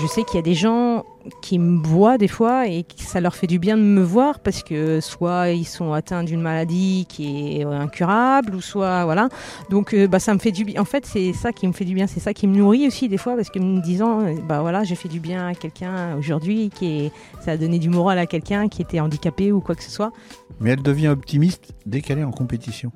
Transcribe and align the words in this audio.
Je 0.00 0.06
sais 0.06 0.22
qu'il 0.22 0.36
y 0.36 0.38
a 0.38 0.42
des 0.42 0.54
gens 0.54 1.04
qui 1.42 1.58
me 1.58 1.84
voient 1.84 2.18
des 2.18 2.28
fois 2.28 2.68
et 2.68 2.84
que 2.84 3.02
ça 3.02 3.20
leur 3.20 3.34
fait 3.34 3.48
du 3.48 3.58
bien 3.58 3.76
de 3.76 3.82
me 3.82 4.00
voir 4.00 4.38
parce 4.38 4.62
que 4.62 5.00
soit 5.00 5.50
ils 5.50 5.64
sont 5.64 5.92
atteints 5.92 6.22
d'une 6.22 6.40
maladie 6.40 7.04
qui 7.08 7.58
est 7.58 7.64
incurable 7.64 8.54
ou 8.54 8.60
soit 8.60 9.04
voilà. 9.04 9.28
Donc 9.70 9.94
euh, 9.94 10.06
bah, 10.06 10.20
ça 10.20 10.34
me 10.34 10.38
fait 10.38 10.52
du 10.52 10.64
bien. 10.64 10.80
En 10.80 10.84
fait, 10.84 11.04
c'est 11.04 11.32
ça 11.32 11.52
qui 11.52 11.66
me 11.66 11.72
fait 11.72 11.84
du 11.84 11.94
bien, 11.94 12.06
c'est 12.06 12.20
ça 12.20 12.32
qui 12.32 12.46
me 12.46 12.56
nourrit 12.56 12.86
aussi 12.86 13.08
des 13.08 13.18
fois 13.18 13.34
parce 13.34 13.50
que 13.50 13.58
me 13.58 13.80
disant 13.80 14.20
euh, 14.20 14.34
bah 14.48 14.60
voilà, 14.60 14.84
j'ai 14.84 14.94
fait 14.94 15.08
du 15.08 15.18
bien 15.18 15.48
à 15.48 15.54
quelqu'un 15.54 16.16
aujourd'hui 16.16 16.70
qui 16.70 16.86
est 16.86 17.12
ça 17.40 17.52
a 17.52 17.56
donné 17.56 17.80
du 17.80 17.88
moral 17.88 18.18
à 18.18 18.26
quelqu'un 18.26 18.68
qui 18.68 18.82
était 18.82 19.00
handicapé 19.00 19.50
ou 19.50 19.60
quoi 19.60 19.74
que 19.74 19.82
ce 19.82 19.90
soit. 19.90 20.12
Mais 20.60 20.70
elle 20.70 20.82
devient 20.82 21.08
optimiste 21.08 21.72
dès 21.86 22.02
qu'elle 22.02 22.20
est 22.20 22.24
en 22.24 22.30
compétition. 22.30 22.92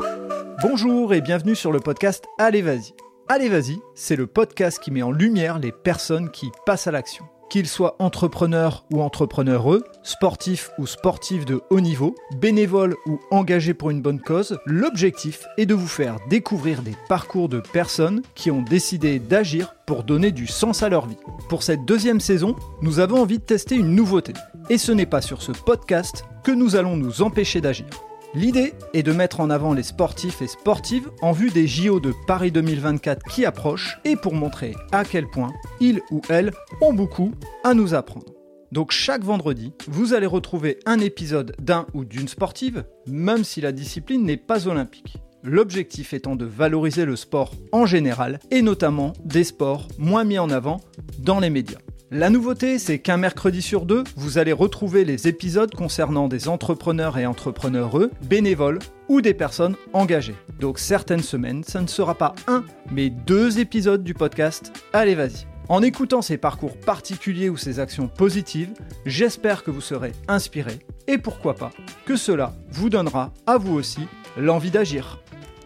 Bonjour 0.62 1.12
et 1.14 1.20
bienvenue 1.20 1.56
sur 1.56 1.72
le 1.72 1.80
podcast 1.80 2.26
Allez 2.38 2.62
vas-y. 2.62 2.94
Allez 3.28 3.48
vas-y, 3.48 3.78
c'est 3.94 4.16
le 4.16 4.26
podcast 4.26 4.78
qui 4.78 4.90
met 4.90 5.02
en 5.02 5.12
lumière 5.12 5.58
les 5.58 5.72
personnes 5.72 6.30
qui 6.30 6.50
passent 6.66 6.86
à 6.86 6.90
l'action. 6.90 7.24
Qu'ils 7.50 7.68
soient 7.68 7.96
entrepreneurs 7.98 8.84
ou 8.90 9.00
entrepreneureux, 9.00 9.84
sportifs 10.02 10.70
ou 10.78 10.86
sportifs 10.86 11.44
de 11.44 11.60
haut 11.70 11.80
niveau, 11.80 12.14
bénévoles 12.40 12.96
ou 13.06 13.20
engagés 13.30 13.74
pour 13.74 13.90
une 13.90 14.02
bonne 14.02 14.20
cause, 14.20 14.58
l'objectif 14.66 15.46
est 15.56 15.66
de 15.66 15.74
vous 15.74 15.86
faire 15.86 16.16
découvrir 16.28 16.82
des 16.82 16.96
parcours 17.08 17.48
de 17.48 17.60
personnes 17.60 18.22
qui 18.34 18.50
ont 18.50 18.62
décidé 18.62 19.18
d'agir 19.18 19.74
pour 19.86 20.02
donner 20.02 20.32
du 20.32 20.46
sens 20.46 20.82
à 20.82 20.88
leur 20.88 21.06
vie. 21.06 21.18
Pour 21.48 21.62
cette 21.62 21.84
deuxième 21.84 22.20
saison, 22.20 22.56
nous 22.80 22.98
avons 22.98 23.20
envie 23.20 23.38
de 23.38 23.44
tester 23.44 23.76
une 23.76 23.94
nouveauté. 23.94 24.32
Et 24.68 24.78
ce 24.78 24.92
n'est 24.92 25.06
pas 25.06 25.22
sur 25.22 25.42
ce 25.42 25.52
podcast 25.52 26.24
que 26.42 26.52
nous 26.52 26.74
allons 26.76 26.96
nous 26.96 27.22
empêcher 27.22 27.60
d'agir. 27.60 27.86
L'idée 28.34 28.72
est 28.94 29.02
de 29.02 29.12
mettre 29.12 29.40
en 29.40 29.50
avant 29.50 29.74
les 29.74 29.82
sportifs 29.82 30.40
et 30.40 30.46
sportives 30.46 31.10
en 31.20 31.32
vue 31.32 31.50
des 31.50 31.66
JO 31.66 32.00
de 32.00 32.14
Paris 32.26 32.50
2024 32.50 33.22
qui 33.30 33.44
approchent 33.44 33.98
et 34.06 34.16
pour 34.16 34.34
montrer 34.34 34.74
à 34.90 35.04
quel 35.04 35.28
point 35.28 35.52
ils 35.80 36.00
ou 36.10 36.22
elles 36.30 36.50
ont 36.80 36.94
beaucoup 36.94 37.32
à 37.62 37.74
nous 37.74 37.92
apprendre. 37.92 38.32
Donc 38.72 38.90
chaque 38.90 39.22
vendredi, 39.22 39.74
vous 39.86 40.14
allez 40.14 40.24
retrouver 40.24 40.78
un 40.86 40.98
épisode 40.98 41.54
d'un 41.60 41.86
ou 41.92 42.06
d'une 42.06 42.26
sportive, 42.26 42.84
même 43.06 43.44
si 43.44 43.60
la 43.60 43.70
discipline 43.70 44.24
n'est 44.24 44.38
pas 44.38 44.66
olympique. 44.66 45.18
L'objectif 45.42 46.14
étant 46.14 46.34
de 46.34 46.46
valoriser 46.46 47.04
le 47.04 47.16
sport 47.16 47.52
en 47.70 47.84
général 47.84 48.38
et 48.50 48.62
notamment 48.62 49.12
des 49.26 49.44
sports 49.44 49.88
moins 49.98 50.24
mis 50.24 50.38
en 50.38 50.48
avant 50.48 50.80
dans 51.18 51.38
les 51.38 51.50
médias. 51.50 51.80
La 52.14 52.28
nouveauté, 52.28 52.78
c'est 52.78 52.98
qu'un 52.98 53.16
mercredi 53.16 53.62
sur 53.62 53.86
deux, 53.86 54.04
vous 54.16 54.36
allez 54.36 54.52
retrouver 54.52 55.06
les 55.06 55.28
épisodes 55.28 55.74
concernant 55.74 56.28
des 56.28 56.46
entrepreneurs 56.46 57.16
et 57.16 57.24
entrepreneureux, 57.24 58.10
bénévoles 58.24 58.80
ou 59.08 59.22
des 59.22 59.32
personnes 59.32 59.76
engagées. 59.94 60.34
Donc 60.60 60.78
certaines 60.78 61.22
semaines, 61.22 61.64
ça 61.64 61.80
ne 61.80 61.86
sera 61.86 62.14
pas 62.14 62.34
un, 62.48 62.64
mais 62.90 63.08
deux 63.08 63.60
épisodes 63.60 64.04
du 64.04 64.12
podcast 64.12 64.78
Allez 64.92 65.14
vas-y. 65.14 65.46
En 65.70 65.80
écoutant 65.80 66.20
ces 66.20 66.36
parcours 66.36 66.76
particuliers 66.76 67.48
ou 67.48 67.56
ces 67.56 67.80
actions 67.80 68.08
positives, 68.08 68.74
j'espère 69.06 69.64
que 69.64 69.70
vous 69.70 69.80
serez 69.80 70.12
inspiré 70.28 70.80
et 71.06 71.16
pourquoi 71.16 71.54
pas 71.54 71.70
que 72.04 72.16
cela 72.16 72.52
vous 72.68 72.90
donnera 72.90 73.32
à 73.46 73.56
vous 73.56 73.72
aussi 73.72 74.02
l'envie 74.36 74.70
d'agir. 74.70 75.18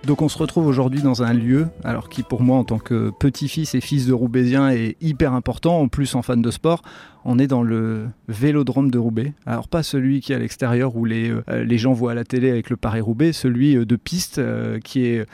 Donc 0.07 0.23
on 0.23 0.29
se 0.29 0.39
retrouve 0.39 0.69
aujourd'hui 0.69 1.03
dans 1.03 1.25
un 1.25 1.33
lieu, 1.33 1.67
alors 1.83 2.09
qui 2.09 2.23
pour 2.23 2.41
moi 2.41 2.59
en 2.59 2.65
tant 2.65 2.79
que 2.79 3.11
petit-fils 3.19 3.75
et 3.75 3.81
fils 3.81 4.07
de 4.07 4.13
Roubaisien 4.13 4.71
est 4.71 4.97
hyper 5.01 5.33
important, 5.33 5.81
en 5.81 5.89
plus 5.89 6.15
en 6.15 6.23
fan 6.23 6.41
de 6.41 6.51
sport, 6.53 6.83
on 7.27 7.41
est 7.41 7.49
dans 7.49 7.63
le 7.63 8.07
vélodrome 8.29 8.91
de 8.91 8.99
Roubaix. 8.99 9.35
Alors 9.47 9.69
pas 9.69 9.83
celui 9.83 10.21
qui 10.21 10.33
est 10.33 10.37
à 10.37 10.39
l'extérieur 10.39 10.95
où 10.97 11.05
les, 11.05 11.31
euh, 11.31 11.65
les 11.65 11.77
gens 11.77 11.93
voient 11.93 12.13
à 12.13 12.15
la 12.15 12.25
télé 12.25 12.51
avec 12.51 12.71
le 12.71 12.77
Paris-Roubaix, 12.77 13.33
celui 13.33 13.77
euh, 13.77 13.85
de 13.85 13.97
piste 13.97 14.39
euh, 14.39 14.79
qui, 14.79 15.05
est, 15.05 15.27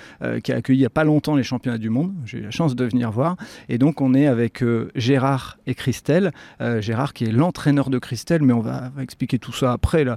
qui 0.42 0.52
a 0.52 0.56
accueilli 0.56 0.78
il 0.78 0.80
n'y 0.80 0.86
a 0.86 0.90
pas 0.90 1.04
longtemps 1.04 1.36
les 1.36 1.42
championnats 1.42 1.76
du 1.76 1.90
monde. 1.90 2.14
J'ai 2.24 2.38
eu 2.38 2.42
la 2.42 2.50
chance 2.50 2.74
de 2.74 2.84
venir 2.86 3.10
voir. 3.10 3.36
Et 3.68 3.76
donc 3.76 4.00
on 4.00 4.14
est 4.14 4.26
avec 4.26 4.64
Gérard 4.94 5.58
et 5.66 5.74
Christelle. 5.74 6.32
Gérard 6.80 7.12
qui 7.12 7.24
est 7.24 7.30
l'entraîneur 7.30 7.90
de 7.90 7.98
Christelle, 7.98 8.42
mais 8.42 8.54
on 8.54 8.60
va, 8.60 8.90
expliquer 9.00 9.38
tout 9.38 9.52
ça 9.52 9.72
après. 9.72 10.04
Là. 10.04 10.16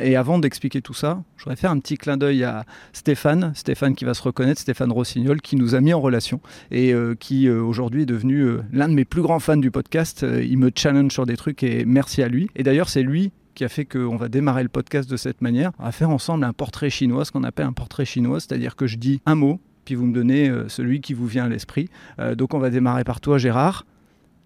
et 0.00 0.16
avant 0.16 0.38
d'expliquer 0.38 0.82
tout 0.82 0.92
ça, 0.92 1.22
je 1.38 1.44
voudrais 1.44 1.56
faire 1.56 1.70
un 1.70 1.78
petit 1.78 1.96
clin 1.96 2.18
d'œil 2.18 2.44
à 2.44 2.66
Stéphane, 2.92 3.52
Stéphane 3.54 3.94
qui 3.94 4.04
va 4.04 4.12
se 4.12 4.22
reconnaître, 4.22 4.60
Stéphane 4.60 4.92
Rossignol, 4.92 5.40
qui 5.40 5.56
nous 5.56 5.74
a 5.74 5.80
mis 5.80 5.94
en 5.94 6.00
relation 6.00 6.40
et 6.70 6.94
qui 7.18 7.48
aujourd'hui 7.48 8.02
est 8.02 8.06
devenu 8.06 8.58
l'un 8.72 8.88
de 8.88 8.94
mes 8.94 9.06
plus 9.06 9.22
grands 9.22 9.40
fans 9.40 9.56
du 9.56 9.70
podcast. 9.70 10.26
il 10.42 10.58
me 10.58 10.70
challenge 10.74 10.89
sur 11.10 11.26
des 11.26 11.36
trucs 11.36 11.62
et 11.62 11.84
merci 11.84 12.22
à 12.22 12.28
lui. 12.28 12.48
Et 12.56 12.62
d'ailleurs, 12.62 12.88
c'est 12.88 13.02
lui 13.02 13.32
qui 13.54 13.64
a 13.64 13.68
fait 13.68 13.84
qu'on 13.84 14.16
va 14.16 14.28
démarrer 14.28 14.62
le 14.62 14.68
podcast 14.68 15.10
de 15.10 15.16
cette 15.16 15.40
manière. 15.40 15.72
On 15.78 15.84
va 15.84 15.92
faire 15.92 16.10
ensemble 16.10 16.44
un 16.44 16.52
portrait 16.52 16.90
chinois, 16.90 17.24
ce 17.24 17.32
qu'on 17.32 17.44
appelle 17.44 17.66
un 17.66 17.72
portrait 17.72 18.04
chinois, 18.04 18.40
c'est-à-dire 18.40 18.76
que 18.76 18.86
je 18.86 18.96
dis 18.96 19.20
un 19.26 19.34
mot, 19.34 19.60
puis 19.84 19.94
vous 19.94 20.06
me 20.06 20.14
donnez 20.14 20.48
euh, 20.48 20.68
celui 20.68 21.00
qui 21.00 21.14
vous 21.14 21.26
vient 21.26 21.44
à 21.44 21.48
l'esprit. 21.48 21.88
Euh, 22.18 22.34
donc 22.34 22.54
on 22.54 22.58
va 22.58 22.70
démarrer 22.70 23.04
par 23.04 23.20
toi, 23.20 23.38
Gérard. 23.38 23.86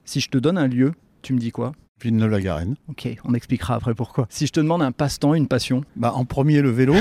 Si 0.04 0.20
je 0.20 0.28
te 0.28 0.38
donne 0.38 0.58
un 0.58 0.68
lieu, 0.68 0.92
tu 1.22 1.32
me 1.32 1.38
dis 1.38 1.50
quoi? 1.50 1.72
Villeneuve-la-Garenne. 2.02 2.74
Ok, 2.88 3.08
on 3.24 3.34
expliquera 3.34 3.76
après 3.76 3.94
pourquoi. 3.94 4.26
Si 4.28 4.46
je 4.46 4.52
te 4.52 4.60
demande 4.60 4.82
un 4.82 4.92
passe-temps, 4.92 5.34
une 5.34 5.48
passion? 5.48 5.84
Bah, 5.96 6.12
En 6.14 6.24
premier, 6.24 6.60
le 6.60 6.70
vélo. 6.70 6.94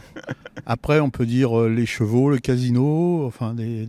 après, 0.66 1.00
on 1.00 1.10
peut 1.10 1.26
dire 1.26 1.60
euh, 1.60 1.68
les 1.68 1.86
chevaux, 1.86 2.30
le 2.30 2.38
casino, 2.38 3.24
enfin 3.26 3.54
des, 3.54 3.86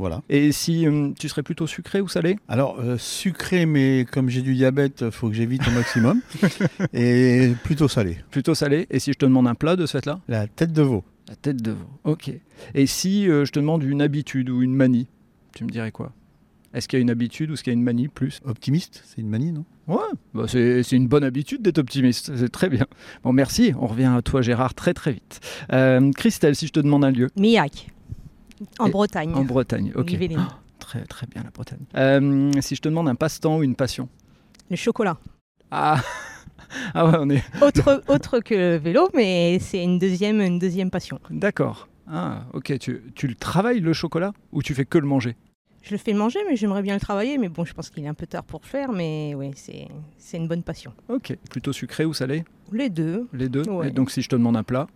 voilà. 0.00 0.22
Et 0.30 0.50
si 0.50 0.86
euh, 0.86 1.10
tu 1.18 1.28
serais 1.28 1.42
plutôt 1.42 1.66
sucré 1.66 2.00
ou 2.00 2.08
salé? 2.08 2.36
Alors, 2.48 2.78
euh, 2.80 2.96
sucré, 2.98 3.66
mais 3.66 4.06
comme 4.10 4.30
j'ai 4.30 4.40
du 4.40 4.54
diabète, 4.54 5.02
il 5.02 5.10
faut 5.10 5.28
que 5.28 5.34
j'évite 5.34 5.66
au 5.68 5.70
maximum. 5.70 6.22
et 6.94 7.52
plutôt 7.62 7.86
salé. 7.86 8.16
Plutôt 8.30 8.54
salé. 8.54 8.86
Et 8.90 8.98
si 8.98 9.12
je 9.12 9.18
te 9.18 9.26
demande 9.26 9.46
un 9.46 9.54
plat 9.54 9.76
de 9.76 9.84
ce 9.84 9.98
fait-là? 9.98 10.20
La 10.26 10.46
tête 10.46 10.72
de 10.72 10.82
veau. 10.82 11.04
La 11.28 11.36
tête 11.36 11.62
de 11.62 11.72
veau, 11.72 11.86
ok. 12.04 12.32
Et 12.74 12.86
si 12.86 13.28
euh, 13.28 13.44
je 13.44 13.52
te 13.52 13.60
demande 13.60 13.84
une 13.84 14.00
habitude 14.00 14.48
ou 14.48 14.62
une 14.62 14.74
manie, 14.74 15.06
tu 15.54 15.64
me 15.64 15.68
dirais 15.68 15.92
quoi? 15.92 16.12
Est-ce 16.72 16.88
qu'il 16.88 16.98
y 16.98 17.00
a 17.00 17.02
une 17.02 17.10
habitude 17.10 17.50
ou 17.50 17.54
est-ce 17.54 17.62
qu'il 17.62 17.72
y 17.72 17.76
a 17.76 17.78
une 17.78 17.84
manie 17.84 18.08
plus? 18.08 18.40
Optimiste, 18.44 19.02
c'est 19.04 19.20
une 19.20 19.28
manie, 19.28 19.52
non? 19.52 19.64
Ouais, 19.86 19.98
bah 20.32 20.46
c'est 20.48 20.92
une 20.92 21.08
bonne 21.08 21.24
habitude 21.24 21.62
d'être 21.62 21.78
optimiste, 21.78 22.34
c'est 22.36 22.48
très 22.48 22.70
bien. 22.70 22.86
Bon, 23.22 23.32
merci, 23.32 23.74
on 23.78 23.86
revient 23.86 24.12
à 24.16 24.22
toi 24.22 24.40
Gérard 24.40 24.72
très 24.74 24.94
très 24.94 25.12
vite. 25.12 25.40
Christelle, 26.16 26.54
si 26.54 26.68
je 26.68 26.72
te 26.72 26.78
demande 26.78 27.04
un 27.04 27.10
lieu? 27.10 27.28
Miac. 27.36 27.88
En 28.78 28.88
Bretagne. 28.88 29.34
En 29.34 29.44
Bretagne, 29.44 29.92
ok. 29.94 30.16
très, 30.78 31.04
très 31.04 31.26
bien 31.26 31.42
la 31.42 31.50
Bretagne. 31.50 31.80
Euh, 31.96 32.52
si 32.60 32.74
je 32.76 32.80
te 32.80 32.88
demande 32.88 33.08
un 33.08 33.14
passe-temps 33.14 33.58
ou 33.58 33.62
une 33.62 33.76
passion 33.76 34.08
Le 34.70 34.76
chocolat. 34.76 35.18
Ah 35.70 36.00
Ah 36.94 37.06
ouais, 37.06 37.16
on 37.18 37.28
est. 37.30 37.42
Autre, 37.62 38.02
autre 38.08 38.38
que 38.40 38.54
le 38.54 38.76
vélo, 38.76 39.08
mais 39.14 39.58
c'est 39.60 39.82
une 39.82 39.98
deuxième, 39.98 40.40
une 40.40 40.58
deuxième 40.58 40.90
passion. 40.90 41.18
D'accord. 41.30 41.88
Ah, 42.06 42.44
ok. 42.52 42.78
Tu, 42.78 43.02
tu 43.14 43.26
le 43.26 43.34
travailles 43.34 43.80
le 43.80 43.92
chocolat 43.92 44.32
ou 44.52 44.62
tu 44.62 44.74
fais 44.74 44.84
que 44.84 44.98
le 44.98 45.06
manger? 45.06 45.36
Je 45.82 45.92
le 45.92 45.98
fais 45.98 46.12
manger, 46.12 46.38
mais 46.48 46.56
j'aimerais 46.56 46.82
bien 46.82 46.94
le 46.94 47.00
travailler. 47.00 47.38
Mais 47.38 47.48
bon, 47.48 47.64
je 47.64 47.72
pense 47.72 47.90
qu'il 47.90 48.04
est 48.04 48.08
un 48.08 48.14
peu 48.14 48.26
tard 48.26 48.44
pour 48.44 48.60
le 48.62 48.66
faire, 48.68 48.92
mais 48.92 49.34
oui, 49.34 49.50
c'est 49.56 50.36
une 50.36 50.46
bonne 50.46 50.62
passion. 50.62 50.92
Ok. 51.08 51.36
Plutôt 51.50 51.72
sucré 51.72 52.04
ou 52.04 52.12
salé? 52.14 52.44
Les 52.72 52.90
deux. 52.90 53.26
Les 53.32 53.48
deux. 53.48 53.62
Et 53.84 53.90
donc, 53.90 54.10
si 54.10 54.22
je 54.22 54.28
te 54.28 54.36
demande 54.36 54.56
un 54.56 54.62
plat? 54.62 54.86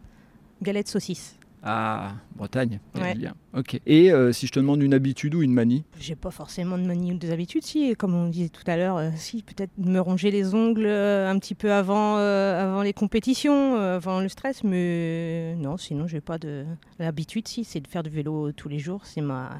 Galette 0.63 0.89
saucisse. 0.89 1.37
Ah, 1.67 2.13
Bretagne, 2.37 2.79
bien. 2.95 3.35
Ok. 3.57 3.81
Et 3.87 4.13
euh, 4.13 4.33
si 4.33 4.47
je 4.47 4.53
te 4.53 4.61
demande 4.61 4.83
une 4.83 4.93
habitude 4.93 5.35
ou 5.35 5.41
une 5.41 5.55
manie 5.55 5.85
J'ai 5.99 6.15
pas 6.15 6.31
forcément 6.31 6.77
de 6.77 6.83
manie 6.83 7.15
ou 7.15 7.17
des 7.17 7.31
habitudes. 7.31 7.65
Si, 7.65 7.97
comme 7.97 8.15
on 8.15 8.29
disait 8.29 8.51
tout 8.51 8.65
à 8.67 8.77
l'heure, 8.77 8.99
euh, 8.99 9.09
si 9.17 9.43
peut-être 9.43 9.71
me 9.79 9.99
ronger 9.99 10.31
les 10.31 10.55
ongles 10.55 10.85
euh, 10.85 11.31
un 11.31 11.39
petit 11.39 11.55
peu 11.55 11.73
avant, 11.73 12.17
avant 12.17 12.83
les 12.83 12.93
compétitions, 12.93 13.77
avant 13.77 14.21
le 14.21 14.29
stress, 14.29 14.63
mais 14.63 15.55
non, 15.57 15.79
sinon 15.79 16.07
j'ai 16.07 16.21
pas 16.21 16.37
de 16.37 16.67
l'habitude. 16.99 17.49
Si, 17.49 17.65
c'est 17.65 17.81
de 17.81 17.89
faire 17.89 18.03
du 18.03 18.11
vélo 18.11 18.53
tous 18.53 18.69
les 18.69 18.79
jours. 18.79 19.01
C'est 19.05 19.23
ma, 19.23 19.53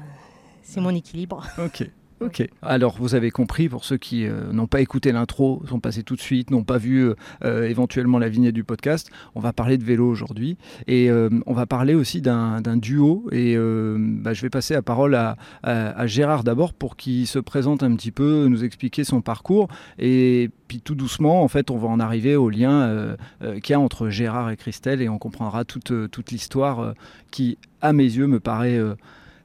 c'est 0.61 0.81
mon 0.81 0.91
équilibre. 0.91 1.43
Ok. 1.57 1.89
Ok. 2.21 2.47
Alors, 2.61 2.95
vous 2.97 3.13
avez 3.13 3.29
compris, 3.29 3.67
pour 3.67 3.83
ceux 3.83 3.97
qui 3.97 4.25
euh, 4.25 4.53
n'ont 4.53 4.67
pas 4.67 4.79
écouté 4.79 5.11
l'intro, 5.11 5.61
sont 5.67 5.81
passés 5.81 6.01
tout 6.01 6.15
de 6.15 6.21
suite, 6.21 6.49
n'ont 6.49 6.63
pas 6.63 6.77
vu 6.77 6.99
euh, 6.99 7.15
euh, 7.43 7.67
éventuellement 7.67 8.19
la 8.19 8.29
vignette 8.29 8.53
du 8.53 8.63
podcast, 8.63 9.11
on 9.35 9.41
va 9.41 9.51
parler 9.51 9.77
de 9.77 9.83
vélo 9.83 10.07
aujourd'hui. 10.07 10.57
Et 10.87 11.09
on 11.11 11.53
va 11.53 11.65
parler 11.65 11.93
aussi 11.93 12.21
d'un 12.21 12.77
duo. 12.77 13.27
Et 13.31 13.55
bah, 13.57 14.33
je 14.33 14.41
vais 14.41 14.49
passer 14.49 14.73
la 14.73 14.81
parole 14.81 15.15
à, 15.15 15.35
à 15.63 16.07
Gérard 16.07 16.43
d'abord 16.43 16.73
pour 16.73 16.95
qu'il 16.95 17.27
se 17.27 17.39
présente 17.39 17.83
un 17.83 17.95
petit 17.95 18.11
peu, 18.11 18.47
nous 18.47 18.63
expliquer 18.63 19.03
son 19.03 19.21
parcours. 19.21 19.67
Et 19.99 20.49
puis 20.67 20.79
tout 20.79 20.95
doucement, 20.95 21.43
en 21.43 21.47
fait, 21.47 21.69
on 21.69 21.77
va 21.77 21.87
en 21.87 21.99
arriver 21.99 22.35
au 22.35 22.49
lien 22.49 23.15
qu'il 23.41 23.71
y 23.71 23.73
a 23.73 23.79
entre 23.79 24.09
Gérard 24.09 24.49
et 24.49 24.57
Christelle 24.57 25.01
et 25.01 25.09
on 25.09 25.17
comprendra 25.17 25.65
toute, 25.65 25.91
toute 26.09 26.31
l'histoire 26.31 26.93
qui, 27.31 27.57
à 27.81 27.93
mes 27.93 28.03
yeux, 28.03 28.27
me 28.27 28.39
paraît 28.39 28.79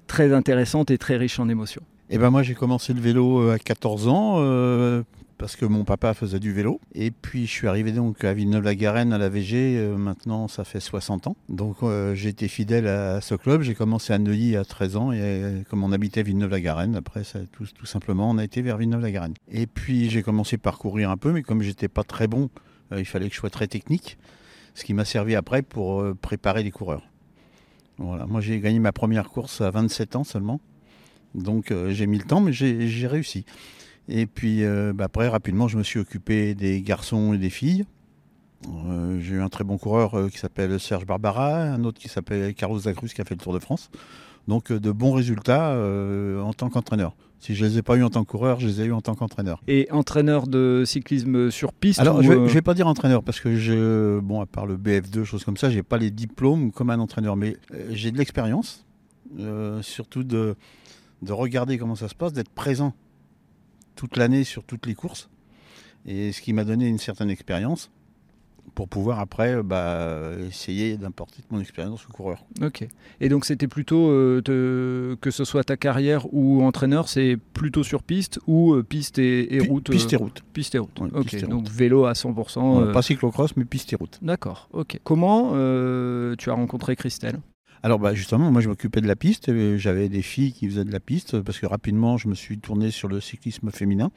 très 0.06 0.32
intéressante 0.32 0.90
et 0.90 0.98
très 0.98 1.16
riche 1.16 1.38
en 1.38 1.48
émotions. 1.48 1.82
Eh 2.12 2.18
ben 2.18 2.30
moi 2.30 2.42
j'ai 2.42 2.54
commencé 2.54 2.92
le 2.92 3.00
vélo 3.00 3.40
euh, 3.40 3.54
à 3.54 3.58
14 3.60 4.08
ans 4.08 4.38
euh, 4.38 5.04
parce 5.38 5.54
que 5.54 5.64
mon 5.64 5.84
papa 5.84 6.12
faisait 6.12 6.40
du 6.40 6.52
vélo. 6.52 6.80
Et 6.92 7.12
puis 7.12 7.46
je 7.46 7.52
suis 7.52 7.68
arrivé 7.68 7.92
donc 7.92 8.24
à 8.24 8.34
Villeneuve-la-Garenne 8.34 9.12
à 9.12 9.18
la 9.18 9.28
VG, 9.28 9.76
euh, 9.78 9.96
maintenant 9.96 10.48
ça 10.48 10.64
fait 10.64 10.80
60 10.80 11.28
ans. 11.28 11.36
Donc 11.48 11.76
j'ai 12.14 12.28
été 12.28 12.48
fidèle 12.48 12.88
à, 12.88 13.20
ce 13.20 13.36
club. 13.36 13.62
J'ai 13.62 13.76
commencé 13.76 14.12
à 14.12 14.18
Neuilly 14.18 14.56
à 14.56 14.64
13 14.64 14.96
ans 14.96 15.12
et 15.12 15.62
comme 15.70 15.84
on 15.84 15.92
habitait 15.92 16.24
Villeneuve-la-Garenne, 16.24 16.96
après 16.96 17.22
ça, 17.22 17.38
tout, 17.52 17.86
simplement 17.86 18.28
on 18.28 18.38
a 18.38 18.44
été 18.44 18.60
vers 18.60 18.76
Villeneuve-la-Garenne. 18.76 19.34
Et 19.52 19.68
puis 19.68 20.10
j'ai 20.10 20.24
commencé 20.24 20.58
par 20.58 20.78
courir 20.78 21.10
un 21.10 21.16
peu, 21.16 21.30
mais 21.30 21.42
comme 21.42 21.62
j'étais 21.62 21.88
pas 21.88 22.02
très 22.02 22.26
bon, 22.26 22.50
il 22.90 23.04
fallait 23.04 23.28
que 23.28 23.34
je 23.34 23.38
sois 23.38 23.50
très 23.50 23.68
technique, 23.68 24.18
ce 24.74 24.84
qui 24.84 24.94
m'a 24.94 25.04
servi 25.04 25.36
après 25.36 25.62
pour 25.62 26.04
préparer 26.20 26.64
les 26.64 26.72
coureurs. 26.72 27.04
Voilà, 27.98 28.26
moi 28.26 28.40
j'ai 28.40 28.58
gagné 28.58 28.80
ma 28.80 28.90
première 28.90 29.28
course 29.28 29.60
à 29.60 29.70
27 29.70 30.16
ans 30.16 30.24
seulement. 30.24 30.60
Donc 31.34 31.70
euh, 31.70 31.90
j'ai 31.90 32.06
mis 32.06 32.18
le 32.18 32.24
temps, 32.24 32.40
mais 32.40 32.52
j'ai 32.52 33.06
réussi. 33.06 33.44
Et 34.10 34.26
puis 34.26 34.64
euh, 34.64 34.92
bah, 34.92 35.04
après, 35.04 35.28
rapidement, 35.28 35.68
je 35.68 35.78
me 35.78 35.82
suis 35.82 36.00
occupé 36.00 36.54
des 36.54 36.82
garçons 36.82 37.32
et 37.32 37.38
des 37.38 37.50
filles. 37.50 37.84
Euh, 38.88 39.18
j'ai 39.20 39.36
eu 39.36 39.40
un 39.40 39.48
très 39.48 39.64
bon 39.64 39.78
coureur 39.78 40.14
euh, 40.14 40.28
qui 40.28 40.38
s'appelle 40.38 40.78
Serge 40.78 41.06
Barbara, 41.06 41.62
un 41.62 41.84
autre 41.84 41.98
qui 41.98 42.08
s'appelle 42.08 42.52
Carlos 42.54 42.80
Zacruz 42.80 43.08
qui 43.14 43.20
a 43.20 43.24
fait 43.24 43.34
le 43.34 43.40
Tour 43.40 43.54
de 43.54 43.60
France. 43.60 43.90
Donc 44.48 44.72
de 44.72 44.90
bons 44.90 45.12
résultats 45.12 45.76
en 46.42 46.52
tant 46.52 46.70
qu'entraîneur. 46.70 47.14
Si 47.38 47.54
je 47.54 47.64
ne 47.64 47.70
les 47.70 47.78
ai 47.78 47.82
pas 47.82 47.96
eu 47.96 48.02
en 48.02 48.10
tant 48.10 48.24
que 48.24 48.30
coureur, 48.30 48.58
je 48.58 48.66
les 48.66 48.80
ai 48.80 48.84
eu 48.86 48.92
en 48.92 49.00
tant 49.00 49.14
qu'entraîneur. 49.14 49.62
Et 49.68 49.86
entraîneur 49.92 50.46
de 50.46 50.82
cyclisme 50.84 51.50
sur 51.50 51.72
piste 51.72 52.00
Alors, 52.00 52.22
je 52.22 52.32
ne 52.32 52.48
vais 52.48 52.62
pas 52.62 52.74
dire 52.74 52.88
entraîneur 52.88 53.22
parce 53.22 53.38
que, 53.38 53.54
je, 53.54 54.18
bon, 54.18 54.40
à 54.40 54.46
part 54.46 54.66
le 54.66 54.76
BF2, 54.76 55.24
choses 55.24 55.44
comme 55.44 55.56
ça, 55.56 55.70
j'ai 55.70 55.82
pas 55.82 55.98
les 55.98 56.10
diplômes 56.10 56.72
comme 56.72 56.90
un 56.90 56.98
entraîneur, 56.98 57.36
mais 57.36 57.56
j'ai 57.90 58.10
de 58.10 58.18
l'expérience, 58.18 58.84
surtout 59.82 60.24
de, 60.24 60.56
de 61.22 61.32
regarder 61.32 61.78
comment 61.78 61.96
ça 61.96 62.08
se 62.08 62.14
passe, 62.14 62.32
d'être 62.32 62.50
présent 62.50 62.94
toute 63.94 64.16
l'année 64.16 64.44
sur 64.44 64.64
toutes 64.64 64.86
les 64.86 64.94
courses. 64.94 65.28
Et 66.06 66.32
ce 66.32 66.40
qui 66.40 66.52
m'a 66.52 66.64
donné 66.64 66.88
une 66.88 66.98
certaine 66.98 67.30
expérience 67.30 67.90
pour 68.74 68.88
pouvoir 68.88 69.18
après 69.18 69.56
euh, 69.56 69.62
bah, 69.62 70.30
essayer 70.48 70.96
d'importer 70.96 71.42
mon 71.50 71.60
expérience 71.60 72.06
au 72.08 72.12
coureur. 72.12 72.44
Ok. 72.62 72.86
Et 73.20 73.28
donc 73.28 73.44
c'était 73.44 73.68
plutôt, 73.68 74.10
euh, 74.10 75.16
que 75.20 75.30
ce 75.30 75.44
soit 75.44 75.64
ta 75.64 75.76
carrière 75.76 76.32
ou 76.32 76.62
entraîneur, 76.62 77.08
c'est 77.08 77.36
plutôt 77.52 77.82
sur 77.82 78.02
piste 78.02 78.38
ou 78.46 78.74
euh, 78.74 78.82
piste 78.82 79.18
et, 79.18 79.60
route 79.68 79.90
Piste 79.90 80.12
et 80.12 80.16
route. 80.16 80.42
Piste 80.52 80.74
et 80.74 80.78
route. 80.78 81.00
ok. 81.00 81.48
Donc 81.48 81.68
vélo 81.68 82.06
à 82.06 82.12
100%. 82.12 82.92
Pas 82.92 83.02
cyclocross, 83.02 83.56
mais 83.56 83.64
piste 83.64 83.92
et 83.92 83.96
route. 83.96 84.18
D'accord. 84.22 84.68
Ok. 84.72 84.98
Comment 85.04 85.50
tu 86.36 86.50
as 86.50 86.54
rencontré 86.54 86.96
Christelle? 86.96 87.40
Alors 87.82 87.98
bah 87.98 88.12
justement, 88.14 88.50
moi 88.50 88.60
je 88.60 88.68
m'occupais 88.68 89.00
de 89.00 89.06
la 89.06 89.16
piste, 89.16 89.50
j'avais 89.76 90.08
des 90.08 90.22
filles 90.22 90.52
qui 90.52 90.68
faisaient 90.68 90.84
de 90.84 90.92
la 90.92 91.00
piste, 91.00 91.40
parce 91.40 91.58
que 91.58 91.66
rapidement 91.66 92.18
je 92.18 92.28
me 92.28 92.34
suis 92.34 92.58
tourné 92.58 92.90
sur 92.90 93.08
le 93.08 93.20
cyclisme 93.20 93.70
féminin, 93.70 94.10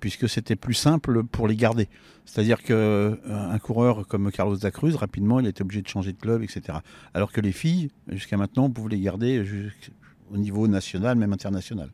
puisque 0.00 0.28
c'était 0.28 0.56
plus 0.56 0.74
simple 0.74 1.22
pour 1.24 1.46
les 1.46 1.56
garder. 1.56 1.88
C'est-à-dire 2.24 2.62
qu'un 2.62 2.74
euh, 2.74 3.58
coureur 3.62 4.06
comme 4.08 4.32
Carlos 4.32 4.56
da 4.56 4.70
Cruz, 4.70 4.96
rapidement, 4.96 5.40
il 5.40 5.46
était 5.46 5.62
obligé 5.62 5.82
de 5.82 5.88
changer 5.88 6.12
de 6.12 6.18
club, 6.18 6.42
etc. 6.42 6.78
Alors 7.12 7.32
que 7.32 7.40
les 7.40 7.52
filles, 7.52 7.90
jusqu'à 8.08 8.36
maintenant, 8.36 8.64
on 8.64 8.70
pouvait 8.70 8.96
les 8.96 9.00
garder 9.00 9.44
au 10.32 10.38
niveau 10.38 10.66
national, 10.66 11.16
même 11.16 11.32
international 11.32 11.90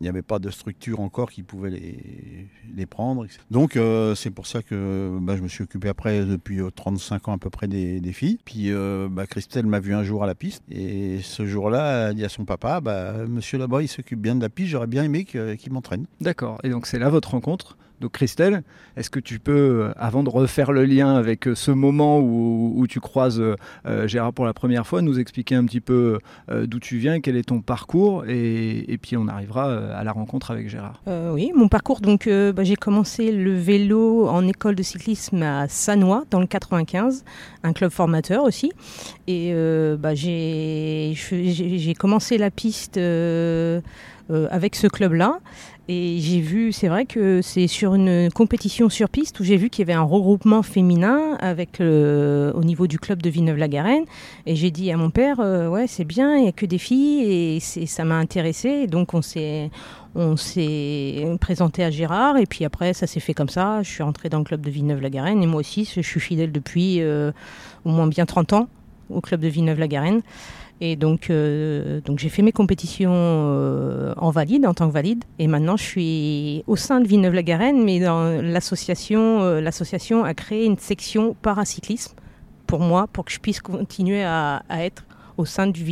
il 0.00 0.04
n'y 0.04 0.08
avait 0.08 0.22
pas 0.22 0.38
de 0.38 0.48
structure 0.50 1.00
encore 1.00 1.30
qui 1.30 1.42
pouvait 1.42 1.70
les, 1.70 2.48
les 2.74 2.86
prendre. 2.86 3.26
Donc 3.50 3.76
euh, 3.76 4.14
c'est 4.14 4.30
pour 4.30 4.46
ça 4.46 4.62
que 4.62 5.18
bah, 5.20 5.36
je 5.36 5.42
me 5.42 5.48
suis 5.48 5.62
occupé 5.62 5.88
après 5.88 6.24
depuis 6.24 6.60
35 6.74 7.16
euh, 7.28 7.30
ans 7.30 7.34
à 7.34 7.38
peu 7.38 7.50
près 7.50 7.68
des, 7.68 8.00
filles. 8.12 8.38
Puis 8.44 8.72
euh, 8.72 9.08
bah, 9.10 9.26
Christelle 9.26 9.66
m'a 9.66 9.80
vu 9.80 9.94
un 9.94 10.02
jour 10.02 10.24
à 10.24 10.26
la 10.26 10.34
piste 10.34 10.62
et 10.70 11.18
ce 11.22 11.46
jour-là, 11.46 12.08
elle 12.08 12.14
dit 12.14 12.24
à 12.24 12.28
son 12.28 12.44
papa, 12.44 12.80
bah, 12.80 13.12
Monsieur 13.28 13.58
là-bas, 13.58 13.82
il 13.82 13.88
s'occupe 13.88 14.20
bien 14.20 14.34
de 14.34 14.40
la 14.40 14.48
piste, 14.48 14.70
j'aurais 14.70 14.86
bien 14.86 15.04
aimé 15.04 15.24
qu'il 15.24 15.72
m'entraîne. 15.72 16.06
D'accord. 16.20 16.58
Et 16.64 16.70
donc 16.70 16.86
c'est 16.86 16.98
là 16.98 17.08
votre 17.10 17.30
rencontre 17.32 17.76
donc 18.00 18.12
Christelle, 18.12 18.62
est-ce 18.96 19.10
que 19.10 19.20
tu 19.20 19.38
peux, 19.38 19.92
avant 19.98 20.22
de 20.22 20.30
refaire 20.30 20.72
le 20.72 20.86
lien 20.86 21.16
avec 21.16 21.46
ce 21.52 21.70
moment 21.70 22.18
où, 22.18 22.86
tu 22.88 22.98
croises 22.98 23.42
Gérard 24.06 24.32
pour 24.32 24.46
la 24.46 24.54
première 24.54 24.86
fois, 24.86 25.02
nous 25.02 25.18
expliquer 25.18 25.54
un 25.54 25.66
petit 25.66 25.82
peu 25.82 26.18
d'où 26.50 26.80
tu 26.80 26.96
viens, 26.96 27.20
quel 27.20 27.36
est 27.36 27.48
ton 27.48 27.60
parcours, 27.60 28.24
et, 28.26 28.98
puis 29.02 29.18
on 29.18 29.28
arrivera 29.28 29.89
à 29.94 30.04
la 30.04 30.12
rencontre 30.12 30.50
avec 30.50 30.68
Gérard. 30.68 31.02
oui, 31.06 31.52
mon 31.54 31.68
parcours, 31.68 32.00
donc 32.00 32.28
bah, 32.28 32.64
j'ai 32.64 32.76
commencé 32.76 33.32
le 33.32 33.54
vélo 33.54 34.28
en 34.28 34.46
école 34.46 34.74
de 34.74 34.82
cyclisme 34.82 35.42
à 35.42 35.68
Sanois, 35.68 36.24
dans 36.30 36.40
le 36.40 36.46
95, 36.46 37.24
un 37.62 37.72
club 37.72 37.90
formateur 37.90 38.44
aussi, 38.44 38.72
et 39.26 39.52
bah, 39.98 40.14
j'ai 40.14 41.14
commencé 41.98 42.38
la 42.38 42.50
piste 42.50 42.98
avec 42.98 44.76
ce 44.76 44.86
club-là. 44.86 45.38
Et 45.88 46.18
j'ai 46.20 46.40
vu, 46.40 46.72
c'est 46.72 46.88
vrai 46.88 47.04
que 47.04 47.42
c'est 47.42 47.66
sur 47.66 47.94
une 47.94 48.30
compétition 48.32 48.88
sur 48.88 49.08
piste 49.08 49.40
où 49.40 49.44
j'ai 49.44 49.56
vu 49.56 49.70
qu'il 49.70 49.86
y 49.86 49.90
avait 49.90 49.98
un 49.98 50.04
regroupement 50.04 50.62
féminin 50.62 51.36
avec 51.40 51.80
au 51.80 52.64
niveau 52.64 52.86
du 52.86 52.98
club 52.98 53.22
de 53.22 53.30
Villeneuve-la-Garenne. 53.30 54.04
Et 54.46 54.56
j'ai 54.56 54.70
dit 54.70 54.90
à 54.92 54.96
mon 54.96 55.10
père, 55.10 55.40
euh, 55.40 55.68
ouais, 55.68 55.86
c'est 55.86 56.04
bien, 56.04 56.36
il 56.36 56.42
n'y 56.42 56.48
a 56.48 56.52
que 56.52 56.66
des 56.66 56.78
filles 56.78 57.56
et 57.56 57.60
ça 57.60 58.04
m'a 58.04 58.16
intéressé. 58.16 58.86
donc 58.86 59.14
on 59.14 59.22
s'est 59.22 59.70
on 60.16 60.36
s'est 60.36 61.24
présenté 61.40 61.84
à 61.84 61.90
Gérard 61.90 62.36
et 62.36 62.46
puis 62.46 62.64
après 62.64 62.94
ça 62.94 63.06
s'est 63.06 63.20
fait 63.20 63.34
comme 63.34 63.48
ça. 63.48 63.82
Je 63.82 63.90
suis 63.90 64.02
rentrée 64.02 64.28
dans 64.28 64.38
le 64.38 64.44
club 64.44 64.60
de 64.60 64.70
Villeneuve-la-Garenne 64.70 65.42
et 65.42 65.46
moi 65.46 65.60
aussi 65.60 65.90
je 65.92 66.00
suis 66.00 66.20
fidèle 66.20 66.52
depuis 66.52 67.00
euh, 67.00 67.32
au 67.84 67.90
moins 67.90 68.06
bien 68.06 68.26
30 68.26 68.52
ans 68.54 68.68
au 69.08 69.20
club 69.20 69.40
de 69.40 69.48
Villeneuve-la-Garenne. 69.48 70.22
Et 70.80 70.96
donc, 70.96 71.28
euh, 71.28 72.00
donc 72.00 72.18
j'ai 72.18 72.30
fait 72.30 72.42
mes 72.42 72.52
compétitions 72.52 73.12
euh, 73.14 74.14
en 74.16 74.30
valide, 74.30 74.66
en 74.66 74.74
tant 74.74 74.88
que 74.88 74.94
valide. 74.94 75.24
Et 75.38 75.46
maintenant, 75.46 75.76
je 75.76 75.84
suis 75.84 76.64
au 76.66 76.76
sein 76.76 77.00
de 77.00 77.06
Villeneuve-la-Garenne, 77.06 77.84
mais 77.84 77.98
l'association, 77.98 79.42
euh, 79.42 79.60
l'association 79.60 80.24
a 80.24 80.32
créé 80.32 80.64
une 80.64 80.78
section 80.78 81.36
paracyclisme 81.42 82.14
pour 82.66 82.80
moi, 82.80 83.08
pour 83.08 83.24
que 83.24 83.32
je 83.32 83.40
puisse 83.40 83.60
continuer 83.60 84.22
à, 84.22 84.62
être 84.70 85.04
au 85.36 85.44
sein 85.44 85.66
du, 85.66 85.84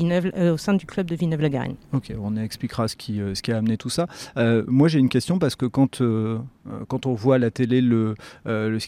au 0.53 0.57
sein 0.57 0.75
du 0.75 0.87
club 0.87 1.07
de 1.07 1.17
Villeneuve-la-Garenne. 1.17 1.75
Ok, 1.93 2.13
on 2.19 2.37
expliquera 2.37 2.87
ce 2.87 2.97
qui, 2.97 3.21
a 3.21 3.57
amené 3.57 3.77
tout 3.77 3.91
ça. 3.91 4.07
moi, 4.69 4.89
j'ai 4.89 5.01
une 5.01 5.09
question 5.09 5.39
parce 5.39 5.57
que 5.57 5.67
quand, 5.67 6.01
quand 6.87 7.07
on 7.07 7.15
voit 7.15 7.35
à 7.35 7.39
la 7.39 7.51
télé 7.51 7.81
le, 7.81 8.15
le 8.45 8.79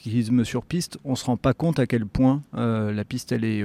sur 0.45 0.65
piste, 0.65 0.99
on 1.05 1.13
ne 1.13 1.17
se 1.17 1.25
rend 1.25 1.37
pas 1.37 1.53
compte 1.53 1.81
à 1.81 1.87
quel 1.87 2.07
point 2.07 2.43
la 2.53 3.05
piste, 3.05 3.33
elle 3.33 3.45
est 3.45 3.65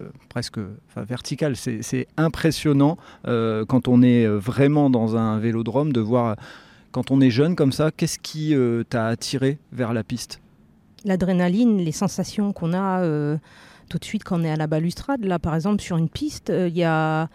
euh, 0.00 0.10
presque 0.28 0.58
verticale. 0.96 1.56
C'est 1.56 2.06
impressionnant 2.16 2.96
euh, 3.26 3.64
quand 3.64 3.88
on 3.88 4.02
est 4.02 4.24
euh, 4.24 4.38
vraiment 4.38 4.90
dans 4.90 5.16
un 5.16 5.38
vélodrome 5.38 5.92
de 5.92 6.00
voir, 6.00 6.36
quand 6.92 7.10
on 7.10 7.20
est 7.20 7.30
jeune 7.30 7.56
comme 7.56 7.72
ça, 7.72 7.90
qu'est-ce 7.90 8.18
qui 8.18 8.54
t'a 8.88 9.06
attiré 9.06 9.58
vers 9.72 9.92
la 9.92 10.02
piste? 10.02 10.40
L'adrénaline, 11.04 11.78
les 11.78 11.92
sensations 11.92 12.52
qu'on 12.52 12.74
a 12.74 13.02
tout 13.88 13.98
de 13.98 14.04
suite 14.04 14.24
quand 14.24 14.40
on 14.40 14.44
est 14.44 14.50
à 14.50 14.56
la 14.56 14.66
balustrade. 14.66 15.24
Là, 15.24 15.38
par 15.38 15.54
exemple, 15.54 15.80
sur 15.80 15.96
une 15.96 16.08
piste, 16.08 16.52
il 16.54 16.76
y 16.76 16.82
a, 16.82 17.28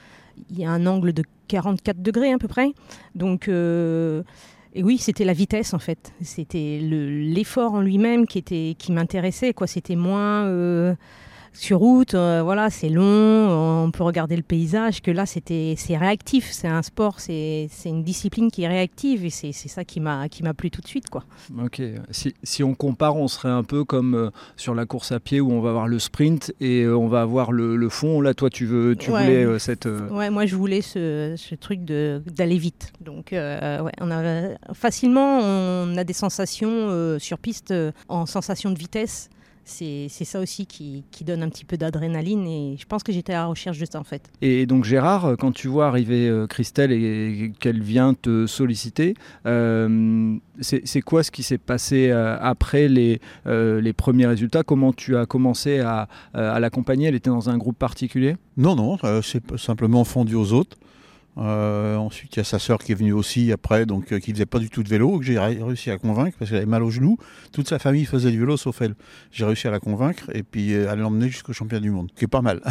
y, 0.52 0.66
a, 0.66 0.72
un 0.72 0.86
angle 0.86 1.14
de 1.14 1.24
44 1.48 2.02
degrés 2.02 2.34
à 2.34 2.38
peu 2.38 2.50
près. 2.50 2.74
Donc, 3.16 3.48
et 3.48 4.84
oui, 4.84 4.98
c'était 4.98 5.24
la 5.24 5.34
vitesse 5.34 5.74
en 5.74 5.80
fait. 5.80 6.14
C'était 6.22 6.80
l'effort 6.82 7.76
en 7.76 7.82
lui-même 7.82 8.28
qui, 8.28 8.40
était, 8.40 8.76
qui 8.78 8.92
m'intéressait. 8.92 9.54
C'était 9.68 9.96
moins 9.96 10.46
sur 11.56 11.80
route, 11.80 12.14
euh, 12.14 12.42
voilà, 12.44 12.70
c'est 12.70 12.90
long, 12.90 13.84
on 13.86 13.92
peut 13.92 14.04
regarder 14.04 14.36
le 14.36 14.44
paysage, 14.44 15.02
que 15.02 15.12
là, 15.12 15.26
c'était, 15.26 15.76
c'est 15.78 15.98
réactif, 15.98 16.52
c'est 16.52 16.68
un 16.68 16.82
sport, 16.82 17.20
c'est, 17.20 17.70
une 17.86 18.04
discipline 18.04 18.52
qui 18.52 18.64
est 18.64 18.68
réactive 18.68 19.26
et 19.26 19.30
c'est, 19.30 19.54
ça 19.54 19.84
qui 19.86 20.00
m'a, 20.00 20.28
qui 20.30 20.44
m'a 20.44 20.54
plu 20.54 20.70
tout 20.70 20.82
de 20.82 20.88
suite, 20.88 21.10
quoi. 21.10 21.24
Ok, 21.64 21.82
si, 22.12 22.64
on 22.64 22.76
compare, 22.76 23.16
on 23.16 23.28
serait 23.28 23.50
un 23.50 23.64
peu 23.64 23.86
comme 23.86 24.16
euh, 24.16 24.30
sur 24.58 24.76
la 24.76 24.86
course 24.86 25.12
à 25.12 25.20
pied 25.20 25.40
où 25.40 25.52
on 25.52 25.62
va 25.62 25.70
avoir 25.70 25.88
le 25.88 26.00
sprint 26.00 26.54
et 26.60 26.82
euh, 26.82 26.98
on 26.98 27.08
va 27.08 27.22
avoir 27.22 27.52
le, 27.52 27.90
fond. 27.90 28.20
Là, 28.20 28.34
toi, 28.34 28.50
tu 28.50 28.66
veux, 28.66 28.96
tu 28.96 29.12
voulais 29.12 29.60
cette. 29.60 29.86
Ouais, 29.86 30.30
moi, 30.30 30.46
je 30.46 30.56
voulais 30.56 30.82
ce, 30.82 31.56
truc 31.56 31.86
de, 31.86 32.22
d'aller 32.36 32.58
vite. 32.58 32.92
Donc, 33.00 33.30
ouais, 33.32 33.80
on 34.02 34.12
a 34.12 34.50
facilement, 34.74 35.40
on 35.40 35.96
a 35.98 36.04
des 36.04 36.14
sensations 36.14 37.18
sur 37.20 37.38
piste 37.38 37.74
en 38.10 38.26
sensation 38.26 38.72
de 38.72 38.78
vitesse 38.78 39.30
c'est 39.66 40.08
ça 40.10 40.40
aussi 40.40 40.66
qui, 40.66 41.04
donne 41.26 41.42
un 41.42 41.50
petit 41.50 41.66
peu 41.66 41.76
d'adrénaline 41.76 42.46
et 42.46 42.76
je 42.80 42.86
pense 42.86 43.02
que 43.02 43.12
j'étais 43.12 43.34
à 43.34 43.38
la 43.38 43.46
recherche 43.48 43.80
de 43.80 43.86
ça 43.86 44.00
en 44.00 44.04
fait. 44.04 44.30
Et 44.42 44.68
donc 44.68 44.84
Gérard, 44.84 45.36
quand 45.40 45.52
tu 45.52 45.68
vois 45.68 45.88
arriver 45.88 46.30
euh, 46.30 46.46
Christelle 46.46 46.92
et 46.92 47.52
qu'elle 47.60 47.82
vient 47.82 48.14
te 48.14 48.46
solliciter, 48.46 49.16
euh, 49.48 50.36
c'est 50.62 51.02
quoi 51.02 51.24
ce 51.24 51.32
qui 51.32 51.42
s'est 51.42 51.58
passé 51.58 52.10
euh, 52.10 52.38
après 52.40 52.88
les, 52.88 53.20
les 53.46 53.94
premiers 53.94 54.28
résultats? 54.28 54.64
Comment 54.64 54.94
tu 54.94 55.18
as 55.18 55.26
commencé 55.26 55.80
à, 55.80 56.08
à 56.34 56.60
l'accompagner? 56.60 57.08
Elle 57.08 57.16
était 57.16 57.32
dans 57.32 57.50
un 57.50 57.58
groupe 57.58 57.78
particulier? 57.78 58.38
Non, 58.58 58.76
non, 58.76 58.98
c'est 59.22 59.58
simplement 59.58 60.04
fondu 60.04 60.36
aux 60.36 60.54
autres. 60.54 60.78
Euh, 61.38 61.98
ensuite, 61.98 62.36
il 62.36 62.38
y 62.38 62.40
a 62.40 62.44
sa 62.46 62.60
sœur 62.60 62.80
qui 62.80 62.94
est 62.94 62.96
venue 62.96 63.12
aussi 63.12 63.52
après, 63.52 63.86
donc 63.86 64.12
euh, 64.14 64.20
faisait 64.20 64.46
pas 64.46 64.60
du 64.60 64.70
tout 64.70 64.84
de 64.84 64.90
vélo, 64.90 65.20
que 65.20 65.26
j'ai 65.26 65.38
réussi 65.38 65.92
à 65.92 65.98
convaincre 65.98 66.38
parce 66.38 66.50
qu'elle 66.50 66.60
avait 66.60 66.66
mal 66.66 66.84
au 66.84 66.90
genou. 66.90 67.18
Toute 67.52 67.68
sa 67.68 67.80
famille 67.80 68.06
faisait 68.06 68.32
du 68.32 68.40
vélo 68.40 68.58
sauf 68.58 68.82
elle. 68.82 68.96
J'ai 69.32 69.46
réussi 69.46 69.68
à 69.68 69.72
la 69.72 69.80
convaincre 69.80 70.30
et 70.34 70.44
puis 70.44 70.74
euh, 70.74 70.90
à 70.90 70.96
l'emmener 70.96 71.28
jusqu'au 71.30 71.54
championnat 71.54 71.82
du 71.82 71.92
monde, 71.92 72.10
qui 72.16 72.26
est 72.26 72.30
pas 72.30 72.42
mal. 72.42 72.62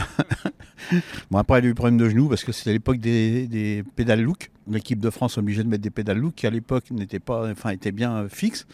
bon, 1.30 1.38
après, 1.38 1.58
elle 1.58 1.66
a 1.66 1.68
eu 1.68 1.74
problème 1.74 1.98
de 1.98 2.08
genou 2.08 2.28
parce 2.28 2.44
que 2.44 2.52
c'était 2.52 2.72
l'époque 2.72 2.98
des, 2.98 3.46
des 3.46 3.84
pédales 3.96 4.22
look. 4.22 4.50
L'équipe 4.70 4.98
de 4.98 5.10
France 5.10 5.36
obligée 5.36 5.62
de 5.62 5.68
mettre 5.68 5.82
des 5.82 5.90
pédales 5.90 6.18
look 6.18 6.34
qui 6.34 6.46
à 6.46 6.50
l'époque 6.50 6.90
n'étaient 6.90 7.20
pas, 7.20 7.50
enfin, 7.50 7.70
étaient 7.70 7.92
bien 7.92 8.28
fixes 8.30 8.66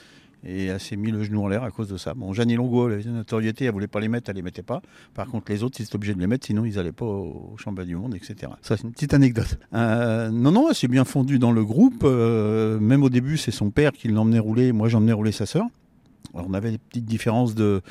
et 0.45 0.67
elle 0.67 0.81
s'est 0.81 0.97
mis 0.97 1.11
le 1.11 1.23
genou 1.23 1.43
en 1.43 1.49
l'air 1.49 1.63
à 1.63 1.71
cause 1.71 1.89
de 1.89 1.97
ça. 1.97 2.15
Bon, 2.15 2.33
Jeannie 2.33 2.55
Longo, 2.55 2.89
elle 2.89 2.95
avait 2.95 3.03
une 3.03 3.15
notoriété, 3.15 3.67
elle 3.67 3.73
voulait 3.73 3.87
pas 3.87 4.01
les 4.01 4.09
mettre, 4.09 4.31
elle 4.31 4.37
les 4.37 4.43
mettait 4.43 4.63
pas. 4.63 4.81
Par 5.15 5.27
contre, 5.27 5.51
les 5.53 5.63
autres, 5.63 5.77
ils 5.81 5.85
étaient 5.85 5.97
obligés 5.97 6.15
de 6.15 6.21
les 6.21 6.27
mettre, 6.27 6.47
sinon 6.47 6.65
ils 6.65 6.77
n'allaient 6.77 6.93
pas 6.93 7.05
au, 7.05 7.55
championnat 7.59 7.87
du 7.87 7.97
monde, 7.97 8.15
etc. 8.15 8.53
Ça, 8.63 8.77
c'est 8.77 8.85
une 8.85 8.93
petite 8.93 9.13
anecdote. 9.13 9.59
Euh, 9.75 10.31
non, 10.31 10.51
non, 10.51 10.69
elle 10.71 10.75
s'est 10.75 10.89
bien 10.89 11.05
fondue 11.05 11.39
dans 11.39 11.53
le 11.53 11.65
groupe. 11.65 12.03
Euh, 12.05 12.79
même 12.81 13.03
au 13.03 13.11
début, 13.11 13.37
c'est 13.37 13.51
son 13.51 13.71
père 13.71 13.93
qui 13.93 14.09
l'emmenait 14.09 14.39
rouler, 14.39 14.73
moi 14.73 14.89
j'emmenais 14.89 15.13
rouler 15.13 15.33
sa 15.33 15.47
sœur. 15.47 15.67
Alors, 16.35 16.47
on 16.49 16.55
avait 16.55 16.71
des 16.71 16.79
petites 16.79 17.07
différences 17.07 17.55
de, 17.55 17.83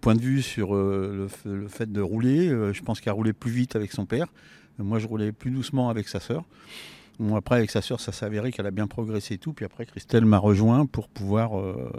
point 0.00 0.14
de 0.14 0.20
vue 0.20 0.42
sur 0.42 0.74
euh, 0.74 1.28
le, 1.44 1.68
fait 1.68 1.90
de 1.90 2.00
rouler. 2.00 2.48
je 2.72 2.82
pense 2.82 3.00
qu'elle 3.00 3.14
roulait 3.14 3.32
plus 3.32 3.50
vite 3.50 3.74
avec 3.74 3.92
son 3.92 4.06
père. 4.06 4.26
Moi, 4.78 4.98
je 4.98 5.06
roulais 5.06 5.32
plus 5.32 5.50
doucement 5.50 5.88
avec 5.88 6.08
sa 6.08 6.20
sœur. 6.20 6.44
Après, 7.36 7.56
avec 7.56 7.70
sa 7.70 7.82
sœur, 7.82 8.00
ça 8.00 8.12
s'est 8.12 8.24
avéré 8.24 8.50
qu'elle 8.50 8.66
a 8.66 8.70
bien 8.70 8.86
progressé 8.86 9.34
et 9.34 9.38
tout. 9.38 9.52
Puis 9.52 9.64
après, 9.64 9.84
Christelle 9.86 10.24
m'a 10.24 10.38
rejoint 10.38 10.86
pour 10.86 11.08
pouvoir 11.08 11.58
euh, 11.58 11.90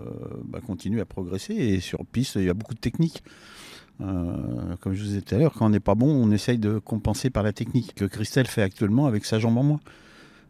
bah, 0.45 0.59
continuer 0.65 1.01
à 1.01 1.05
progresser. 1.05 1.53
Et 1.53 1.79
sur 1.79 2.05
piste, 2.05 2.35
il 2.35 2.43
y 2.43 2.49
a 2.49 2.53
beaucoup 2.53 2.73
de 2.73 2.79
techniques. 2.79 3.23
Euh, 4.01 4.75
comme 4.79 4.93
je 4.93 5.01
vous 5.01 5.07
disais 5.07 5.21
tout 5.21 5.35
à 5.35 5.37
l'heure, 5.37 5.53
quand 5.53 5.67
on 5.67 5.69
n'est 5.69 5.79
pas 5.79 5.95
bon, 5.95 6.07
on 6.07 6.31
essaye 6.31 6.57
de 6.57 6.79
compenser 6.79 7.29
par 7.29 7.43
la 7.43 7.53
technique 7.53 7.93
que 7.93 8.05
Christelle 8.05 8.47
fait 8.47 8.63
actuellement 8.63 9.05
avec 9.05 9.25
sa 9.25 9.37
jambe 9.37 9.57
en 9.57 9.63
moins. 9.63 9.79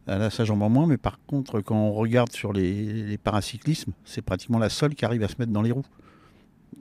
Elle 0.07 0.21
a 0.21 0.29
sa 0.29 0.45
jambe 0.45 0.61
en 0.61 0.69
moins, 0.69 0.87
mais 0.87 0.97
par 0.97 1.19
contre, 1.27 1.61
quand 1.61 1.75
on 1.75 1.91
regarde 1.91 2.31
sur 2.31 2.53
les, 2.53 3.03
les 3.03 3.17
paracyclismes, 3.17 3.91
c'est 4.05 4.21
pratiquement 4.21 4.57
la 4.57 4.69
seule 4.69 4.95
qui 4.95 5.05
arrive 5.05 5.23
à 5.23 5.27
se 5.27 5.35
mettre 5.37 5.51
dans 5.51 5.61
les 5.61 5.71
roues. 5.71 5.85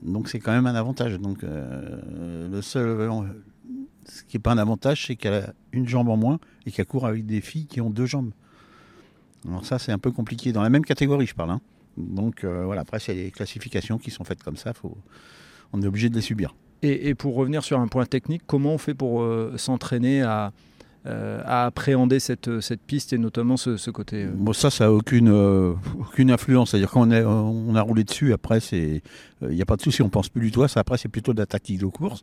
Donc 0.02 0.28
c'est 0.28 0.38
quand 0.38 0.52
même 0.52 0.66
un 0.66 0.74
avantage. 0.74 1.18
Donc 1.18 1.44
euh, 1.44 2.48
le 2.50 2.62
seul, 2.62 3.10
ce 4.06 4.22
qui 4.24 4.36
n'est 4.36 4.42
pas 4.42 4.52
un 4.52 4.58
avantage, 4.58 5.06
c'est 5.06 5.16
qu'elle 5.16 5.34
a 5.34 5.52
une 5.72 5.88
jambe 5.88 6.08
en 6.08 6.16
moins 6.16 6.38
et 6.66 6.70
qu'elle 6.70 6.86
court 6.86 7.06
avec 7.06 7.26
des 7.26 7.40
filles 7.40 7.66
qui 7.66 7.80
ont 7.80 7.90
deux 7.90 8.06
jambes. 8.06 8.30
Alors 9.48 9.64
ça, 9.64 9.78
c'est 9.78 9.92
un 9.92 9.98
peu 9.98 10.10
compliqué. 10.10 10.52
Dans 10.52 10.62
la 10.62 10.70
même 10.70 10.84
catégorie, 10.84 11.26
je 11.26 11.34
parle. 11.34 11.50
hein. 11.50 11.60
Donc 11.96 12.44
euh, 12.44 12.64
voilà, 12.64 12.82
après, 12.82 12.98
c'est 13.00 13.14
les 13.14 13.30
classifications 13.30 13.98
qui 13.98 14.10
sont 14.10 14.24
faites 14.24 14.42
comme 14.42 14.56
ça. 14.56 14.72
Faut... 14.74 14.96
On 15.72 15.82
est 15.82 15.86
obligé 15.86 16.08
de 16.08 16.14
les 16.14 16.20
subir. 16.20 16.54
Et, 16.82 17.14
pour 17.14 17.34
revenir 17.34 17.62
sur 17.62 17.78
un 17.78 17.88
point 17.88 18.06
technique, 18.06 18.42
comment 18.46 18.72
on 18.72 18.78
fait 18.78 18.94
pour 18.94 19.20
euh, 19.20 19.54
s'entraîner 19.58 20.22
à, 20.22 20.52
euh, 21.06 21.40
à 21.46 21.64
appréhender 21.66 22.20
cette, 22.20 22.60
cette 22.60 22.82
piste 22.82 23.12
et 23.12 23.18
notamment 23.18 23.56
ce, 23.56 23.90
côté 23.90 24.24
euh, 24.24 24.30
Bon, 24.34 24.52
ça, 24.52 24.70
ça 24.70 24.84
n'a 24.84 24.92
aucune, 24.92 25.30
euh, 25.30 25.72
aucune 25.98 26.30
influence. 26.30 26.70
C'est-à-dire 26.70 26.90
quand 26.90 27.10
on, 27.10 27.74
a 27.74 27.80
roulé 27.80 28.04
dessus, 28.04 28.32
après, 28.32 28.58
il 28.70 29.00
n'y 29.42 29.62
a 29.62 29.66
pas 29.66 29.76
de 29.76 29.82
souci, 29.82 30.02
on 30.02 30.10
pense 30.10 30.28
plus 30.28 30.42
du 30.42 30.50
tout 30.50 30.62
à 30.62 30.68
ça. 30.68 30.80
Après, 30.80 30.98
c'est 30.98 31.08
plutôt 31.08 31.32
de 31.32 31.38
la 31.38 31.46
tactique 31.46 31.78
de 31.78 31.86
course, 31.86 32.22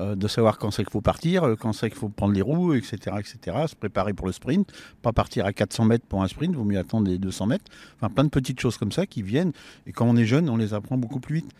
euh, 0.00 0.14
de 0.14 0.26
savoir 0.26 0.58
quand 0.58 0.70
c'est 0.70 0.84
qu'il 0.84 0.92
faut 0.92 1.00
partir, 1.00 1.44
euh, 1.44 1.56
quand 1.56 1.72
c'est 1.72 1.90
qu'il 1.90 1.98
faut 1.98 2.08
prendre 2.08 2.32
les 2.32 2.40
roues, 2.40 2.74
etc., 2.74 2.96
etc., 3.18 3.66
se 3.66 3.74
préparer 3.74 4.14
pour 4.14 4.26
le 4.26 4.32
sprint, 4.32 4.72
pas 5.02 5.12
partir 5.12 5.44
à 5.44 5.52
400 5.52 5.84
mètres 5.84 6.06
pour 6.08 6.22
un 6.22 6.28
sprint, 6.28 6.54
vaut 6.54 6.64
mieux 6.64 6.78
attendre 6.78 7.08
les 7.08 7.18
200 7.18 7.46
mètres. 7.46 7.64
Enfin, 7.96 8.08
plein 8.12 8.24
de 8.24 8.30
petites 8.30 8.58
choses 8.58 8.78
comme 8.78 8.92
ça 8.92 9.04
qui 9.04 9.22
viennent. 9.22 9.52
Et 9.86 9.92
quand 9.92 10.06
on 10.06 10.16
est 10.16 10.24
jeune, 10.24 10.48
on 10.48 10.56
les 10.56 10.72
apprend 10.74 10.96
beaucoup 10.96 11.20
plus 11.20 11.36
vite. 11.36 11.50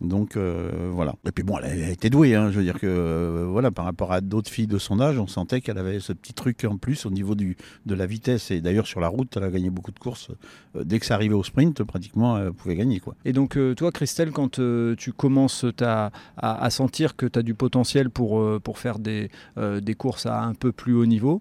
Donc 0.00 0.36
euh, 0.36 0.90
voilà. 0.92 1.14
Et 1.26 1.32
puis 1.32 1.44
bon, 1.44 1.58
elle 1.62 1.82
a, 1.84 1.90
été 1.90 2.10
douée. 2.10 2.34
hein. 2.34 2.50
Je 2.50 2.58
veux 2.58 2.64
dire 2.64 2.78
que 2.78 2.86
euh, 2.86 3.46
voilà, 3.48 3.70
par 3.70 3.84
rapport 3.84 4.12
à 4.12 4.20
d'autres 4.20 4.50
filles 4.50 4.66
de 4.66 4.78
son 4.78 5.00
âge, 5.00 5.18
on 5.18 5.26
sentait 5.26 5.60
qu'elle 5.60 5.78
avait 5.78 6.00
ce 6.00 6.12
petit 6.12 6.34
truc 6.34 6.64
en 6.64 6.76
plus 6.76 7.06
au 7.06 7.10
niveau 7.10 7.34
du, 7.34 7.56
de 7.86 7.94
la 7.94 8.06
vitesse. 8.06 8.50
Et 8.50 8.60
d'ailleurs 8.60 8.86
sur 8.86 9.00
la 9.00 9.08
route, 9.08 9.36
elle 9.36 9.44
a 9.44 9.50
gagné 9.50 9.70
beaucoup 9.70 9.92
de 9.92 9.98
courses. 9.98 10.30
Euh, 10.76 10.84
dès 10.84 10.98
que 10.98 11.06
ça 11.06 11.14
arrivait 11.14 11.34
au 11.34 11.44
sprint, 11.44 11.82
pratiquement, 11.84 12.38
elle 12.38 12.52
pouvait 12.52 12.74
gagner 12.74 13.00
quoi. 13.00 13.14
Et 13.24 13.32
donc, 13.32 13.58
toi, 13.76 13.92
Christelle, 13.92 14.32
quand 14.32 14.60
tu 14.96 15.12
commences 15.12 15.64
à, 15.80 16.10
à 16.36 16.70
sentir 16.70 17.16
que 17.16 17.26
tu 17.26 17.38
as 17.38 17.42
du 17.42 17.54
potentiel 17.54 18.10
pour, 18.10 18.42
pour 18.60 18.78
faire 18.78 18.98
des, 18.98 19.30
des 19.56 19.94
courses 19.94 20.26
à 20.26 20.42
un 20.42 20.54
peu 20.54 20.72
plus 20.72 20.94
haut 20.94 21.06
niveau, 21.06 21.40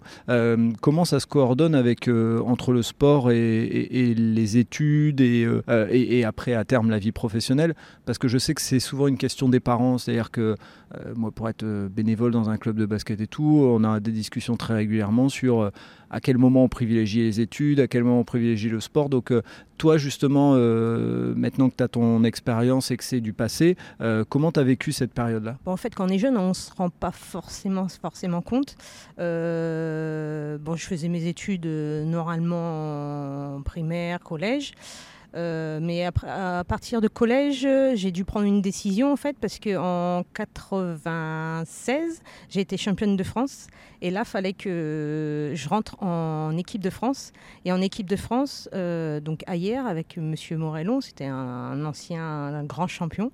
comment 0.82 1.06
ça 1.06 1.20
se 1.20 1.26
coordonne 1.26 1.76
avec, 1.76 2.08
entre 2.08 2.72
le 2.74 2.84
sport 2.84 3.32
et, 3.32 4.14
les 4.16 4.58
études 4.58 5.22
et, 5.22 5.48
et, 5.90 6.20
et 6.20 6.26
après, 6.26 6.54
à 6.54 6.64
terme, 6.64 6.90
la 6.90 7.00
vie 7.00 7.12
professionnelle? 7.12 7.76
Parce 8.06 8.18
que 8.18 8.28
je 8.28 8.38
sais 8.44 8.54
que 8.54 8.62
c'est 8.62 8.80
souvent 8.80 9.08
une 9.08 9.18
question 9.18 9.50
des 9.50 9.60
parents. 9.60 9.98
C'est-à-dire 9.98 10.32
que 10.32 10.56
euh, 10.96 11.14
moi, 11.16 11.32
pour 11.32 11.50
être 11.50 11.64
euh, 11.64 11.90
bénévole 11.90 12.32
dans 12.32 12.50
un 12.50 12.58
club 12.58 12.78
de 12.78 12.86
basket 12.86 13.20
et 13.20 13.28
tout, 13.28 13.66
on 13.68 13.84
a 13.84 14.00
des 14.00 14.12
discussions 14.12 14.58
très 14.58 14.76
régulièrement 14.76 15.30
sur 15.30 15.62
euh, 15.62 15.70
à 16.12 16.20
quel 16.20 16.38
moment 16.38 16.64
on 16.64 16.70
privilégie 16.70 17.22
les 17.22 17.42
études, 17.42 17.80
à 17.80 17.88
quel 17.88 18.04
moment 18.04 18.20
on 18.20 18.24
privilégie 18.24 18.70
le 18.70 18.80
sport. 18.80 19.10
Donc, 19.10 19.34
toi, 19.80 19.98
justement, 19.98 20.54
maintenant 20.54 21.72
que 21.72 21.76
tu 21.76 21.84
as 21.84 21.88
ton 21.88 22.24
expérience 22.24 22.92
et 22.92 22.98
que 22.98 23.04
c'est 23.04 23.20
du 23.20 23.34
passé, 23.34 23.76
comment 24.30 24.52
tu 24.52 24.60
as 24.60 24.64
vécu 24.64 24.92
cette 24.92 25.12
période-là? 25.12 25.58
Bon, 25.66 25.72
en 25.72 25.78
fait, 25.78 25.96
quand 25.96 26.06
on 26.06 26.10
est 26.10 26.20
jeune, 26.20 26.38
on 26.38 26.50
ne 26.50 26.54
se 26.54 26.72
rend 26.72 26.92
pas 26.92 27.10
forcément, 27.10 27.88
forcément 27.88 28.44
compte. 28.44 28.76
Bon, 29.18 30.76
je 30.76 30.86
faisais 30.86 31.10
mes 31.10 31.26
études 31.26 31.66
normalement 31.66 33.56
en 33.56 33.62
primaire, 33.64 34.20
collège. 34.20 34.74
Euh, 35.36 35.80
mais 35.82 36.06
après, 36.06 36.30
à 36.30 36.64
partir 36.64 37.02
de 37.02 37.08
collège, 37.08 37.68
j'ai 37.96 38.12
dû 38.12 38.24
prendre 38.24 38.46
une 38.46 38.62
décision 38.62 39.12
en 39.12 39.16
fait 39.16 39.36
parce 39.40 39.60
que 39.60 39.76
en 39.78 40.24
96, 40.34 42.22
j'ai 42.50 42.62
été 42.62 42.78
championne 42.78 43.16
de 43.16 43.24
France 43.24 43.68
et 44.02 44.12
là, 44.12 44.26
fallait 44.26 44.54
que 44.54 45.54
je 45.56 45.70
rentre 45.70 46.02
en 46.04 46.56
équipe 46.58 46.82
de 46.82 46.90
France 46.90 47.32
et 47.66 47.72
en 47.72 47.82
équipe 47.82 48.08
de 48.08 48.16
France, 48.16 48.70
euh, 48.74 49.20
donc 49.20 49.44
ailleurs 49.48 49.88
avec 49.88 50.18
Monsieur 50.18 50.58
Morellon, 50.58 51.02
c'était 51.02 51.26
un, 51.26 51.36
un 51.36 51.86
ancien 51.86 52.24
un 52.24 52.64
grand 52.64 52.88
champion. 52.88 53.32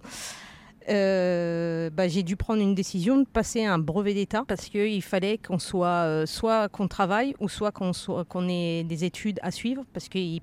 Euh, 0.89 1.91
bah, 1.91 2.07
j'ai 2.07 2.23
dû 2.23 2.35
prendre 2.35 2.61
une 2.61 2.73
décision 2.73 3.17
de 3.17 3.25
passer 3.25 3.63
un 3.63 3.77
brevet 3.77 4.15
d'État 4.15 4.43
parce 4.47 4.69
qu'il 4.69 5.03
fallait 5.03 5.37
qu'on 5.37 5.59
soit 5.59 5.87
euh, 5.87 6.25
soit 6.25 6.67
qu'on 6.67 6.87
travaille 6.87 7.35
ou 7.39 7.47
soit 7.47 7.71
qu'on 7.71 7.91
qu'on 8.27 8.49
ait 8.49 8.83
des 8.83 9.03
études 9.03 9.39
à 9.43 9.51
suivre 9.51 9.83
parce 9.93 10.09
qu'ils 10.09 10.41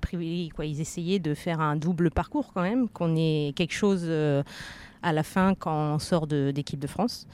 quoi, 0.55 0.65
ils 0.65 0.79
essayaient 0.79 1.19
de 1.19 1.33
faire 1.33 1.59
un 1.59 1.75
double 1.75 2.11
parcours 2.11 2.53
quand 2.53 2.61
même, 2.61 2.87
qu'on 2.87 3.15
ait 3.17 3.51
quelque 3.57 3.73
chose 3.73 4.03
euh, 4.05 4.41
à 5.03 5.11
la 5.11 5.23
fin 5.23 5.53
quand 5.53 5.95
on 5.95 5.99
sort 5.99 6.27
d'équipe 6.27 6.79
de, 6.79 6.87
France. 6.87 7.27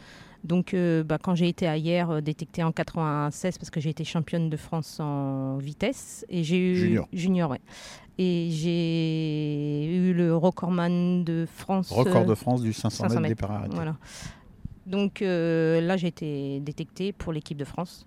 Donc, 0.44 0.74
euh, 0.74 1.04
bah, 1.04 1.18
quand 1.22 1.36
j'ai 1.36 1.48
été 1.48 1.68
à 1.68 1.78
hier, 1.78 2.10
euh, 2.10 2.22
détectée 2.22 2.64
en 2.64 2.72
96, 2.72 3.58
parce 3.58 3.70
que 3.70 3.80
j'ai 3.80 3.90
été 3.90 4.04
championne 4.04 4.50
de 4.50 4.58
France 4.58 5.00
en 5.00 5.58
vitesse, 5.58 6.26
et 6.30 6.44
j'ai 6.44 6.58
eu 6.58 6.76
Junior. 6.76 7.08
junior, 7.14 7.52
ouais. 7.52 7.62
Et 8.18 8.50
j'ai 8.52 9.86
eu 9.86 10.14
le 10.14 10.36
recordman 10.36 11.24
de 11.24 11.46
France. 11.52 11.92
Record 11.92 12.24
euh, 12.24 12.26
de 12.26 12.36
France 12.36 12.62
du 12.62 12.74
500, 12.74 13.04
500 13.04 13.22
mètres, 13.22 13.36
départ 13.36 13.52
arrêté. 13.52 13.74
voilà. 13.74 13.96
Donc 14.86 15.22
là, 15.22 15.96
j'ai 15.96 16.08
été 16.08 16.60
détectée 16.60 17.14
pour 17.14 17.32
l'équipe 17.32 17.58
de 17.58 17.64
France, 17.64 18.06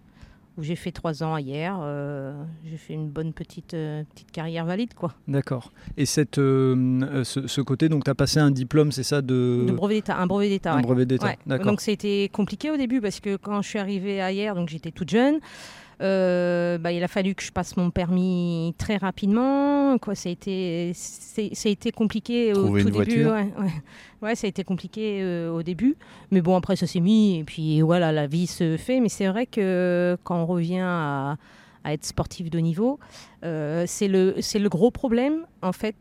où 0.59 0.63
j'ai 0.63 0.77
fait 0.77 0.93
trois 0.93 1.23
ans 1.23 1.37
hier. 1.37 1.79
euh, 1.83 2.33
j'ai 2.65 2.77
fait 2.77 2.95
une 2.95 3.09
bonne 3.09 3.33
petite, 3.33 3.75
euh, 3.75 4.03
petite 4.15 4.31
carrière 4.33 4.65
valide, 4.65 4.95
quoi. 4.95 5.13
D'accord. 5.29 5.71
Et 5.97 6.07
cette, 6.07 6.39
euh, 6.39 7.25
ce, 7.25 7.47
ce 7.47 7.61
côté, 7.61 7.89
donc 7.89 8.05
tu 8.05 8.11
as 8.11 8.15
passé 8.15 8.39
un 8.41 8.51
diplôme, 8.51 8.93
c'est 8.93 9.03
ça, 9.03 9.23
de, 9.23 9.65
De 9.67 9.73
brevet 9.73 9.97
d'État, 9.97 10.17
un 10.19 10.27
brevet 10.27 10.49
d'État. 10.49 10.73
un 10.73 10.77
ouais. 10.77 10.83
brevet 10.83 11.07
d'État 11.07 11.27
Ouais. 11.47 11.59
Donc 11.59 11.81
c'était 11.81 12.31
compliqué 12.33 12.71
au 12.71 12.77
début 12.77 13.01
parce 13.01 13.21
que 13.21 13.37
quand 13.37 13.61
je 13.63 13.69
suis 13.69 13.79
arrivée 13.79 14.21
à 14.21 14.33
hier, 14.33 14.55
donc 14.55 14.69
j'étais 14.69 14.91
toute 14.91 15.11
jeune. 15.11 15.41
Euh, 16.03 16.77
bah, 16.79 16.93
il 16.93 17.03
a 17.03 17.09
fallu 17.09 17.35
que 17.35 17.43
je 17.43 17.51
passe 17.53 17.77
mon 17.77 17.91
permis 17.91 18.75
très 18.79 18.97
rapidement. 18.97 19.97
Quoi, 19.99 20.15
ça 20.15 20.29
a 20.29 20.33
été, 20.33 20.93
c'est- 20.95 21.55
ça 21.55 21.69
a 21.69 21.73
été 21.73 21.91
compliqué 21.93 22.53
Trouver 22.53 22.83
au 22.83 22.91
tout 22.91 22.97
une 22.97 23.05
début. 23.05 23.23
voiture. 23.23 23.33
Ouais, 23.59 23.65
ouais. 23.65 23.73
Ouais, 24.23 24.35
ça 24.35 24.47
a 24.47 24.49
été 24.49 24.65
compliqué 24.65 25.21
euh, 25.23 25.51
au 25.53 25.63
début. 25.63 25.97
Mais 26.31 26.41
bon, 26.41 26.57
après, 26.57 26.77
ça 26.77 26.87
s'est 26.87 27.01
mis. 27.01 27.39
Et 27.39 27.45
puis 27.45 27.81
voilà, 27.81 28.13
la 28.13 28.27
vie 28.27 28.47
se 28.47 28.77
fait. 28.77 29.01
Mais 29.01 29.09
c'est 29.09 29.27
vrai 29.29 29.47
que 29.47 30.17
quand 30.25 30.37
on 30.43 30.47
revient 30.47 30.81
à, 30.83 31.37
à 31.85 31.93
être 31.93 32.05
sportif 32.05 32.51
de 32.51 32.59
niveau, 32.59 32.99
euh, 33.45 33.85
c'est 33.87 34.09
le, 34.09 34.35
c'est 34.41 34.59
le 34.59 34.69
gros 34.69 34.91
problème, 34.91 35.47
en 35.63 35.73
fait, 35.73 35.97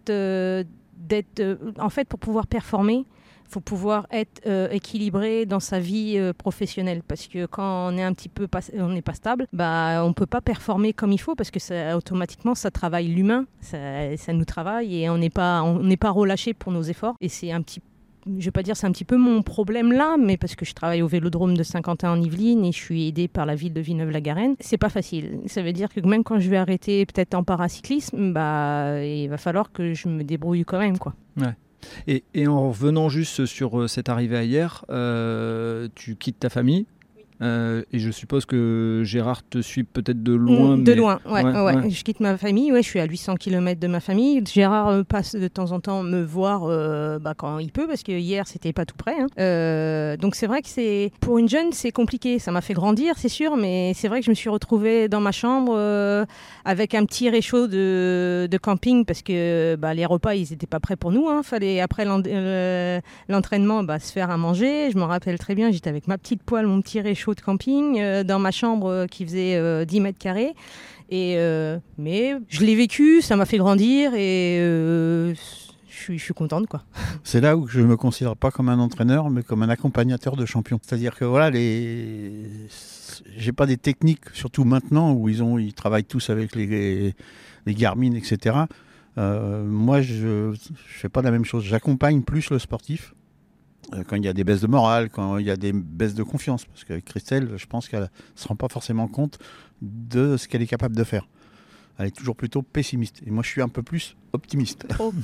d'être. 0.97 1.57
en 1.79 1.89
fait, 1.89 2.07
pour 2.07 2.19
pouvoir 2.19 2.47
performer, 2.47 3.05
faut 3.47 3.59
pouvoir 3.59 4.07
être 4.11 4.41
euh, 4.45 4.69
équilibré 4.69 5.45
dans 5.45 5.59
sa 5.59 5.79
vie 5.79 6.15
euh, 6.17 6.33
professionnelle 6.33 7.01
parce 7.07 7.27
que 7.27 7.45
quand 7.45 7.91
on 7.91 7.97
est 7.97 8.03
un 8.03 8.13
petit 8.13 8.29
peu 8.29 8.47
on 8.73 8.89
n'est 8.89 9.01
pas 9.01 9.13
stable, 9.13 9.47
bah 9.53 10.03
on 10.03 10.13
peut 10.13 10.25
pas 10.25 10.41
performer 10.41 10.93
comme 10.93 11.11
il 11.11 11.19
faut 11.19 11.35
parce 11.35 11.51
que 11.51 11.59
ça, 11.59 11.97
automatiquement 11.97 12.55
ça 12.55 12.71
travaille 12.71 13.07
l'humain, 13.07 13.45
ça, 13.61 14.15
ça 14.17 14.33
nous 14.33 14.45
travaille 14.45 15.01
et 15.01 15.09
on 15.09 15.17
n'est 15.17 15.29
pas 15.29 15.63
on 15.63 15.79
n'est 15.79 15.97
pas 15.97 16.11
relâché 16.11 16.53
pour 16.53 16.71
nos 16.71 16.83
efforts 16.83 17.15
et 17.21 17.29
c'est 17.29 17.51
un 17.51 17.61
petit 17.61 17.81
je 18.39 18.45
vais 18.45 18.51
pas 18.51 18.63
dire 18.63 18.75
c'est 18.75 18.87
un 18.87 18.91
petit 18.91 19.05
peu 19.05 19.17
mon 19.17 19.41
problème 19.41 19.91
là, 19.91 20.15
mais 20.17 20.37
parce 20.37 20.55
que 20.55 20.65
je 20.65 20.73
travaille 20.73 21.01
au 21.01 21.07
Vélodrome 21.07 21.55
de 21.55 21.63
Saint-Quentin 21.63 22.11
en 22.11 22.21
Yvelines 22.21 22.65
et 22.65 22.71
je 22.71 22.77
suis 22.77 23.07
aidée 23.07 23.27
par 23.27 23.45
la 23.45 23.55
ville 23.55 23.73
de 23.73 23.81
Villeneuve-la-Garenne, 23.81 24.55
c'est 24.59 24.77
pas 24.77 24.89
facile. 24.89 25.41
Ça 25.45 25.61
veut 25.61 25.73
dire 25.73 25.89
que 25.89 25.99
même 26.01 26.23
quand 26.23 26.39
je 26.39 26.49
vais 26.49 26.57
arrêter 26.57 27.05
peut-être 27.05 27.35
en 27.35 27.43
paracyclisme, 27.43 28.33
bah 28.33 29.03
il 29.03 29.27
va 29.29 29.37
falloir 29.37 29.71
que 29.71 29.93
je 29.93 30.07
me 30.07 30.23
débrouille 30.23 30.65
quand 30.65 30.79
même 30.79 30.97
quoi. 30.97 31.13
Et, 32.07 32.47
en 32.47 32.69
revenant 32.69 33.09
juste 33.09 33.45
sur 33.45 33.81
euh, 33.81 33.87
cette 33.87 34.09
arrivée 34.09 34.37
à 34.37 34.43
hier, 34.43 34.85
euh, 34.89 35.87
tu 35.95 36.15
quittes 36.15 36.39
ta 36.39 36.49
famille. 36.49 36.85
Euh, 37.41 37.83
et 37.91 37.99
je 37.99 38.11
suppose 38.11 38.45
que 38.45 39.01
Gérard 39.05 39.41
te 39.47 39.61
suit 39.61 39.83
peut-être 39.83 40.23
de 40.23 40.33
loin. 40.33 40.77
Mm, 40.77 40.83
de 40.83 40.91
mais- 40.91 40.97
loin, 40.97 41.19
ouais, 41.29 41.43
Ouais. 41.43 41.89
Je 41.89 42.03
quitte 42.03 42.19
ma 42.19 42.37
famille, 42.37 42.71
ouais, 42.71 42.81
je 42.83 42.87
suis 42.87 42.99
à 42.99 43.05
800 43.05 43.35
km 43.35 43.79
de 43.79 43.87
ma 43.87 43.99
famille. 43.99 44.41
Gérard 44.45 44.87
euh, 44.89 45.03
passe 45.03 45.35
de 45.35 45.47
temps 45.47 45.71
en 45.71 45.79
temps 45.79 46.03
me 46.03 46.23
voir 46.23 46.63
euh, 46.65 47.19
bah, 47.19 47.33
quand 47.35 47.59
il 47.59 47.71
peut, 47.71 47.87
parce 47.87 48.03
que 48.03 48.11
hier, 48.11 48.47
c'était 48.47 48.73
pas 48.73 48.85
tout 48.85 48.95
près. 48.97 49.15
hein. 49.19 50.15
Donc 50.21 50.35
c'est 50.35 50.47
vrai 50.47 50.61
que 50.61 50.69
c'est 50.69 51.11
pour 51.21 51.37
une 51.37 51.49
jeune, 51.49 51.71
c'est 51.71 51.91
compliqué. 51.91 52.39
Ça 52.39 52.51
m'a 52.51 52.61
fait 52.61 52.73
grandir, 52.73 53.15
c'est 53.17 53.29
sûr, 53.29 53.57
mais 53.57 53.93
c'est 53.95 54.07
vrai 54.07 54.19
que 54.19 54.25
je 54.25 54.31
me 54.31 54.35
suis 54.35 54.49
retrouvée 54.49 55.07
dans 55.09 55.21
ma 55.21 55.31
chambre 55.31 55.75
avec 56.65 56.93
un 56.95 57.05
petit 57.05 57.29
réchaud 57.29 57.67
de, 57.67 58.47
de 58.49 58.57
camping, 58.57 59.05
parce 59.05 59.21
que 59.21 59.75
bah, 59.75 59.93
les 59.93 60.05
repas, 60.05 60.33
ils 60.35 60.53
étaient 60.53 60.67
pas 60.67 60.79
prêts 60.79 60.95
pour 60.95 61.11
nous. 61.11 61.27
Hein. 61.29 61.41
Fallait, 61.43 61.79
après 61.81 62.05
l'en- 62.05 62.21
l'entraînement, 63.29 63.83
bah, 63.83 63.99
se 63.99 64.11
faire 64.11 64.29
à 64.31 64.37
manger. 64.37 64.89
Je 64.91 64.97
me 64.97 65.03
rappelle 65.03 65.37
très 65.39 65.55
bien, 65.55 65.71
j'étais 65.71 65.89
avec 65.89 66.07
ma 66.07 66.17
petite 66.17 66.43
poêle, 66.43 66.67
mon 66.67 66.81
petit 66.81 67.01
réchaud 67.01 67.24
de 67.33 67.41
camping, 67.41 67.99
euh, 67.99 68.23
dans 68.23 68.39
ma 68.39 68.51
chambre 68.51 68.87
euh, 68.87 69.07
qui 69.07 69.25
faisait 69.25 69.55
euh, 69.55 69.85
10 69.85 70.01
mètres 70.01 70.19
carrés. 70.19 70.53
Et 71.09 71.35
euh, 71.37 71.77
mais 71.97 72.33
je 72.49 72.65
l'ai 72.65 72.75
vécu, 72.75 73.21
ça 73.21 73.35
m'a 73.35 73.45
fait 73.45 73.57
grandir 73.57 74.13
et 74.15 74.57
euh, 74.59 75.35
je 75.87 76.17
suis, 76.17 76.33
contente 76.33 76.67
quoi. 76.67 76.83
C'est 77.23 77.41
là 77.41 77.55
où 77.55 77.67
je 77.67 77.81
me 77.81 77.95
considère 77.95 78.35
pas 78.35 78.51
comme 78.51 78.69
un 78.69 78.79
entraîneur, 78.79 79.29
mais 79.29 79.43
comme 79.43 79.61
un 79.61 79.69
accompagnateur 79.69 80.35
de 80.35 80.45
champion. 80.45 80.79
C'est-à-dire 80.81 81.15
que 81.15 81.25
voilà, 81.25 81.51
les, 81.51 82.49
j'ai 83.37 83.51
pas 83.51 83.65
des 83.65 83.77
techniques, 83.77 84.29
surtout 84.33 84.63
maintenant 84.63 85.13
où 85.13 85.29
ils 85.29 85.43
ont, 85.43 85.59
ils 85.59 85.73
travaillent 85.73 86.05
tous 86.05 86.29
avec 86.31 86.55
les, 86.55 87.13
les 87.65 87.73
Garmin, 87.75 88.13
etc. 88.13 88.57
Euh, 89.17 89.63
moi, 89.63 90.01
je, 90.01 90.53
je 90.53 90.99
fais 90.99 91.09
pas 91.09 91.21
la 91.21 91.31
même 91.31 91.45
chose. 91.45 91.63
J'accompagne 91.63 92.23
plus 92.23 92.49
le 92.49 92.59
sportif 92.59 93.13
euh, 93.13 93.24
quand 94.07 94.15
il 94.15 94.25
y 94.25 94.27
a 94.27 94.33
des 94.33 94.43
baisses 94.43 94.61
de 94.61 94.67
morale, 94.67 95.09
quand 95.09 95.37
il 95.37 95.45
y 95.45 95.51
a 95.51 95.57
des 95.57 95.73
baisses 95.73 96.15
de 96.15 96.23
confiance, 96.23 96.65
parce 96.65 96.83
que 96.83 96.99
Christelle, 96.99 97.53
je 97.57 97.65
pense 97.65 97.87
qu'elle 97.87 98.09
se 98.35 98.47
rend 98.47 98.55
pas 98.55 98.69
forcément 98.69 99.07
compte 99.07 99.39
de 99.81 100.37
ce 100.37 100.47
qu'elle 100.47 100.61
est 100.61 100.67
capable 100.67 100.95
de 100.95 101.03
faire 101.03 101.27
elle 101.97 102.07
est 102.07 102.15
toujours 102.15 102.35
plutôt 102.35 102.61
pessimiste. 102.61 103.21
Et 103.25 103.31
moi, 103.31 103.41
je 103.43 103.49
suis 103.49 103.61
un 103.61 103.69
peu 103.69 103.81
plus 103.83 104.15
optimiste. 104.33 104.85
Trop. 104.89 105.13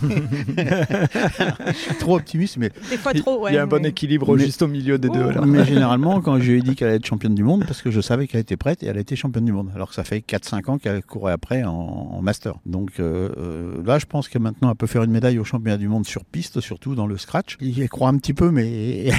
trop 2.00 2.16
optimiste, 2.16 2.58
mais. 2.58 2.70
Des 2.90 2.98
fois 2.98 3.14
trop, 3.14 3.42
ouais. 3.44 3.52
Il 3.52 3.56
y 3.56 3.58
a 3.58 3.64
un 3.64 3.68
bon 3.68 3.82
mais- 3.82 3.90
équilibre 3.90 4.36
Mais- 4.36 4.46
juste 4.46 4.62
au 4.62 4.68
milieu 4.68 4.98
des 4.98 5.10
deux. 5.10 5.32
Là. 5.32 5.42
Mais 5.46 5.66
généralement, 5.66 6.22
quand 6.22 6.40
je 6.40 6.52
lui 6.52 6.60
ai 6.60 6.62
dit 6.62 6.76
qu'elle 6.76 6.88
allait 6.90 6.98
être 6.98 7.06
championne 7.06 7.36
du 7.36 7.44
monde, 7.44 7.66
parce 7.66 7.82
que 7.82 7.92
je 7.92 8.02
savais 8.02 8.28
qu'elle 8.28 8.42
était 8.42 8.58
prête 8.58 8.84
et 8.84 8.88
elle 8.88 8.98
a 8.98 9.02
été 9.02 9.16
championne 9.16 9.46
du 9.46 9.52
monde. 9.52 9.72
Alors 9.76 9.90
que 9.90 9.96
ça 9.96 10.04
fait 10.04 10.20
4-5 10.20 10.70
ans 10.70 10.78
qu'elle 10.78 11.04
courait 11.04 11.34
après 11.34 11.64
en, 11.64 11.72
en 11.74 12.22
master. 12.22 12.56
Donc 12.66 13.00
euh, 13.00 13.30
euh, 13.38 13.84
là, 13.86 14.00
je 14.00 14.06
pense 14.06 14.30
que 14.30 14.40
maintenant, 14.40 14.70
elle 14.70 14.76
peut 14.78 14.88
faire 14.88 15.04
une 15.04 15.12
médaille 15.12 15.40
au 15.40 15.44
championnat 15.44 15.78
du 15.78 15.88
monde 15.88 16.06
sur 16.06 16.24
piste, 16.26 16.62
surtout 16.62 16.96
dans 16.96 17.08
le 17.08 17.18
scratch. 17.18 17.58
Il 17.60 17.78
y 17.78 17.88
croit 17.90 18.10
un 18.10 18.18
petit 18.18 18.34
peu, 18.34 18.52
mais, 18.52 19.12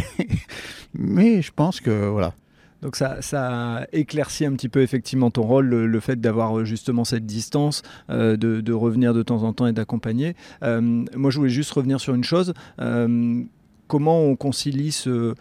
mais 0.95 1.43
je 1.43 1.53
pense 1.53 1.81
que 1.81 2.09
voilà. 2.09 2.35
Donc 2.83 2.97
ça, 2.97 3.23
ça 3.23 3.87
éclaircit 3.93 4.45
un 4.45 4.53
petit 4.53 4.69
peu 4.69 4.83
effectivement 4.83 5.31
ton 5.31 5.43
rôle, 5.43 5.67
le, 5.67 6.01
fait 6.01 6.21
d'avoir 6.21 6.59
euh, 6.59 6.65
justement 6.65 7.05
cette 7.05 7.25
distance, 7.25 7.83
euh, 8.11 8.37
de, 8.37 8.61
de 8.61 8.73
revenir 8.73 9.15
de 9.15 9.23
temps 9.23 9.45
en 9.45 9.53
temps 9.53 9.69
et 9.69 9.73
d'accompagner. 9.73 10.35
Euh, 10.65 10.81
moi, 11.15 11.31
je 11.31 11.39
voulais 11.39 11.51
juste 11.51 11.71
revenir 11.71 12.01
sur 12.01 12.15
une 12.15 12.25
chose. 12.25 12.53
Comment 13.89 14.23
on 14.23 14.37
concilie 14.37 14.91
ce, 14.91 15.35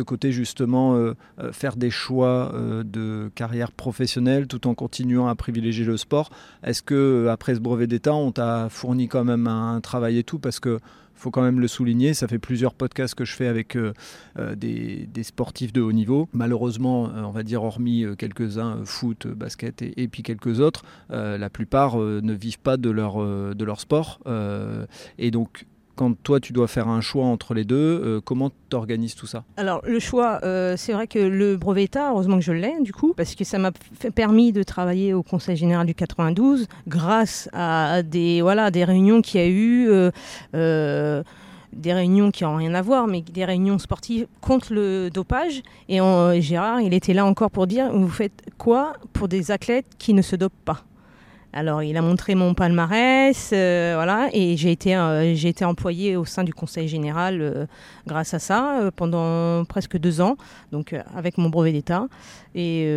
côté 0.00 0.32
justement 0.32 1.12
faire 1.52 1.76
des 1.76 1.90
choix 1.90 2.50
de 2.82 3.30
carrière 3.34 3.72
professionnelle 3.72 4.46
tout 4.46 4.66
en 4.66 4.74
continuant 4.74 5.28
à 5.28 5.34
privilégier 5.34 5.84
le 5.84 5.98
sport 5.98 6.30
Est-ce 6.64 6.82
que 6.82 7.26
après 7.28 7.54
ce 7.56 7.60
brevet 7.60 7.86
d'État, 7.86 8.14
on 8.14 8.32
t'a 8.32 8.68
fourni 8.70 9.06
quand 9.06 9.24
même 9.24 9.46
un 9.46 9.82
travail 9.82 10.16
et 10.16 10.24
tout? 10.24 10.38
Parce 10.38 10.60
que 10.60 10.78
faut 11.20 11.30
quand 11.30 11.42
même 11.42 11.60
le 11.60 11.68
souligner, 11.68 12.14
ça 12.14 12.26
fait 12.26 12.38
plusieurs 12.38 12.74
podcasts 12.74 13.14
que 13.14 13.24
je 13.24 13.34
fais 13.34 13.46
avec 13.46 13.76
euh, 13.76 13.92
euh, 14.38 14.54
des, 14.56 15.08
sportifs 15.22 15.72
de 15.72 15.80
haut 15.82 15.92
niveau. 15.92 16.28
Malheureusement, 16.32 17.10
euh, 17.10 17.22
on 17.22 17.30
va 17.30 17.42
dire 17.42 17.62
hormis 17.62 18.06
quelques-uns, 18.16 18.84
foot, 18.84 19.26
basket 19.26 19.82
et, 19.82 20.08
puis 20.08 20.22
quelques 20.22 20.60
autres, 20.60 20.84
la 21.10 21.50
plupart 21.50 21.98
ne 21.98 22.32
vivent 22.32 22.58
pas 22.58 22.76
de 22.76 22.90
leur, 22.90 23.18
de 23.18 23.64
leur 23.64 23.80
sport. 23.80 24.20
Et 25.18 25.30
donc, 25.30 25.66
quand 26.00 26.14
toi, 26.22 26.40
tu 26.40 26.54
dois 26.54 26.66
faire 26.66 26.88
un 26.88 27.02
choix 27.02 27.26
entre 27.26 27.52
les 27.52 27.64
deux, 27.64 27.76
euh, 27.76 28.20
comment 28.24 28.48
tu 28.48 28.74
organises 28.74 29.14
tout 29.14 29.26
ça 29.26 29.44
Alors 29.58 29.82
le 29.84 29.98
choix, 29.98 30.40
euh, 30.44 30.74
c'est 30.78 30.94
vrai 30.94 31.06
que 31.06 31.18
le 31.18 31.58
brevet 31.58 31.84
État, 31.84 32.08
heureusement 32.10 32.36
que 32.38 32.42
je 32.42 32.52
l'ai 32.52 32.72
du 32.80 32.94
coup, 32.94 33.12
parce 33.14 33.34
que 33.34 33.44
ça 33.44 33.58
m'a 33.58 33.70
permis 34.14 34.50
de 34.52 34.62
travailler 34.62 35.12
au 35.12 35.22
Conseil 35.22 35.56
général 35.56 35.86
du 35.86 35.94
92 35.94 36.68
grâce 36.88 37.50
à 37.52 38.02
des 38.02 38.42
réunions 38.42 39.20
qu'il 39.20 39.40
y 39.42 39.44
a 39.44 39.48
eu. 39.48 39.90
euh, 40.54 41.22
des 41.74 41.92
réunions 41.92 42.30
qui 42.32 42.42
n'ont 42.42 42.56
rien 42.56 42.74
à 42.74 42.82
voir, 42.82 43.06
mais 43.06 43.20
des 43.20 43.44
réunions 43.44 43.78
sportives 43.78 44.26
contre 44.40 44.72
le 44.72 45.08
dopage. 45.08 45.62
Et 45.88 46.00
Gérard, 46.40 46.80
il 46.80 46.92
était 46.94 47.14
là 47.14 47.24
encore 47.24 47.52
pour 47.52 47.68
dire, 47.68 47.92
vous 47.92 48.08
faites 48.08 48.42
quoi 48.58 48.94
pour 49.12 49.28
des 49.28 49.52
athlètes 49.52 49.86
qui 49.96 50.12
ne 50.12 50.20
se 50.20 50.34
dopent 50.34 50.64
pas? 50.64 50.82
Alors, 51.52 51.82
il 51.82 51.96
a 51.96 52.02
montré 52.02 52.36
mon 52.36 52.54
palmarès, 52.54 53.50
euh, 53.52 53.94
voilà, 53.96 54.28
et 54.32 54.56
j'ai 54.56 54.70
été, 54.70 54.94
euh, 54.94 55.34
été 55.34 55.64
employé 55.64 56.16
au 56.16 56.24
sein 56.24 56.44
du 56.44 56.54
Conseil 56.54 56.86
général 56.86 57.42
euh, 57.42 57.66
grâce 58.06 58.34
à 58.34 58.38
ça 58.38 58.90
pendant 58.94 59.64
presque 59.64 59.98
deux 59.98 60.20
ans, 60.20 60.36
donc 60.70 60.94
avec 61.16 61.38
mon 61.38 61.48
brevet 61.48 61.72
d'État. 61.72 62.06
Et 62.54 62.88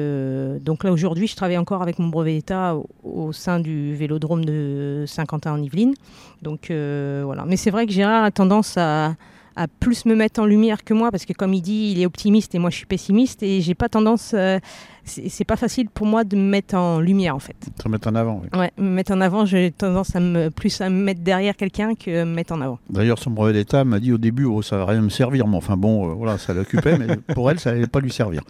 donc 0.62 0.84
là, 0.84 0.92
aujourd'hui, 0.92 1.28
je 1.28 1.36
travaille 1.36 1.58
encore 1.58 1.82
avec 1.82 2.00
mon 2.00 2.08
brevet 2.08 2.34
d'État 2.34 2.76
au, 2.76 2.88
au 3.04 3.34
sein 3.34 3.60
du 3.60 3.96
vélodrome 3.96 4.46
de 4.46 5.04
Saint-Quentin 5.08 5.54
en 5.54 5.62
Yvelines. 5.62 5.94
Donc 6.42 6.68
voilà. 6.70 7.46
Mais 7.46 7.56
c'est 7.56 7.72
vrai 7.72 7.86
que 7.86 7.92
Gérard 7.92 8.24
a 8.24 8.32
tendance 8.32 8.78
à, 8.78 9.16
à 9.56 9.68
plus 9.68 10.06
me 10.06 10.16
mettre 10.16 10.42
en 10.42 10.46
lumière 10.46 10.84
que 10.84 10.94
moi, 10.94 11.12
parce 11.12 11.26
que 11.26 11.34
comme 11.34 11.54
il 11.54 11.62
dit, 11.62 11.92
il 11.96 12.02
est 12.02 12.06
optimiste 12.06 12.56
et 12.56 12.60
moi 12.60 12.70
je 12.70 12.78
suis 12.78 12.86
pessimiste, 12.86 13.44
et 13.44 13.62
j'ai 13.62 13.76
pas 13.76 13.90
tendance. 13.90 14.32
euh, 14.34 14.60
c'est 15.06 15.44
pas 15.44 15.58
facile 15.58 15.90
pour 15.90 16.08
moi 16.08 16.24
de 16.24 16.38
me 16.38 16.42
mettre 16.50 16.76
en 16.76 17.02
lumière 17.02 17.36
en 17.36 17.40
fait. 17.40 17.58
Se 17.82 17.90
mettre 17.90 18.08
en 18.08 18.16
avant. 18.16 18.42
oui. 18.42 18.58
Ouais, 18.58 18.72
me 18.78 18.90
mettre 18.90 19.12
en 19.12 19.20
avant, 19.20 19.46
j'ai 19.46 19.72
tendance 19.72 20.16
à 20.16 20.22
me 20.22 20.50
plus 20.50 20.80
à 20.80 20.90
me 20.90 21.04
mettre 21.04 21.20
derrière 21.22 21.58
quelqu'un 21.58 21.94
que 21.96 22.24
me 22.24 22.34
mettre 22.34 22.54
en 22.54 22.62
avant. 22.62 22.80
D'ailleurs, 22.90 23.20
son 23.20 23.32
brevet 23.32 23.52
d'État 23.52 23.84
m'a 23.84 24.00
dit 24.00 24.14
au 24.14 24.18
début, 24.18 24.46
oh, 24.46 24.62
ça 24.62 24.78
va 24.78 24.86
rien 24.86 25.02
me 25.02 25.10
servir. 25.10 25.46
Mais 25.48 25.58
enfin 25.58 25.76
bon, 25.76 26.10
euh, 26.10 26.14
voilà, 26.14 26.38
ça 26.38 26.54
l'occupait, 26.54 26.98
mais 26.98 27.18
pour 27.36 27.52
elle, 27.52 27.60
ça 27.60 27.72
allait 27.72 27.86
pas 27.88 28.00
lui 28.00 28.12
servir. 28.12 28.44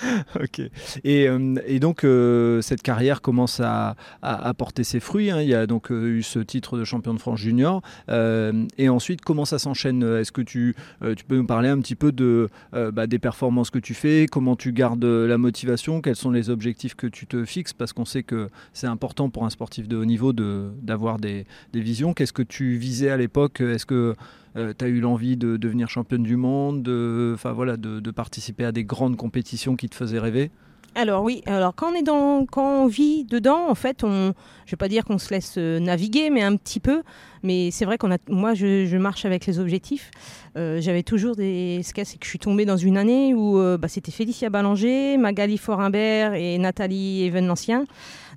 Ok. 0.40 0.60
Et, 1.04 1.28
euh, 1.28 1.56
et 1.66 1.80
donc, 1.80 2.04
euh, 2.04 2.60
cette 2.62 2.82
carrière 2.82 3.20
commence 3.20 3.60
à, 3.60 3.96
à, 4.22 4.52
porter 4.54 4.84
ses 4.84 5.00
fruits. 5.00 5.30
hein. 5.30 5.40
Il 5.42 5.48
y 5.48 5.54
a 5.54 5.66
donc 5.66 5.90
euh, 5.90 6.08
eu 6.18 6.22
ce 6.22 6.38
titre 6.38 6.78
de 6.78 6.84
champion 6.84 7.14
de 7.14 7.18
France 7.18 7.38
junior. 7.40 7.82
Et 8.78 8.88
ensuite, 8.88 9.22
comment 9.22 9.44
ça 9.44 9.58
s'enchaîne? 9.58 10.02
Est-ce 10.02 10.32
que 10.32 10.42
tu, 10.42 10.74
tu 11.16 11.24
peux 11.24 11.36
nous 11.36 11.46
parler 11.46 11.68
un 11.68 11.78
petit 11.80 11.94
peu 11.94 12.12
de, 12.12 12.48
bah, 12.72 13.06
des 13.06 13.18
performances 13.18 13.70
que 13.70 13.78
tu 13.78 13.94
fais? 13.94 14.26
Comment 14.30 14.56
tu 14.56 14.72
gardes 14.72 15.04
la 15.04 15.38
motivation? 15.38 16.00
Quels 16.00 16.16
sont 16.16 16.30
les 16.30 16.50
objectifs 16.50 16.94
que 16.94 17.06
tu 17.06 17.26
te 17.26 17.44
fixes? 17.44 17.72
Parce 17.72 17.92
qu'on 17.92 18.04
sait 18.04 18.22
que 18.22 18.48
c'est 18.72 18.86
important 18.86 19.30
pour 19.30 19.44
un 19.44 19.50
sportif 19.50 19.88
de 19.88 19.96
haut 19.96 20.04
niveau 20.04 20.32
d'avoir 20.32 21.18
des, 21.18 21.44
des 21.72 21.80
visions. 21.80 22.14
Qu'est-ce 22.14 22.32
que 22.32 22.42
tu 22.42 22.76
visais 22.76 23.10
à 23.10 23.16
l'époque? 23.16 23.60
Est-ce 23.60 23.86
que 23.86 24.14
tu 24.54 24.84
as 24.84 24.88
eu 24.88 25.00
l'envie 25.00 25.36
de 25.36 25.56
devenir 25.56 25.88
championne 25.88 26.22
du 26.22 26.36
monde, 26.36 26.82
de, 26.82 27.36
voilà, 27.44 27.76
de, 27.76 28.00
de 28.00 28.10
participer 28.10 28.64
à 28.64 28.72
des 28.72 28.84
grandes 28.84 29.16
compétitions 29.16 29.76
qui 29.76 29.88
te 29.88 29.94
faisaient 29.94 30.18
rêver? 30.18 30.50
Alors 30.96 31.22
oui, 31.22 31.42
alors 31.46 31.74
quand 31.74 31.92
on 31.92 31.94
est 31.94 32.02
dans, 32.02 32.44
quand 32.46 32.82
on 32.82 32.86
vit 32.88 33.24
dedans, 33.24 33.68
en 33.68 33.76
fait, 33.76 34.02
on, 34.02 34.34
je 34.66 34.72
vais 34.72 34.76
pas 34.76 34.88
dire 34.88 35.04
qu'on 35.04 35.18
se 35.18 35.30
laisse 35.30 35.54
euh, 35.56 35.78
naviguer, 35.78 36.30
mais 36.30 36.42
un 36.42 36.56
petit 36.56 36.80
peu. 36.80 37.02
Mais 37.42 37.70
c'est 37.70 37.84
vrai 37.84 37.96
qu'on 37.96 38.10
a, 38.12 38.18
moi, 38.28 38.54
je, 38.54 38.96
marche 38.96 39.24
avec 39.24 39.46
les 39.46 39.60
objectifs. 39.60 40.10
Euh, 40.56 40.80
J'avais 40.80 41.04
toujours 41.04 41.36
des, 41.36 41.80
ce 41.84 41.94
cas, 41.94 42.04
c'est 42.04 42.18
que 42.18 42.24
je 42.24 42.30
suis 42.30 42.38
tombée 42.40 42.64
dans 42.64 42.76
une 42.76 42.96
année 42.96 43.34
où 43.34 43.58
euh, 43.58 43.78
bah, 43.78 43.88
c'était 43.88 44.10
Félicia 44.10 44.50
Ballanger, 44.50 45.16
Magali 45.16 45.58
Forimbert 45.58 46.34
et 46.34 46.58
Nathalie 46.58 47.24
Evenancien. 47.24 47.86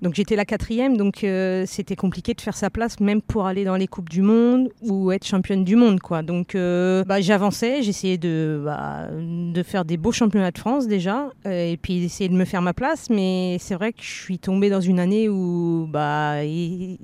Donc 0.04 0.14
j'étais 0.16 0.36
la 0.36 0.44
quatrième, 0.46 0.98
donc 0.98 1.24
euh, 1.24 1.64
c'était 1.66 1.96
compliqué 1.96 2.34
de 2.34 2.42
faire 2.42 2.56
sa 2.58 2.70
place, 2.70 3.00
même 3.00 3.22
pour 3.22 3.46
aller 3.48 3.64
dans 3.64 3.76
les 3.78 3.88
coupes 3.88 4.10
du 4.10 4.22
monde 4.22 4.68
ou 4.82 5.12
être 5.14 5.26
championne 5.26 5.64
du 5.64 5.76
monde, 5.78 6.00
quoi. 6.02 6.22
Donc 6.22 6.56
euh, 6.56 7.04
bah, 7.06 7.22
j'avançais, 7.22 7.82
j'essayais 7.82 8.18
de, 8.18 8.62
bah, 8.64 9.08
de 9.12 9.64
faire 9.64 9.86
des 9.86 9.96
beaux 9.98 10.12
championnats 10.12 10.52
de 10.52 10.58
France 10.58 10.88
déjà, 10.88 11.30
euh, 11.46 11.72
et 11.72 11.78
puis 11.78 12.02
d'essayer 12.02 12.30
de 12.30 12.36
me 12.36 12.44
faire 12.46 12.62
ma 12.62 12.74
place. 12.74 13.10
Mais 13.10 13.58
c'est 13.62 13.76
vrai 13.76 13.94
que 13.94 14.02
je 14.04 14.12
suis 14.12 14.40
tombée 14.40 14.70
dans 14.70 14.82
une 14.82 15.00
année 15.00 15.30
où 15.30 15.88
bah, 15.90 16.44
il- 16.44 16.98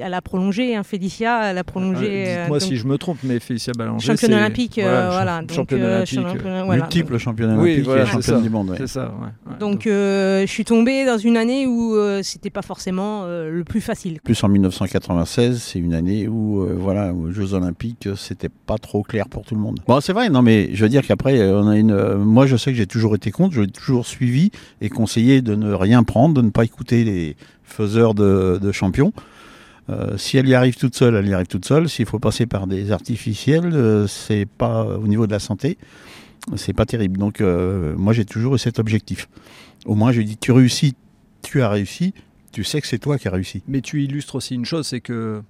elle 0.00 0.14
a 0.14 0.22
prolongé, 0.22 0.74
hein, 0.74 0.82
Félicia, 0.84 1.50
elle 1.50 1.58
a 1.58 1.64
prolongé. 1.64 2.06
Euh, 2.06 2.24
euh, 2.28 2.40
Dites-moi 2.40 2.58
donc, 2.60 2.68
si 2.68 2.76
je 2.76 2.86
me 2.86 2.96
trompe, 2.96 3.18
mais 3.24 3.40
Félicia 3.40 3.74
Ballanger. 3.76 4.06
championne 4.06 4.34
olympique, 4.34 4.78
euh, 4.78 5.10
voilà. 5.12 5.42
Donc, 5.42 5.70
euh, 5.72 6.04
championnat-. 6.06 6.64
Multiple 6.64 7.18
championne 7.18 7.50
Oui, 7.58 7.64
olympique 7.72 7.84
voilà, 7.84 8.02
et 8.04 8.06
championne 8.06 8.36
ça. 8.36 8.40
du 8.40 8.48
monde. 8.50 8.70
ouais. 8.70 8.76
C'est 8.78 8.86
ça, 8.86 9.12
ouais. 9.20 9.26
ouais. 9.52 9.58
Donc 9.58 9.86
euh, 9.86 10.42
je 10.46 10.50
suis 10.50 10.64
tombée 10.64 11.04
dans 11.04 11.18
une 11.18 11.36
année 11.36 11.66
où 11.66 11.94
euh, 11.94 12.22
c'était 12.38 12.50
pas 12.50 12.62
forcément 12.62 13.24
euh, 13.24 13.50
le 13.50 13.64
plus 13.64 13.80
facile. 13.80 14.20
Plus 14.22 14.44
en 14.44 14.48
1996, 14.48 15.60
c'est 15.60 15.80
une 15.80 15.92
année 15.92 16.28
où, 16.28 16.62
euh, 16.62 16.76
voilà, 16.78 17.12
aux 17.12 17.32
Jeux 17.32 17.52
Olympiques, 17.52 18.08
c'était 18.16 18.48
pas 18.48 18.78
trop 18.78 19.02
clair 19.02 19.28
pour 19.28 19.44
tout 19.44 19.56
le 19.56 19.60
monde. 19.60 19.80
Bon, 19.88 20.00
c'est 20.00 20.12
vrai, 20.12 20.30
non, 20.30 20.40
mais 20.40 20.70
je 20.72 20.84
veux 20.84 20.88
dire 20.88 21.04
qu'après, 21.04 21.40
euh, 21.40 21.60
on 21.60 21.66
a 21.66 21.76
une. 21.76 22.14
moi, 22.14 22.46
je 22.46 22.56
sais 22.56 22.70
que 22.70 22.76
j'ai 22.76 22.86
toujours 22.86 23.16
été 23.16 23.32
contre, 23.32 23.56
je 23.56 23.62
l'ai 23.62 23.72
toujours 23.72 24.06
suivi 24.06 24.52
et 24.80 24.88
conseillé 24.88 25.42
de 25.42 25.56
ne 25.56 25.72
rien 25.72 26.04
prendre, 26.04 26.32
de 26.34 26.42
ne 26.42 26.50
pas 26.50 26.62
écouter 26.62 27.02
les 27.02 27.36
faiseurs 27.64 28.14
de, 28.14 28.60
de 28.62 28.70
champions. 28.72 29.12
Si 30.16 30.36
elle 30.36 30.46
y 30.46 30.54
arrive 30.54 30.76
toute 30.76 30.94
seule, 30.94 31.14
elle 31.14 31.26
y 31.26 31.32
arrive 31.32 31.46
toute 31.46 31.64
seule. 31.64 31.88
S'il 31.88 32.04
faut 32.04 32.18
passer 32.18 32.44
par 32.44 32.66
des 32.66 32.92
artificiels, 32.92 34.06
c'est 34.06 34.46
pas 34.46 34.84
au 34.84 35.08
niveau 35.08 35.26
de 35.26 35.32
la 35.32 35.38
santé, 35.38 35.78
c'est 36.56 36.74
pas 36.74 36.84
terrible. 36.84 37.18
Donc, 37.18 37.40
moi, 37.40 38.12
j'ai 38.12 38.26
toujours 38.26 38.54
eu 38.54 38.58
cet 38.58 38.78
objectif. 38.78 39.30
Au 39.86 39.94
moins, 39.94 40.12
je 40.12 40.20
dis, 40.20 40.36
tu 40.36 40.52
réussis, 40.52 40.94
tu 41.42 41.62
as 41.62 41.70
réussi, 41.70 42.12
tu 42.52 42.64
sais 42.64 42.80
que 42.80 42.86
c'est 42.86 42.98
toi 42.98 43.18
qui 43.18 43.28
as 43.28 43.32
réussi. 43.32 43.62
Mais 43.68 43.80
tu 43.80 44.02
illustres 44.02 44.34
aussi 44.36 44.54
une 44.54 44.64
chose, 44.64 44.86
c'est 44.86 45.00
que 45.00 45.42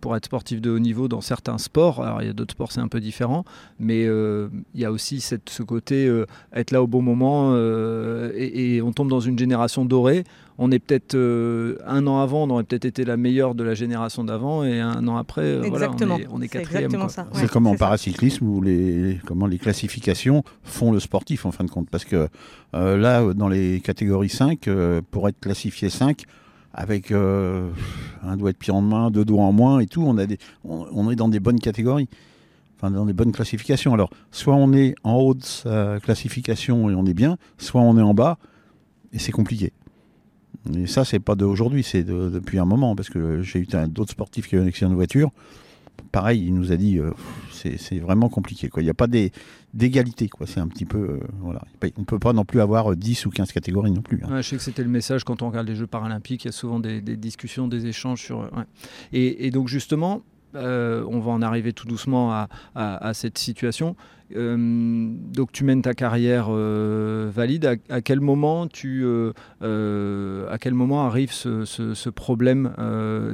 pour 0.00 0.14
être 0.14 0.26
sportif 0.26 0.60
de 0.60 0.68
haut 0.70 0.78
niveau 0.78 1.08
dans 1.08 1.22
certains 1.22 1.56
sports, 1.56 2.02
alors 2.04 2.20
il 2.20 2.26
y 2.26 2.30
a 2.30 2.34
d'autres 2.34 2.52
sports 2.52 2.72
c'est 2.72 2.80
un 2.82 2.88
peu 2.88 3.00
différent, 3.00 3.42
mais 3.80 4.04
euh, 4.04 4.48
il 4.74 4.82
y 4.82 4.84
a 4.84 4.92
aussi 4.92 5.18
cette, 5.22 5.48
ce 5.48 5.62
côté 5.62 6.06
euh, 6.06 6.26
être 6.52 6.72
là 6.72 6.82
au 6.82 6.86
bon 6.86 7.00
moment 7.00 7.52
euh, 7.54 8.30
et, 8.36 8.74
et 8.76 8.82
on 8.82 8.92
tombe 8.92 9.08
dans 9.08 9.20
une 9.20 9.38
génération 9.38 9.86
dorée. 9.86 10.24
On 10.58 10.70
est 10.70 10.78
peut-être 10.78 11.14
euh, 11.14 11.78
un 11.86 12.06
an 12.06 12.20
avant, 12.20 12.42
on 12.44 12.50
aurait 12.50 12.64
peut-être 12.64 12.84
été 12.84 13.06
la 13.06 13.16
meilleure 13.16 13.54
de 13.54 13.64
la 13.64 13.72
génération 13.72 14.24
d'avant 14.24 14.62
et 14.62 14.78
un 14.78 15.08
an 15.08 15.16
après, 15.16 15.40
euh, 15.40 15.62
voilà, 15.70 15.90
on 15.90 16.18
est, 16.18 16.26
on 16.30 16.42
est 16.42 16.48
quatrième. 16.48 16.90
C'est 16.90 17.20
Ouais, 17.42 17.48
comme 17.50 17.66
en 17.66 17.72
ça. 17.72 17.78
paracyclisme 17.78 18.46
où 18.46 18.60
les, 18.60 19.18
comment 19.24 19.46
les 19.46 19.58
classifications 19.58 20.44
font 20.64 20.92
le 20.92 21.00
sportif 21.00 21.46
en 21.46 21.50
fin 21.50 21.64
de 21.64 21.70
compte. 21.70 21.88
Parce 21.88 22.04
que 22.04 22.28
euh, 22.74 22.96
là, 22.98 23.32
dans 23.32 23.48
les 23.48 23.80
catégories 23.80 24.28
5, 24.28 24.68
euh, 24.68 25.00
pour 25.10 25.28
être 25.30 25.40
classifié 25.40 25.88
5, 25.88 26.24
avec 26.74 27.12
euh, 27.12 27.70
un 28.22 28.36
doigt 28.36 28.52
de 28.52 28.56
pied 28.56 28.72
en 28.72 28.82
main, 28.82 29.10
deux 29.10 29.24
doigts 29.24 29.44
en 29.44 29.52
moins 29.52 29.78
et 29.78 29.86
tout. 29.86 30.02
On, 30.02 31.10
est 31.10 31.16
dans 31.16 31.28
des 31.28 31.40
bonnes 31.40 31.60
catégories, 31.60 32.08
enfin 32.76 32.90
dans 32.90 33.06
des 33.06 33.12
bonnes 33.12 33.32
classifications. 33.32 33.94
Alors, 33.94 34.10
soit 34.32 34.54
on 34.54 34.72
est 34.72 34.94
en 35.04 35.14
haut 35.14 35.34
de 35.34 35.42
sa 35.42 36.00
classification 36.00 36.90
et 36.90 36.94
on 36.94 37.06
est 37.06 37.14
bien, 37.14 37.38
soit 37.58 37.80
on 37.80 37.96
est 37.96 38.02
en 38.02 38.12
bas 38.12 38.38
et 39.12 39.18
c'est 39.18 39.32
compliqué. 39.32 39.72
Et 40.74 40.86
ça, 40.86 41.04
c'est 41.04 41.20
pas 41.20 41.34
d'aujourd'hui, 41.34 41.82
c'est 41.82 42.02
de- 42.02 42.30
depuis 42.30 42.58
un 42.58 42.64
moment, 42.64 42.96
parce 42.96 43.10
que 43.10 43.42
j'ai 43.42 43.60
eu 43.60 43.68
d'autres 43.88 44.12
sportifs 44.12 44.48
qui 44.48 44.56
ont 44.56 44.60
eu 44.60 44.64
un 44.64 44.68
accident 44.68 44.90
de 44.90 44.94
voiture. 44.94 45.30
Pareil, 46.12 46.44
il 46.46 46.54
nous 46.54 46.70
a 46.70 46.76
dit, 46.76 46.98
euh, 46.98 47.10
c'est 47.50 47.98
vraiment 47.98 48.28
compliqué. 48.28 48.68
quoi. 48.68 48.82
Il 48.82 48.84
n'y 48.84 48.90
a 48.90 48.94
pas 48.94 49.08
d'égalité. 49.72 50.28
C'est 50.46 50.60
un 50.60 50.68
petit 50.68 50.84
peu. 50.84 50.98
euh, 50.98 51.20
voilà. 51.40 51.62
On 51.96 52.00
ne 52.00 52.04
peut 52.04 52.18
pas 52.20 52.32
non 52.32 52.44
plus 52.44 52.60
avoir 52.60 52.92
euh, 52.92 52.96
10 52.96 53.26
ou 53.26 53.30
15 53.30 53.50
catégories 53.52 53.90
non 53.90 54.02
plus. 54.02 54.20
hein. 54.22 54.40
Je 54.40 54.48
sais 54.48 54.56
que 54.56 54.62
c'était 54.62 54.84
le 54.84 54.88
message 54.90 55.24
quand 55.24 55.42
on 55.42 55.48
regarde 55.48 55.66
les 55.66 55.74
Jeux 55.74 55.86
paralympiques, 55.88 56.44
il 56.44 56.48
y 56.48 56.50
a 56.50 56.52
souvent 56.52 56.78
des, 56.78 57.00
discussions, 57.00 57.66
des 57.68 57.86
échanges 57.86 58.20
sur. 58.22 58.38
ouais. 58.40 58.64
Et, 59.12 59.46
et 59.46 59.50
donc 59.50 59.66
justement, 59.68 60.22
euh, 60.54 61.04
on 61.08 61.20
va 61.20 61.32
en 61.32 61.42
arriver 61.42 61.72
tout 61.72 61.86
doucement 61.86 62.46
à, 62.74 63.14
cette 63.14 63.38
situation. 63.38 63.96
Euh, 64.34 64.56
donc 64.58 65.52
tu 65.52 65.64
mènes 65.64 65.82
ta 65.82 65.94
carrière 65.94 66.46
euh, 66.48 67.30
valide. 67.32 67.78
À, 67.88 68.00
quel 68.00 68.20
moment 68.20 68.66
tu, 68.66 69.06
à 69.60 70.58
quel 70.58 70.74
moment 70.74 71.06
arrive 71.06 71.32
ce, 71.32 72.08
problème 72.10 72.72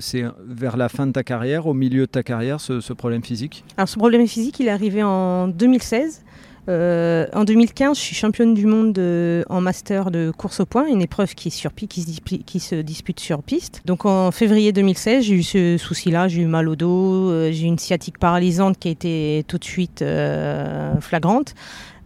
C'est 0.01 0.25
vers 0.47 0.77
la 0.77 0.89
fin 0.89 1.07
de 1.07 1.13
ta 1.13 1.23
carrière, 1.23 1.67
au 1.67 1.75
milieu 1.75 2.03
de 2.03 2.11
ta 2.11 2.23
carrière, 2.23 2.61
ce, 2.61 2.81
ce 2.81 2.93
problème 2.93 3.23
physique? 3.23 3.65
Alors 3.77 3.89
ce 3.89 3.99
problème 3.99 4.27
physique, 4.27 4.61
il 4.61 4.69
est 4.69 4.73
arrivé 4.73 5.03
en 5.03 5.49
2016. 5.49 6.25
Euh, 6.69 7.27
en 7.33 7.45
2015, 7.45 7.97
je 7.97 8.03
suis 8.03 8.15
championne 8.15 8.55
du 8.55 8.67
monde 8.67 8.93
de- 8.93 9.45
en 9.49 9.61
master 9.61 10.11
de 10.11 10.31
course 10.37 10.61
au 10.61 10.67
point, 10.67 10.87
une 10.87 11.03
épreuve 11.03 11.35
qui, 11.35 11.51
se, 11.51 12.81
dispute 12.83 13.21
sur 13.21 13.43
piste. 13.43 13.81
Donc 13.87 14.05
en 14.05 14.31
février 14.31 14.73
2016, 14.73 15.25
j'ai 15.25 15.35
eu 15.35 15.43
ce 15.43 15.77
souci-là, 15.79 16.29
j'ai 16.29 16.43
eu 16.43 16.47
mal 16.47 16.69
au 16.69 16.77
dos, 16.77 17.31
euh, 17.31 17.51
j'ai 17.53 17.65
eu 17.65 17.67
une 17.67 17.79
sciatique 17.79 18.19
paralysante 18.19 18.79
qui 18.79 18.89
a 18.89 18.91
été 18.91 19.45
tout 19.49 19.59
de 19.59 19.65
suite 19.65 20.03
euh, 20.03 20.95
flagrante. 21.01 21.55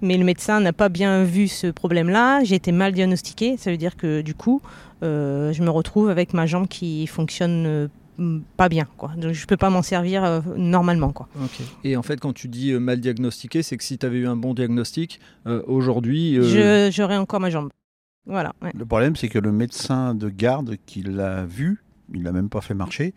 Mais 0.02 0.16
le 0.18 0.24
médecin 0.24 0.60
n'a 0.60 0.72
pas 0.72 0.88
bien 0.90 1.24
vu 1.24 1.48
ce 1.48 1.68
problème-là. 1.68 2.44
J'ai 2.44 2.56
été 2.56 2.72
mal 2.72 2.92
diagnostiquée. 2.92 3.56
Ça 3.56 3.70
veut 3.70 3.78
dire 3.78 3.96
que 3.96 4.20
du 4.20 4.34
coup, 4.34 4.60
je 5.02 5.62
me 5.62 5.70
retrouve 5.70 6.08
avec 6.10 6.34
ma 6.34 6.46
jambe 6.46 6.68
qui 6.68 7.06
fonctionne 7.06 7.64
euh, 7.66 7.88
pas 8.57 8.68
bien. 8.68 8.87
Quoi. 8.96 9.12
Donc 9.16 9.33
je 9.33 9.46
peux 9.46 9.57
pas 9.57 9.70
m'en 9.70 9.83
servir 9.83 10.24
euh, 10.24 10.40
normalement. 10.57 11.12
Quoi. 11.12 11.29
Et 11.83 11.96
en 11.96 12.03
fait, 12.03 12.20
quand 12.20 12.33
tu 12.33 12.48
dis 12.48 12.70
euh, 12.72 12.79
mal 12.81 13.00
diagnostiqué, 13.00 13.62
c'est 13.62 13.77
que 13.77 13.85
si 13.85 13.98
tu 13.98 14.07
avais 14.07 14.18
eu 14.18 14.27
un 14.27 14.37
bon 14.37 14.55
diagnostic, 14.55 15.20
euh, 15.46 15.62
aujourd'hui. 15.66 16.38
euh, 16.38 16.88
Je- 16.90 16.94
J'aurais 16.94 17.16
encore 17.16 17.40
ma 17.40 17.50
jambe. 17.50 17.70
Voilà. 18.27 18.55
ouais. 18.62 18.70
Le 18.77 18.85
problème, 18.87 19.16
c'est 19.16 19.29
que 19.29 19.38
le 19.38 19.53
médecin 19.53 20.14
de 20.14 20.29
garde 20.29 20.77
qui 20.87 21.03
l'a 21.03 21.44
vu, 21.44 21.83
il 22.14 22.22
l'a 22.22 22.33
même 22.33 22.48
pas 22.48 22.61
fait 22.61 22.74
marcher. 22.74 23.12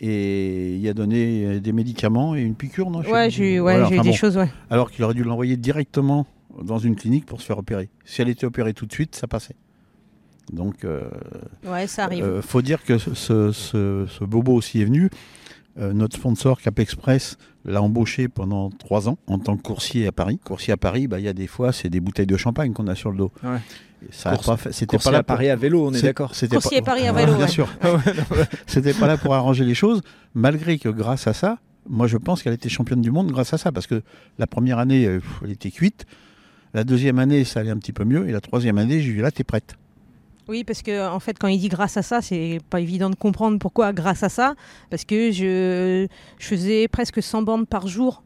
Et 0.00 0.76
il 0.76 0.88
a 0.88 0.94
donné 0.94 1.60
des 1.60 1.72
médicaments 1.72 2.34
et 2.34 2.42
une 2.42 2.54
piqûre, 2.56 2.90
non 2.90 3.00
Ouais, 3.02 3.30
j'ai 3.30 3.54
eu, 3.54 3.60
ouais, 3.60 3.78
Voilà, 3.78 3.86
eu 3.94 4.00
des 4.00 4.08
bon. 4.10 4.12
choses, 4.14 4.36
ouais. 4.36 4.50
Alors 4.70 4.90
qu'il 4.90 5.04
aurait 5.04 5.14
dû 5.14 5.22
l'envoyer 5.24 5.56
directement 5.56 6.26
dans 6.62 6.78
une 6.78 6.96
clinique 6.96 7.26
pour 7.26 7.40
se 7.40 7.46
faire 7.46 7.58
opérer. 7.58 7.88
Si 8.04 8.20
elle 8.20 8.28
était 8.28 8.44
opérée 8.46 8.74
tout 8.74 8.86
de 8.86 8.92
suite, 8.92 9.14
ça 9.14 9.26
passait. 9.26 9.54
Donc, 10.52 10.84
euh, 10.84 11.02
Ouais, 11.66 11.86
ça 11.86 12.04
arrive. 12.04 12.24
euh, 12.24 12.42
faut 12.42 12.62
dire 12.62 12.82
que 12.84 12.98
ce, 12.98 13.14
ce- 13.14 13.52
ce- 13.52 14.06
ce 14.08 14.24
bobo 14.24 14.52
aussi 14.54 14.80
est 14.80 14.84
venu. 14.84 15.10
Euh, 15.76 15.92
notre 15.92 16.16
sponsor 16.16 16.60
Cap 16.60 16.78
Express 16.78 17.36
l'a 17.64 17.82
embauché 17.82 18.28
pendant 18.28 18.70
trois 18.70 19.08
ans 19.08 19.18
en 19.26 19.38
tant 19.40 19.56
que 19.56 19.62
coursier 19.62 20.06
à 20.06 20.12
Paris. 20.12 20.38
Coursier 20.44 20.72
à 20.72 20.76
Paris, 20.76 21.08
bah, 21.08 21.18
il 21.18 21.24
y 21.24 21.28
a 21.28 21.32
des 21.32 21.48
fois, 21.48 21.72
c'est 21.72 21.88
des 21.88 21.98
bouteilles 22.00 22.26
de 22.28 22.36
champagne 22.36 22.72
qu'on 22.72 22.86
a 22.86 22.94
sur 22.94 23.10
le 23.10 23.16
dos. 23.16 23.32
Ouais. 23.42 23.56
Et 24.08 24.12
Ça 24.12 24.30
a 24.30 24.34
Course- 24.34 24.46
pas 24.46 24.56
fait- 24.56 24.72
C'était 24.72 24.96
coursier 24.96 25.08
pas 25.08 25.12
là 25.12 25.18
à 25.20 25.22
Paris 25.24 25.48
à 25.50 25.56
vélo, 25.56 25.86
on 25.88 25.92
est 25.94 26.02
d'accord. 26.02 26.34
C'était 26.34 26.56
Coursier 26.56 26.80
pas- 26.82 26.92
à 26.92 26.94
Paris 26.94 27.08
à 27.08 27.12
vélo, 27.12 27.34
bien 27.34 27.46
ouais. 27.46 27.50
sûr. 27.50 27.68
C'était 28.66 28.92
pas 28.92 29.06
là 29.08 29.16
pour 29.16 29.34
arranger 29.34 29.64
les 29.64 29.74
choses, 29.74 30.02
malgré 30.34 30.78
que 30.78 30.88
grâce 30.90 31.26
à 31.26 31.32
ça, 31.32 31.58
moi 31.88 32.06
je 32.06 32.18
pense 32.18 32.42
qu'elle 32.42 32.52
était 32.52 32.68
championne 32.68 33.00
du 33.00 33.10
monde 33.10 33.32
grâce 33.32 33.52
à 33.54 33.58
ça, 33.58 33.72
parce 33.72 33.86
que 33.86 34.02
la 34.38 34.46
première 34.46 34.78
année, 34.78 35.06
pff, 35.06 35.40
elle 35.44 35.50
était 35.50 35.70
cuite. 35.70 36.04
La 36.74 36.84
deuxième 36.84 37.18
année, 37.18 37.44
ça 37.44 37.60
allait 37.60 37.70
un 37.70 37.78
petit 37.78 37.92
peu 37.92 38.04
mieux. 38.04 38.28
Et 38.28 38.32
la 38.32 38.40
troisième 38.40 38.78
année, 38.78 39.00
j'ai 39.00 39.12
dit 39.14 39.20
là, 39.20 39.30
t'es 39.30 39.44
prête. 39.44 39.76
Oui, 40.48 40.64
parce 40.64 40.82
que 40.82 41.08
en 41.08 41.20
fait, 41.20 41.38
quand 41.38 41.48
il 41.48 41.58
dit 41.58 41.68
grâce 41.68 41.96
à 41.96 42.02
ça, 42.02 42.20
c'est 42.20 42.58
pas 42.68 42.80
évident 42.80 43.08
de 43.08 43.16
comprendre 43.16 43.58
pourquoi 43.58 43.92
grâce 43.92 44.22
à 44.22 44.28
ça. 44.28 44.54
Parce 44.90 45.04
que 45.04 45.30
je, 45.30 46.06
je 46.38 46.46
faisais 46.46 46.86
presque 46.88 47.22
100 47.22 47.42
bornes 47.42 47.66
par 47.66 47.88
jour, 47.88 48.22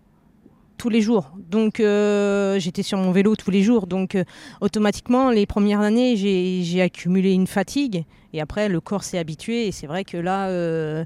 tous 0.79 0.89
les 0.89 1.03
jours. 1.03 1.33
Donc, 1.51 1.81
euh, 1.81 2.59
j'étais 2.59 2.83
sur 2.83 2.97
mon 2.99 3.11
vélo 3.11 3.37
tous 3.37 3.51
les 3.51 3.63
jours. 3.63 3.87
Donc, 3.87 4.15
euh, 4.15 4.25
automatiquement, 4.61 5.31
les 5.31 5.45
premières 5.45 5.81
années, 5.81 6.17
j'ai 6.17 6.81
accumulé 6.81 7.33
une 7.33 7.47
fatigue. 7.47 8.05
Et 8.33 8.41
après, 8.41 8.69
le 8.69 8.81
corps 8.81 9.05
s'est 9.05 9.19
habitué. 9.19 9.67
Et 9.67 9.73
c'est 9.73 9.87
vrai 9.87 10.05
que 10.05 10.17
là, 10.17 10.49
euh, 10.49 11.05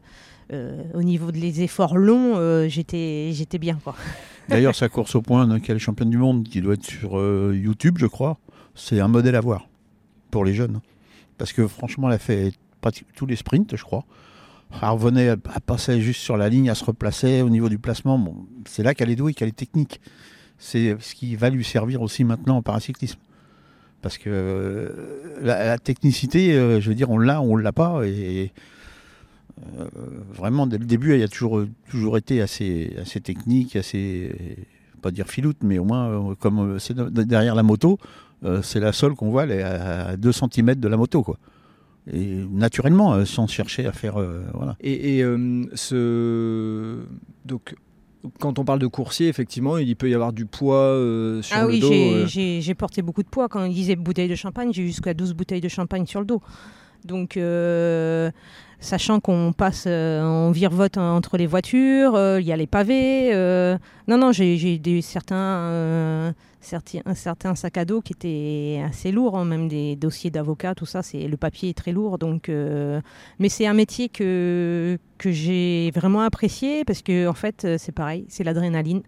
au 0.94 1.02
niveau 1.02 1.32
des 1.32 1.62
efforts 1.62 1.96
longs, 1.96 2.68
j'étais 2.68 3.30
j'étais 3.32 3.58
bien. 3.58 3.78
D'ailleurs, 4.48 4.74
sa 4.74 4.88
course 4.88 5.14
au 5.14 5.22
point, 5.22 5.48
elle 5.48 5.76
est 5.76 5.78
championne 5.78 6.10
du 6.10 6.18
monde, 6.18 6.44
qui 6.44 6.60
doit 6.60 6.74
être 6.74 6.84
sur 6.84 7.12
YouTube, 7.52 7.96
je 7.98 8.06
crois, 8.06 8.38
c'est 8.74 9.00
un 9.00 9.08
modèle 9.08 9.34
à 9.34 9.40
voir 9.40 9.66
pour 10.30 10.44
les 10.44 10.52
jeunes. 10.52 10.80
Parce 11.42 11.52
que 11.52 11.66
franchement, 11.66 12.06
elle 12.06 12.14
a 12.14 12.18
fait 12.20 12.52
tous 13.16 13.26
les 13.26 13.34
sprints, 13.34 13.74
je 13.74 13.82
crois. 13.82 14.04
Elle 14.80 14.90
revenait, 14.90 15.24
elle 15.24 15.38
passait 15.66 16.00
juste 16.00 16.20
sur 16.20 16.36
la 16.36 16.48
ligne, 16.48 16.66
elle 16.66 16.76
se 16.76 16.84
replaçait 16.84 17.42
au 17.42 17.50
niveau 17.50 17.68
du 17.68 17.80
placement. 17.80 18.16
Bon, 18.16 18.46
c'est 18.64 18.84
là 18.84 18.94
qu'elle 18.94 19.10
est 19.10 19.16
douée, 19.16 19.34
qu'elle 19.34 19.48
est 19.48 19.56
technique. 19.56 20.00
C'est 20.56 20.96
ce 21.00 21.16
qui 21.16 21.34
va 21.34 21.50
lui 21.50 21.64
servir 21.64 22.00
aussi 22.00 22.22
maintenant 22.22 22.58
en 22.58 22.62
paracyclisme. 22.62 23.18
Parce 24.02 24.18
que 24.18 24.30
euh, 24.30 25.34
la, 25.40 25.78
technicité, 25.78 26.52
euh, 26.52 26.80
je 26.80 26.90
veux 26.90 26.94
dire, 26.94 27.10
on 27.10 27.18
l'a, 27.18 27.42
on 27.42 27.56
l'a 27.56 27.72
pas. 27.72 28.06
Et 28.06 28.52
euh, 29.80 29.88
vraiment, 30.32 30.68
dès 30.68 30.78
le 30.78 30.84
début, 30.86 31.12
elle 31.12 31.24
a 31.24 31.28
toujours, 31.28 31.64
toujours 31.90 32.18
été 32.18 32.40
assez, 32.40 32.94
assez 33.00 33.20
technique, 33.20 33.74
assez, 33.74 34.30
pas 35.00 35.10
dire 35.10 35.26
filoute, 35.26 35.58
mais 35.64 35.78
au 35.78 35.84
moins, 35.84 36.36
comme 36.38 36.78
c'est 36.78 36.94
de- 36.94 37.24
derrière 37.24 37.56
la 37.56 37.64
moto, 37.64 37.98
c'est 38.62 38.80
la 38.80 38.92
seule 38.92 39.14
qu'on 39.14 39.30
voit, 39.30 39.44
elle 39.44 39.52
est 39.52 39.62
à 39.62 40.16
2 40.16 40.32
cm 40.32 40.74
de 40.76 40.88
la 40.88 40.96
moto, 40.96 41.22
quoi. 41.22 41.38
Et 42.12 42.44
naturellement, 42.50 43.14
euh, 43.14 43.24
sans 43.24 43.46
chercher 43.46 43.86
à 43.86 43.92
faire, 43.92 44.16
euh, 44.20 44.42
voilà. 44.54 44.76
Et, 44.80 45.18
et, 45.18 45.22
euh, 45.22 45.64
ce... 45.74 46.98
donc, 47.44 47.76
quand 48.40 48.58
on 48.58 48.64
parle 48.64 48.78
de 48.80 48.86
coursier, 48.88 49.28
effectivement, 49.28 49.78
il 49.78 49.94
peut 49.96 50.08
y 50.10 50.14
avoir 50.14 50.32
du 50.32 50.46
poids 50.46 50.76
euh, 50.76 51.42
sur 51.42 51.56
Ah 51.56 51.62
le 51.62 51.68
oui, 51.68 51.80
dos. 51.80 51.88
j'ai- 51.88 52.14
euh. 52.14 52.26
j'ai 52.26 52.60
j'ai 52.60 52.74
porté 52.74 53.02
beaucoup 53.02 53.22
de 53.22 53.28
poids. 53.28 53.48
Quand 53.48 53.64
il 53.64 53.74
disait 53.74 53.96
bouteille 53.96 54.28
de 54.28 54.34
champagne, 54.36 54.72
j'ai 54.72 54.82
eu 54.82 54.86
jusqu'à 54.88 55.14
12 55.14 55.34
bouteilles 55.34 55.60
de 55.60 55.68
champagne 55.68 56.06
sur 56.06 56.20
le 56.20 56.26
dos. 56.26 56.40
Donc, 57.04 57.36
euh, 57.36 58.30
sachant 58.78 59.18
qu'on 59.18 59.52
passe, 59.52 59.84
euh, 59.88 60.22
on 60.22 60.52
virevote 60.52 60.98
entre 60.98 61.36
les 61.36 61.46
voitures, 61.48 62.14
euh, 62.14 62.40
il 62.40 62.46
y 62.46 62.52
a 62.52 62.56
les 62.56 62.68
pavés. 62.68 63.32
euh, 63.34 63.76
non, 64.08 64.18
non, 64.18 64.30
j'ai 64.32 64.56
j'ai 64.56 64.78
des 64.78 65.02
certains, 65.02 65.34
euh, 65.36 66.32
certains, 66.32 66.51
un 67.04 67.14
certain 67.14 67.54
sac 67.54 67.76
à 67.76 67.84
dos 67.84 68.00
qui 68.00 68.12
était 68.12 68.82
assez 68.84 69.12
lourd, 69.12 69.36
hein, 69.36 69.44
même 69.44 69.68
des 69.68 69.96
dossiers 69.96 70.30
d'avocat, 70.30 70.74
tout 70.74 70.86
ça. 70.86 71.02
C'est 71.02 71.28
le 71.28 71.36
papier 71.36 71.70
est 71.70 71.76
très 71.76 71.92
lourd. 71.92 72.18
Donc, 72.18 72.48
euh, 72.48 73.00
mais 73.38 73.48
c'est 73.48 73.66
un 73.66 73.74
métier 73.74 74.08
que 74.08 74.98
que 75.18 75.30
j'ai 75.30 75.90
vraiment 75.94 76.22
apprécié 76.22 76.84
parce 76.84 77.02
que 77.02 77.28
en 77.28 77.34
fait, 77.34 77.64
euh, 77.64 77.76
c'est 77.78 77.92
pareil, 77.92 78.26
c'est 78.28 78.44
l'adrénaline. 78.44 79.02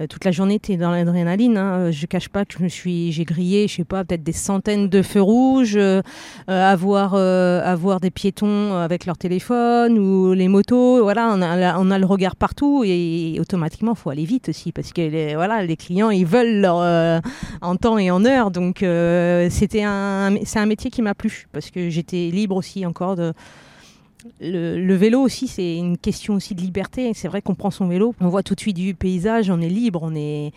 Euh, 0.00 0.06
toute 0.06 0.24
la 0.24 0.30
journée, 0.30 0.60
tu 0.60 0.72
es 0.72 0.76
dans 0.76 0.90
l'adrénaline. 0.90 1.56
Hein. 1.56 1.72
Euh, 1.78 1.92
Je 1.92 2.06
cache 2.06 2.28
pas 2.28 2.44
que 2.44 2.54
je 2.56 2.62
me 2.62 2.68
suis, 2.68 3.12
j'ai 3.12 3.24
grillé, 3.24 3.66
je 3.68 3.76
sais 3.76 3.84
pas, 3.84 4.04
peut-être 4.04 4.22
des 4.22 4.32
centaines 4.32 4.88
de 4.88 5.02
feux 5.02 5.20
rouges, 5.20 5.76
euh, 5.76 6.02
avoir, 6.46 8.00
des 8.00 8.10
piétons 8.10 8.76
avec 8.76 9.06
leur 9.06 9.18
téléphone 9.18 9.98
ou 9.98 10.32
les 10.34 10.48
motos. 10.48 11.02
Voilà, 11.02 11.32
on 11.34 11.42
a, 11.42 11.78
on 11.78 11.84
le 11.84 12.06
regard 12.06 12.36
partout 12.36 12.84
et, 12.84 13.38
automatiquement, 13.40 13.94
faut 13.94 14.10
aller 14.10 14.24
vite 14.24 14.48
aussi 14.50 14.72
parce 14.72 14.92
que 14.92 15.00
les, 15.00 15.76
clients, 15.76 16.10
ils 16.10 16.26
veulent 16.26 16.66
en 16.66 17.76
temps 17.76 17.98
et 17.98 18.10
en 18.10 18.24
heure. 18.24 18.50
Donc, 18.50 18.78
c'était 18.78 19.82
un, 19.82 20.36
c'est 20.44 20.58
un 20.58 20.66
métier 20.66 20.90
qui 20.90 21.02
m'a 21.02 21.14
plu 21.14 21.46
parce 21.52 21.70
que 21.70 21.90
j'étais 21.90 22.30
libre 22.32 22.56
aussi 22.56 22.86
encore 22.86 23.16
de. 23.16 23.32
Le, 24.40 24.78
le 24.78 24.94
vélo 24.94 25.20
aussi, 25.20 25.48
c'est 25.48 25.76
une 25.76 25.98
question 25.98 26.34
aussi 26.34 26.54
de 26.54 26.60
liberté. 26.60 27.12
C'est 27.14 27.28
vrai 27.28 27.42
qu'on 27.42 27.54
prend 27.54 27.70
son 27.70 27.88
vélo, 27.88 28.14
on 28.20 28.28
voit 28.28 28.42
tout 28.42 28.54
de 28.54 28.60
suite 28.60 28.76
du 28.76 28.94
paysage, 28.94 29.50
on 29.50 29.60
est 29.60 29.68
libre, 29.68 30.00
on 30.02 30.14
est. 30.14 30.52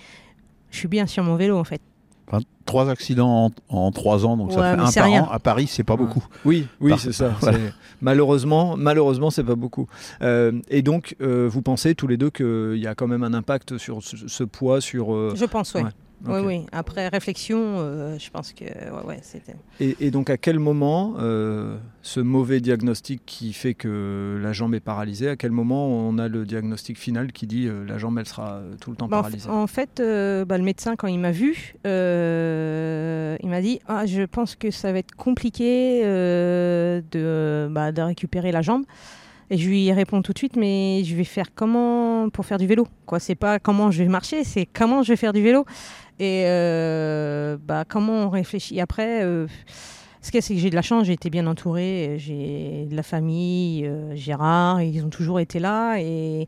Je 0.69 0.77
suis 0.77 0.87
bien 0.87 1.05
sur 1.07 1.23
mon 1.23 1.35
vélo 1.35 1.57
en 1.57 1.63
fait. 1.63 1.81
Enfin, 2.27 2.43
trois 2.65 2.89
accidents 2.89 3.51
en, 3.69 3.75
en 3.77 3.91
trois 3.91 4.25
ans, 4.25 4.37
donc 4.37 4.49
Ouais, 4.51 4.55
ça 4.55 4.75
fait 4.75 4.81
un 4.81 4.91
par 4.91 5.05
rien. 5.05 5.23
an. 5.23 5.29
À 5.31 5.39
Paris, 5.39 5.67
c'est 5.67 5.83
pas 5.83 5.97
beaucoup. 5.97 6.23
Oui, 6.45 6.65
oui, 6.79 6.93
c'est 6.97 7.11
ça. 7.11 7.33
Voilà. 7.41 7.57
Malheureusement, 7.99 8.75
malheureusement, 8.77 9.29
c'est 9.31 9.43
pas 9.43 9.55
beaucoup. 9.55 9.87
Euh, 10.21 10.53
et 10.69 10.81
donc, 10.81 11.15
euh, 11.21 11.49
vous 11.51 11.61
pensez 11.61 11.93
tous 11.93 12.07
les 12.07 12.15
deux 12.17 12.29
qu'il 12.29 12.77
y 12.77 12.87
a 12.87 12.95
quand 12.95 13.07
même 13.07 13.23
un 13.23 13.33
impact 13.33 13.77
sur 13.77 14.01
ce, 14.01 14.15
ce 14.27 14.43
poids, 14.45 14.79
sur. 14.79 15.13
euh, 15.13 15.33
Je 15.35 15.43
pense, 15.45 15.73
ouais. 15.73 15.83
Oui, 16.25 16.39
oui. 16.45 16.65
Après 16.71 17.07
réflexion, 17.07 17.57
euh, 17.79 18.17
je 18.19 18.29
pense 18.29 18.53
que 18.53 18.63
ouais, 18.65 19.05
ouais, 19.07 19.19
c'était. 19.21 19.55
Et, 19.79 19.95
et 19.99 20.11
donc 20.11 20.29
à 20.29 20.37
quel 20.37 20.59
moment 20.59 21.15
euh, 21.19 21.77
ce 22.01 22.19
mauvais 22.19 22.59
diagnostic 22.59 23.21
qui 23.25 23.53
fait 23.53 23.73
que 23.73 24.39
la 24.41 24.53
jambe 24.53 24.75
est 24.75 24.79
paralysée, 24.79 25.29
à 25.29 25.35
quel 25.35 25.51
moment 25.51 25.87
on 25.87 26.17
a 26.17 26.27
le 26.27 26.45
diagnostic 26.45 26.97
final 26.97 27.31
qui 27.31 27.47
dit 27.47 27.67
euh, 27.67 27.83
la 27.87 27.97
jambe 27.97 28.17
elle 28.19 28.27
sera 28.27 28.61
tout 28.79 28.91
le 28.91 28.97
temps 28.97 29.07
Bah, 29.07 29.17
paralysée? 29.17 29.49
en 29.49 29.67
fait, 29.67 29.97
bah, 30.47 30.57
le 30.57 30.63
médecin, 30.63 30.95
quand 30.95 31.07
il 31.07 31.19
m'a 31.19 31.31
vu, 31.31 31.73
il 31.85 33.49
m'a 33.49 33.61
dit 33.61 33.79
ah, 33.87 34.05
Je 34.05 34.23
pense 34.23 34.55
que 34.55 34.69
ça 34.71 34.91
va 34.91 34.99
être 34.99 35.15
compliqué 35.15 36.03
de, 36.03 37.67
bah, 37.71 37.91
de 37.91 38.01
récupérer 38.01 38.51
la 38.51 38.61
jambe. 38.61 38.83
Et 39.49 39.57
je 39.57 39.67
lui 39.67 39.91
réponds 39.91 40.21
tout 40.21 40.31
de 40.31 40.37
suite 40.37 40.55
Mais 40.55 41.03
je 41.03 41.13
vais 41.13 41.25
faire 41.25 41.47
comment 41.53 42.29
pour 42.29 42.45
faire 42.45 42.57
du 42.57 42.67
vélo? 42.67 42.87
Quoi 43.05 43.19
C'est 43.19 43.35
pas 43.35 43.59
comment 43.59 43.91
je 43.91 44.01
vais 44.03 44.09
marcher, 44.09 44.43
c'est 44.45 44.65
comment 44.65 45.03
je 45.03 45.11
vais 45.11 45.17
faire 45.17 45.33
du 45.33 45.41
vélo? 45.41 45.65
Et 46.21 46.43
euh, 46.45 47.57
bah, 47.59 47.83
comment 47.83 48.27
on 48.27 48.29
réfléchit 48.29 48.79
après 48.79 49.23
euh, 49.23 49.47
ce 50.21 50.29
qu'il 50.29 50.43
c'est 50.43 50.53
que 50.53 50.59
j'ai 50.59 50.69
de 50.69 50.75
la 50.75 50.83
chance, 50.83 51.07
j'ai 51.07 51.13
été 51.13 51.31
bien 51.31 51.47
entourée, 51.47 52.17
j'ai 52.19 52.85
de 52.87 52.95
la 52.95 53.01
famille, 53.01 53.87
euh, 53.87 54.15
Gérard, 54.15 54.83
ils 54.83 55.03
ont 55.03 55.09
toujours 55.09 55.39
été 55.39 55.57
là 55.57 55.97
et, 55.97 56.45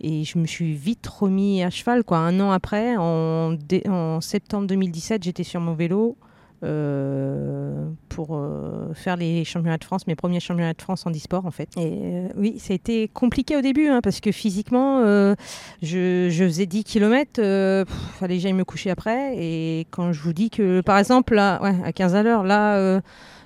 et 0.00 0.22
je 0.22 0.38
me 0.38 0.46
suis 0.46 0.74
vite 0.74 1.04
remis 1.08 1.64
à 1.64 1.70
cheval. 1.70 2.04
Quoi. 2.04 2.18
Un 2.18 2.38
an 2.38 2.52
après, 2.52 2.96
en, 2.96 3.56
en 3.88 4.20
septembre 4.20 4.68
2017, 4.68 5.24
j'étais 5.24 5.42
sur 5.42 5.60
mon 5.60 5.74
vélo 5.74 6.16
euh, 6.62 7.88
pour 8.08 8.30
euh, 8.32 8.92
faire 8.94 9.16
les 9.16 9.44
championnats 9.44 9.78
de 9.78 9.84
France, 9.84 10.06
mes 10.06 10.16
premiers 10.16 10.40
championnats 10.40 10.72
de 10.72 10.82
France 10.82 11.06
en 11.06 11.10
e-sport 11.10 11.46
en 11.46 11.50
fait. 11.50 11.68
Et 11.76 12.00
euh, 12.02 12.28
oui, 12.36 12.58
ça 12.58 12.72
a 12.72 12.76
été 12.76 13.08
compliqué 13.08 13.56
au 13.56 13.60
début 13.60 13.88
hein, 13.88 14.00
parce 14.02 14.20
que 14.20 14.32
physiquement, 14.32 15.02
je, 15.82 16.28
faisais 16.30 16.66
10 16.66 16.84
km, 16.84 17.40
fallait 18.18 18.36
que 18.36 18.40
j'aille 18.40 18.52
me 18.52 18.64
coucher 18.64 18.90
après. 18.90 19.36
Et 19.36 19.86
quand 19.90 20.12
je 20.12 20.20
vous 20.20 20.32
dis 20.32 20.50
que, 20.50 20.80
par 20.80 20.98
exemple, 20.98 21.34
là, 21.34 21.60
à 21.84 21.92
15 21.92 22.14
à 22.14 22.22
l'heure, 22.22 22.42
là, 22.42 23.00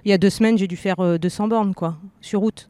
il 0.04 0.10
y 0.10 0.14
a 0.14 0.18
deux 0.18 0.30
semaines, 0.30 0.56
j'ai 0.56 0.66
dû 0.66 0.76
faire 0.76 1.00
euh, 1.00 1.18
200 1.18 1.48
bornes 1.48 1.74
quoi, 1.74 1.96
sur 2.20 2.40
route. 2.40 2.69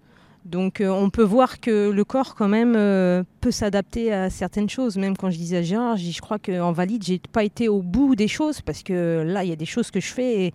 Donc 0.50 0.80
euh, 0.80 0.88
on 0.88 1.10
peut 1.10 1.22
voir 1.22 1.60
que 1.60 1.90
le 1.90 2.04
corps 2.04 2.34
quand 2.34 2.48
même 2.48 2.74
euh, 2.76 3.22
peut 3.40 3.52
s'adapter 3.52 4.12
à 4.12 4.30
certaines 4.30 4.68
choses. 4.68 4.96
Même 4.96 5.16
quand 5.16 5.30
je 5.30 5.36
disais 5.36 5.58
à 5.58 5.62
Gérard, 5.62 5.96
je, 5.96 6.20
crois 6.20 6.38
qu'en 6.38 6.72
valide, 6.72 7.04
j'ai 7.04 7.20
pas 7.20 7.44
été 7.44 7.68
au 7.68 7.82
bout 7.82 8.16
des 8.16 8.26
choses 8.26 8.60
parce 8.60 8.82
que 8.82 9.22
là, 9.24 9.44
il 9.44 9.50
y 9.50 9.52
a 9.52 9.56
des 9.56 9.66
choses 9.66 9.90
que 9.90 10.00
je 10.00 10.12
fais 10.12 10.52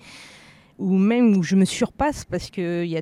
ou 0.78 0.98
même 0.98 1.38
où 1.38 1.44
je 1.44 1.56
me 1.56 1.64
surpasse 1.64 2.26
parce 2.26 2.50
que 2.50 2.84
il 2.84 2.92
y 2.92 2.98
a 2.98 3.02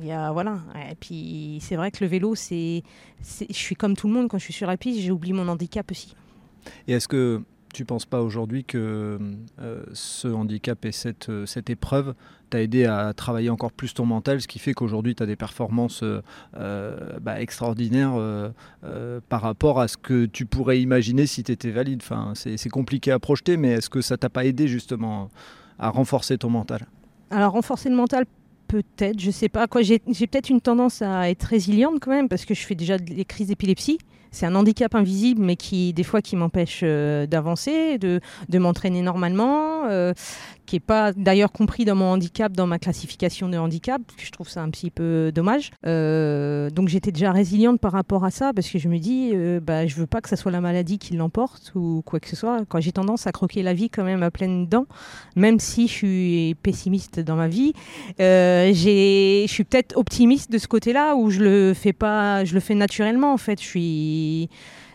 il 0.00 0.08
y 0.08 0.12
a 0.12 0.32
voilà. 0.32 0.58
Et 0.90 0.94
puis 0.94 1.58
c'est 1.62 1.76
vrai 1.76 1.90
que 1.90 2.04
le 2.04 2.10
vélo, 2.10 2.34
c'est, 2.34 2.82
je 3.22 3.54
suis 3.54 3.76
comme 3.76 3.96
tout 3.96 4.08
le 4.08 4.12
monde 4.12 4.28
quand 4.28 4.38
je 4.38 4.44
suis 4.44 4.52
sur 4.52 4.66
la 4.66 4.76
piste, 4.76 5.00
j'ai 5.00 5.10
oublié 5.10 5.32
mon 5.32 5.48
handicap 5.48 5.90
aussi. 5.90 6.14
Et 6.86 6.92
est-ce 6.92 7.08
que 7.08 7.42
tu 7.72 7.84
penses 7.84 8.06
pas 8.06 8.22
aujourd'hui 8.22 8.64
que 8.64 9.18
euh, 9.60 9.82
ce 9.92 10.28
handicap 10.28 10.84
et 10.84 10.92
cette, 10.92 11.28
euh, 11.28 11.46
cette 11.46 11.70
épreuve 11.70 12.14
t'a 12.50 12.60
aidé 12.60 12.84
à 12.84 13.12
travailler 13.14 13.50
encore 13.50 13.72
plus 13.72 13.94
ton 13.94 14.04
mental, 14.04 14.40
ce 14.40 14.48
qui 14.48 14.58
fait 14.58 14.74
qu'aujourd'hui 14.74 15.14
tu 15.14 15.22
as 15.22 15.26
des 15.26 15.36
performances 15.36 16.02
euh, 16.02 17.18
bah, 17.20 17.40
extraordinaires 17.40 18.12
par 19.28 19.40
rapport 19.40 19.80
à 19.80 19.88
ce 19.88 19.96
que 19.96 20.26
tu 20.26 20.44
pourrais 20.44 20.80
imaginer 20.80 21.26
si 21.26 21.42
tu 21.42 21.52
étais 21.52 21.70
valide? 21.70 22.00
Enfin, 22.02 22.32
c'est, 22.34 22.68
compliqué 22.68 23.10
à 23.10 23.18
projeter, 23.18 23.56
mais 23.56 23.70
est-ce 23.70 23.90
que 23.90 24.02
ça 24.02 24.16
t'a 24.16 24.28
pas 24.28 24.44
aidé 24.44 24.68
justement 24.68 25.30
à 25.78 25.88
renforcer 25.88 26.38
ton 26.38 26.50
mental? 26.50 26.86
Alors 27.30 27.52
renforcer 27.52 27.88
le 27.88 27.96
mental, 27.96 28.26
peut-être, 28.68 29.18
je 29.18 29.30
sais 29.30 29.48
pas. 29.48 29.66
J'ai 29.80 29.98
peut-être 29.98 30.50
une 30.50 30.60
tendance 30.60 31.00
à 31.00 31.30
être 31.30 31.44
résiliente 31.44 32.00
quand 32.00 32.10
même 32.10 32.28
parce 32.28 32.44
que 32.44 32.54
je 32.54 32.64
fais 32.66 32.74
déjà 32.74 32.98
des 32.98 33.24
crises 33.24 33.48
d'épilepsie. 33.48 33.98
C'est 34.32 34.46
un 34.46 34.54
handicap 34.54 34.94
invisible, 34.94 35.42
mais 35.42 35.56
qui 35.56 35.92
des 35.92 36.02
fois 36.02 36.22
qui 36.22 36.36
m'empêche 36.36 36.80
euh, 36.82 37.26
d'avancer, 37.26 37.98
de, 37.98 38.20
m'entraîner 38.58 39.02
normalement, 39.02 39.84
euh, 39.84 40.14
qui 40.66 40.76
est 40.76 40.80
pas 40.80 41.12
d'ailleurs 41.12 41.52
compris 41.52 41.84
dans 41.84 41.94
mon 41.94 42.06
handicap, 42.06 42.52
dans 42.52 42.66
ma 42.66 42.78
classification 42.78 43.48
de 43.48 43.56
handicap. 43.56 44.00
que 44.16 44.24
Je 44.24 44.30
trouve 44.30 44.48
ça 44.48 44.62
un 44.62 44.70
petit 44.70 44.90
peu 44.90 45.32
dommage. 45.34 45.70
Euh, 45.86 46.70
donc 46.70 46.88
j'étais 46.88 47.12
déjà 47.12 47.32
résiliente 47.32 47.80
par 47.80 47.92
rapport 47.92 48.24
à 48.24 48.30
ça 48.30 48.52
parce 48.54 48.68
que 48.68 48.78
je 48.78 48.88
me 48.88 48.98
dis, 48.98 49.30
euh, 49.34 49.60
bah, 49.60 49.86
je 49.86 49.96
veux 49.96 50.06
pas 50.06 50.20
que 50.20 50.28
ça 50.28 50.36
soit 50.36 50.52
la 50.52 50.60
maladie 50.60 50.98
qui 50.98 51.14
l'emporte 51.14 51.72
ou 51.74 52.02
quoi 52.04 52.20
que 52.20 52.28
ce 52.28 52.36
soit. 52.36 52.64
Quand 52.68 52.80
j'ai 52.80 52.92
tendance 52.92 53.26
à 53.26 53.32
croquer 53.32 53.62
la 53.62 53.74
vie 53.74 53.90
quand 53.90 54.04
même 54.04 54.22
à 54.22 54.30
pleines 54.30 54.66
dents, 54.66 54.86
même 55.36 55.58
si 55.58 55.88
je 55.88 55.92
suis 55.92 56.56
pessimiste 56.62 57.20
dans 57.20 57.36
ma 57.36 57.48
vie, 57.48 57.72
euh, 58.20 58.72
je 58.72 59.44
suis 59.48 59.64
peut-être 59.64 59.96
optimiste 59.96 60.50
de 60.50 60.58
ce 60.58 60.68
côté-là 60.68 61.16
où 61.16 61.30
je 61.30 61.40
le 61.40 61.74
fais 61.74 61.92
pas, 61.92 62.44
je 62.44 62.54
le 62.54 62.60
fais 62.60 62.74
naturellement 62.74 63.32
en 63.32 63.38
fait. 63.38 63.60
Je 63.60 63.66
suis, 63.66 64.50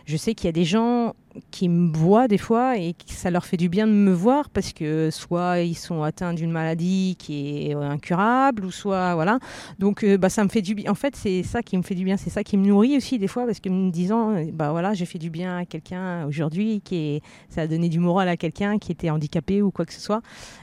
je 0.08 0.16
sais 0.16 0.34
qu'il 0.34 0.46
y 0.46 0.48
a 0.48 0.52
des 0.52 0.64
gens 0.64 1.14
qui 1.50 1.68
me 1.68 1.94
voient 1.94 2.28
des 2.28 2.38
fois 2.38 2.78
et 2.78 2.94
que 2.94 3.12
ça 3.12 3.30
leur 3.30 3.44
fait 3.44 3.58
du 3.58 3.68
bien 3.68 3.86
de 3.86 3.92
me 3.92 4.10
voir 4.10 4.48
parce 4.48 4.72
que 4.72 5.10
soit 5.10 5.60
ils 5.60 5.74
sont 5.74 6.02
atteints 6.02 6.32
d'une 6.32 6.50
maladie 6.50 7.14
qui 7.18 7.68
est 7.68 7.74
incurable 7.74 8.64
ou 8.64 8.70
soit 8.70 9.14
voilà. 9.14 9.38
Donc 9.78 10.02
euh, 10.02 10.16
bah 10.16 10.30
ça 10.30 10.42
me 10.44 10.48
fait 10.48 10.62
du 10.62 10.74
bien. 10.74 10.90
En 10.90 10.94
fait 10.94 11.14
c'est 11.14 11.42
ça 11.42 11.62
qui 11.62 11.76
me 11.76 11.82
fait 11.82 11.94
du 11.94 12.04
bien, 12.04 12.16
c'est 12.16 12.30
ça 12.30 12.42
qui 12.42 12.56
me 12.56 12.66
nourrit 12.66 12.96
aussi 12.96 13.18
des 13.18 13.28
fois 13.28 13.44
parce 13.44 13.60
que 13.60 13.68
me 13.68 13.90
disant 13.90 14.30
euh, 14.30 14.44
bah 14.50 14.70
voilà 14.70 14.94
j'ai 14.94 15.04
fait 15.04 15.18
du 15.18 15.28
bien 15.28 15.58
à 15.58 15.66
quelqu'un 15.66 16.26
aujourd'hui 16.26 16.80
qui 16.80 16.96
est, 16.96 17.22
ça 17.50 17.60
a 17.62 17.66
donné 17.66 17.90
du 17.90 17.98
moral 17.98 18.30
à 18.30 18.38
quelqu'un 18.38 18.78
qui 18.78 18.90
était 18.90 19.10
handicapé 19.10 19.60
ou 19.60 19.70
quoi 19.70 19.84
que 19.84 19.92
ce 19.92 20.00
soit. 20.00 20.22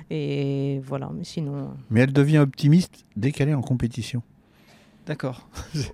Et 0.10 0.82
voilà, 0.84 1.12
mais 1.16 1.24
sinon. 1.24 1.70
Mais 1.92 2.02
elle 2.02 2.14
devient 2.14 2.40
optimiste 2.40 3.06
dès 3.16 3.32
qu'elle 3.32 3.50
est 3.50 3.54
en 3.54 3.62
compétition. 3.62 4.24
D'accord. 5.06 5.48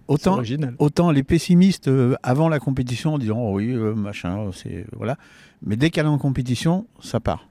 Autant, 0.07 0.35
original. 0.35 0.75
autant 0.79 1.11
les 1.11 1.23
pessimistes 1.23 1.87
euh, 1.89 2.15
avant 2.23 2.47
la 2.47 2.59
compétition 2.59 3.17
diront 3.17 3.51
oh 3.51 3.55
oui 3.57 3.71
euh, 3.73 3.93
machin 3.93 4.51
c'est 4.53 4.85
voilà 4.95 5.17
mais 5.61 5.75
dès 5.75 5.89
qu'elle 5.89 6.05
est 6.05 6.09
en 6.09 6.17
compétition 6.17 6.87
ça 7.01 7.19
part 7.19 7.47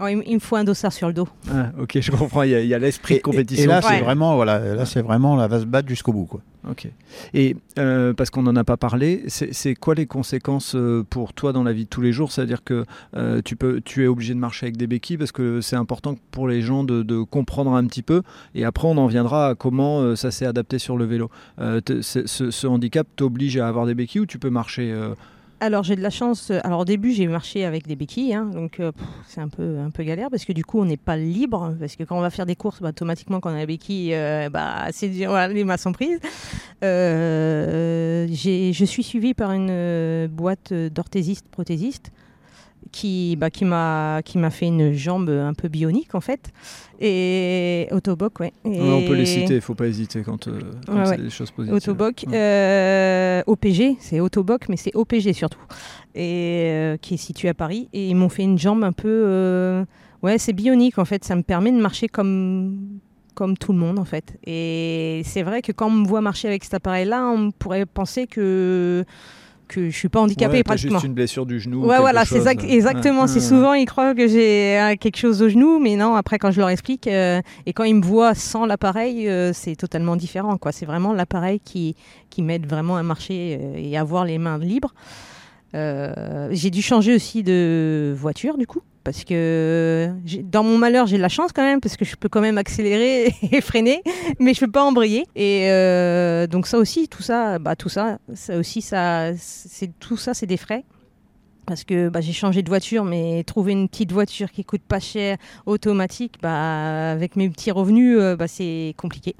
Oh, 0.00 0.06
il, 0.08 0.34
me 0.34 0.38
faut 0.40 0.56
un 0.56 0.64
dossard 0.64 0.92
sur 0.92 1.08
le 1.08 1.14
dos. 1.14 1.26
Ah, 1.50 1.70
ok, 1.80 1.98
je 2.00 2.10
comprends. 2.10 2.42
Il 2.42 2.50
y 2.50 2.74
a, 2.74 2.78
l'esprit 2.78 3.16
de 3.16 3.22
compétition. 3.22 3.62
et- 3.62 3.64
et 3.64 3.68
là 3.68 3.76
Ouais. 3.78 3.82
c'est 3.96 4.00
vraiment 4.04 4.36
voilà 4.36 4.58
là 4.74 4.84
c'est 4.84 5.00
vraiment 5.00 5.36
là 5.36 5.48
va 5.48 5.58
se 5.60 5.64
battre 5.64 5.88
jusqu'au 5.88 6.12
bout 6.12 6.26
quoi 6.26 6.40
Ok. 6.68 6.88
Et 7.32 7.56
euh, 7.78 8.12
parce 8.12 8.28
qu'on 8.30 8.42
n'en 8.42 8.56
a 8.56 8.64
pas 8.64 8.76
parlé, 8.76 9.22
c'est 9.28 9.74
quoi 9.76 9.94
les 9.94 10.06
conséquences 10.06 10.74
euh, 10.74 11.04
pour 11.08 11.32
toi 11.32 11.52
dans 11.52 11.62
la 11.62 11.72
vie 11.72 11.84
de 11.84 11.88
tous 11.88 12.00
les 12.00 12.10
jours? 12.12 12.32
C'est-à-dire 12.32 12.64
que 12.64 12.84
euh, 13.16 13.40
tu, 13.44 13.54
peux, 13.54 13.80
tu 13.80 14.02
es 14.02 14.08
obligé 14.08 14.34
de 14.34 14.38
marcher 14.40 14.66
avec 14.66 14.76
des 14.76 14.88
béquilles 14.88 15.16
parce 15.16 15.30
que 15.30 15.60
c'est 15.60 15.76
important 15.76 16.16
pour 16.32 16.48
les 16.48 16.62
gens 16.62 16.82
de, 16.82 17.04
de 17.04 17.22
comprendre 17.22 17.72
un 17.74 17.86
petit 17.86 18.02
peu. 18.02 18.22
Et 18.56 18.64
après, 18.64 18.88
on 18.88 18.98
en 18.98 19.06
viendra 19.06 19.50
à 19.50 19.54
comment 19.54 20.00
euh, 20.00 20.16
ça 20.16 20.32
s'est 20.32 20.44
adapté 20.46 20.80
sur 20.80 20.96
le 20.96 21.04
vélo. 21.04 21.30
Euh, 21.60 21.80
ce, 22.00 22.26
ce 22.26 22.66
handicap 22.66 23.06
t'oblige 23.14 23.56
à 23.58 23.68
avoir 23.68 23.86
des 23.86 23.94
béquilles 23.94 24.22
ou 24.22 24.26
tu 24.26 24.40
peux 24.40 24.50
marcher 24.50 24.90
euh, 24.92 25.14
Alors 25.58 25.84
j'ai 25.84 25.96
de 25.96 26.02
la 26.02 26.10
chance. 26.10 26.50
euh, 26.50 26.60
Alors 26.64 26.80
au 26.80 26.84
début 26.84 27.12
j'ai 27.12 27.26
marché 27.26 27.64
avec 27.64 27.86
des 27.86 27.96
béquilles, 27.96 28.34
hein, 28.34 28.44
donc 28.44 28.78
euh, 28.78 28.92
c'est 29.26 29.40
un 29.40 29.48
peu 29.48 29.78
un 29.78 29.90
peu 29.90 30.02
galère 30.02 30.28
parce 30.30 30.44
que 30.44 30.52
du 30.52 30.64
coup 30.64 30.78
on 30.80 30.84
n'est 30.84 30.98
pas 30.98 31.16
libre 31.16 31.74
parce 31.80 31.96
que 31.96 32.04
quand 32.04 32.18
on 32.18 32.20
va 32.20 32.28
faire 32.28 32.44
des 32.44 32.56
courses, 32.56 32.82
bah, 32.82 32.90
automatiquement 32.90 33.40
quand 33.40 33.50
on 33.50 33.54
a 33.54 33.58
la 33.58 33.66
béquille, 33.66 34.14
euh, 34.14 34.50
bah 34.50 34.88
c'est 34.92 35.08
voilà, 35.08 35.48
les 35.48 35.64
mains 35.64 35.78
sont 35.78 35.92
prises. 35.92 36.18
Je 36.82 38.26
suis 38.84 39.02
suivie 39.02 39.32
par 39.32 39.52
une 39.52 40.26
boîte 40.26 40.74
d'orthésiste 40.74 41.48
prothésiste 41.48 42.12
qui 42.92 43.36
bah, 43.36 43.50
qui 43.50 43.64
m'a 43.64 44.20
qui 44.24 44.38
m'a 44.38 44.50
fait 44.50 44.66
une 44.66 44.92
jambe 44.92 45.28
un 45.28 45.54
peu 45.54 45.68
bionique 45.68 46.14
en 46.14 46.20
fait 46.20 46.50
et 47.00 47.88
Autoboc 47.90 48.40
ouais. 48.40 48.52
Et- 48.64 48.68
ouais, 48.70 48.80
On 48.80 49.06
peut 49.06 49.14
les 49.14 49.26
citer, 49.26 49.56
il 49.56 49.60
faut 49.60 49.74
pas 49.74 49.86
hésiter 49.86 50.22
quand, 50.22 50.48
euh, 50.48 50.58
quand 50.86 50.94
Ouais, 50.96 51.04
c'est 51.04 51.10
ouais. 51.12 51.16
des 51.18 51.30
choses 51.30 51.50
positives. 51.50 51.76
Autoboc, 51.76 52.24
Ouais. 52.26 52.36
euh, 52.36 53.42
OPG, 53.46 53.96
c'est 54.00 54.20
Autoboc, 54.20 54.68
mais 54.68 54.76
c'est 54.76 54.94
OPG 54.96 55.32
surtout, 55.34 55.60
et 56.14 56.68
euh, 56.70 56.96
qui 56.96 57.14
est 57.14 57.18
situé 57.18 57.48
à 57.48 57.54
Paris. 57.54 57.88
Et 57.92 58.08
ils 58.08 58.14
m'ont 58.14 58.28
fait 58.30 58.44
une 58.44 58.58
jambe 58.58 58.82
un 58.84 58.92
peu, 58.92 59.08
euh, 59.08 59.84
ouais, 60.22 60.38
c'est 60.38 60.52
bionique 60.54 60.98
en 60.98 61.04
fait. 61.04 61.24
Ça 61.24 61.36
me 61.36 61.42
permet 61.42 61.70
de 61.72 61.80
marcher 61.80 62.08
comme 62.08 62.98
comme 63.34 63.58
tout 63.58 63.74
le 63.74 63.78
monde 63.78 63.98
en 63.98 64.06
fait. 64.06 64.38
Et 64.46 65.20
c'est 65.26 65.42
vrai 65.42 65.60
que 65.60 65.70
quand 65.72 65.88
on 65.88 65.90
me 65.90 66.06
voit 66.08 66.22
marcher 66.22 66.48
avec 66.48 66.64
cet 66.64 66.72
appareil-là, 66.72 67.26
on 67.28 67.50
pourrait 67.50 67.84
penser 67.84 68.26
que 68.26 69.04
que 69.68 69.90
je 69.90 69.96
suis 69.96 70.08
pas 70.08 70.20
handicapée 70.20 70.58
Ouais, 70.58 70.62
pratiquement. 70.62 70.98
juste 70.98 71.06
une 71.06 71.14
blessure 71.14 71.46
du 71.46 71.58
genou. 71.60 71.82
ou 71.84 71.86
Ouais, 71.88 71.98
voilà, 71.98 72.24
c'est 72.24 72.36
exactement. 72.64 73.22
Ouais, 73.22 73.28
c'est 73.28 73.40
souvent, 73.40 73.72
ils 73.74 73.86
croient 73.86 74.14
que 74.14 74.26
j'ai 74.28 74.78
euh, 74.78 74.94
quelque 74.96 75.16
chose 75.16 75.42
au 75.42 75.48
genou, 75.48 75.78
mais 75.78 75.96
non, 75.96 76.14
après, 76.14 76.38
quand 76.38 76.50
je 76.50 76.60
leur 76.60 76.68
explique, 76.68 77.06
euh, 77.06 77.40
et 77.66 77.72
quand 77.72 77.84
ils 77.84 77.94
me 77.94 78.04
voient 78.04 78.34
sans 78.34 78.66
l'appareil, 78.66 79.28
euh, 79.28 79.52
c'est 79.52 79.76
totalement 79.76 80.16
différent. 80.16 80.56
quoi. 80.58 80.72
C'est 80.72 80.86
vraiment 80.86 81.12
l'appareil 81.12 81.60
qui, 81.60 81.96
qui 82.30 82.42
m'aide 82.42 82.66
vraiment 82.66 82.96
à 82.96 83.02
marcher 83.02 83.58
euh, 83.60 83.74
et 83.76 83.96
à 83.96 84.00
avoir 84.02 84.24
les 84.24 84.38
mains 84.38 84.58
libres. 84.58 84.94
J'ai 85.74 86.70
dû 86.70 86.80
changer 86.80 87.14
aussi 87.14 87.42
de 87.42 88.14
voiture, 88.16 88.56
du 88.56 88.66
coup, 88.66 88.80
parce 89.06 89.22
que 89.22 90.10
dans 90.42 90.64
mon 90.64 90.78
malheur, 90.78 91.06
j'ai 91.06 91.16
de 91.16 91.22
la 91.22 91.28
chance 91.28 91.52
quand 91.52 91.62
même, 91.62 91.80
parce 91.80 91.96
que 91.96 92.04
je 92.04 92.16
peux 92.16 92.28
quand 92.28 92.40
même 92.40 92.58
accélérer 92.58 93.32
et 93.52 93.60
freiner, 93.60 94.02
mais 94.40 94.52
je 94.52 94.58
peux 94.58 94.70
pas 94.70 94.82
embrayer. 94.82 95.28
Et 95.36 95.70
euh, 95.70 96.48
donc 96.48 96.66
ça 96.66 96.76
aussi, 96.76 97.06
tout 97.06 97.22
ça, 97.22 97.60
bah 97.60 97.76
tout 97.76 97.88
ça, 97.88 98.18
ça 98.34 98.58
aussi, 98.58 98.82
ça, 98.82 99.30
c'est 99.36 99.96
tout 100.00 100.16
ça, 100.16 100.34
c'est 100.34 100.46
des 100.46 100.56
frais 100.56 100.84
parce 101.66 101.84
que 101.84 102.08
bah, 102.08 102.20
j'ai 102.20 102.32
changé 102.32 102.62
de 102.62 102.68
voiture, 102.68 103.04
mais 103.04 103.44
trouver 103.44 103.72
une 103.72 103.88
petite 103.88 104.10
voiture 104.10 104.50
qui 104.50 104.64
coûte 104.64 104.82
pas 104.82 105.00
cher, 105.00 105.36
automatique, 105.66 106.34
bah, 106.42 107.10
avec 107.10 107.36
mes 107.36 107.48
petits 107.48 107.70
revenus, 107.70 108.18
euh, 108.18 108.34
bah, 108.34 108.48
c'est 108.48 108.94
compliqué. 108.96 109.36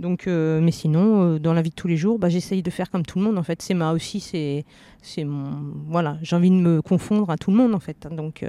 Donc, 0.00 0.26
euh, 0.26 0.60
mais 0.60 0.70
sinon, 0.72 1.34
euh, 1.34 1.38
dans 1.38 1.52
la 1.52 1.62
vie 1.62 1.70
de 1.70 1.74
tous 1.74 1.86
les 1.86 1.96
jours, 1.96 2.18
bah, 2.18 2.28
j'essaye 2.30 2.62
de 2.62 2.70
faire 2.70 2.90
comme 2.90 3.04
tout 3.04 3.18
le 3.18 3.24
monde. 3.26 3.38
En 3.38 3.42
fait, 3.42 3.60
c'est 3.62 3.74
ma 3.74 3.92
aussi, 3.92 4.18
c'est, 4.18 4.64
c'est 5.02 5.24
mon, 5.24 5.74
voilà, 5.88 6.16
j'ai 6.22 6.34
envie 6.34 6.50
de 6.50 6.56
me 6.56 6.80
confondre 6.82 7.28
à 7.30 7.36
tout 7.36 7.50
le 7.50 7.56
monde 7.58 7.74
en 7.74 7.80
fait. 7.80 8.08
Donc, 8.10 8.42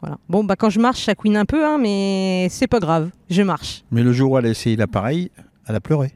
voilà. 0.00 0.18
Bon, 0.28 0.44
bah 0.44 0.56
quand 0.56 0.68
je 0.70 0.80
marche, 0.80 1.04
ça 1.04 1.14
couine 1.14 1.36
un 1.36 1.44
peu, 1.44 1.64
hein, 1.64 1.78
mais 1.80 2.48
c'est 2.50 2.66
pas 2.66 2.80
grave, 2.80 3.10
je 3.30 3.42
marche. 3.42 3.84
Mais 3.92 4.02
le 4.02 4.12
jour 4.12 4.32
où 4.32 4.38
elle 4.38 4.46
a 4.46 4.50
essayé 4.50 4.76
l'appareil, 4.76 5.30
elle 5.68 5.74
a 5.76 5.80
pleuré. 5.80 6.12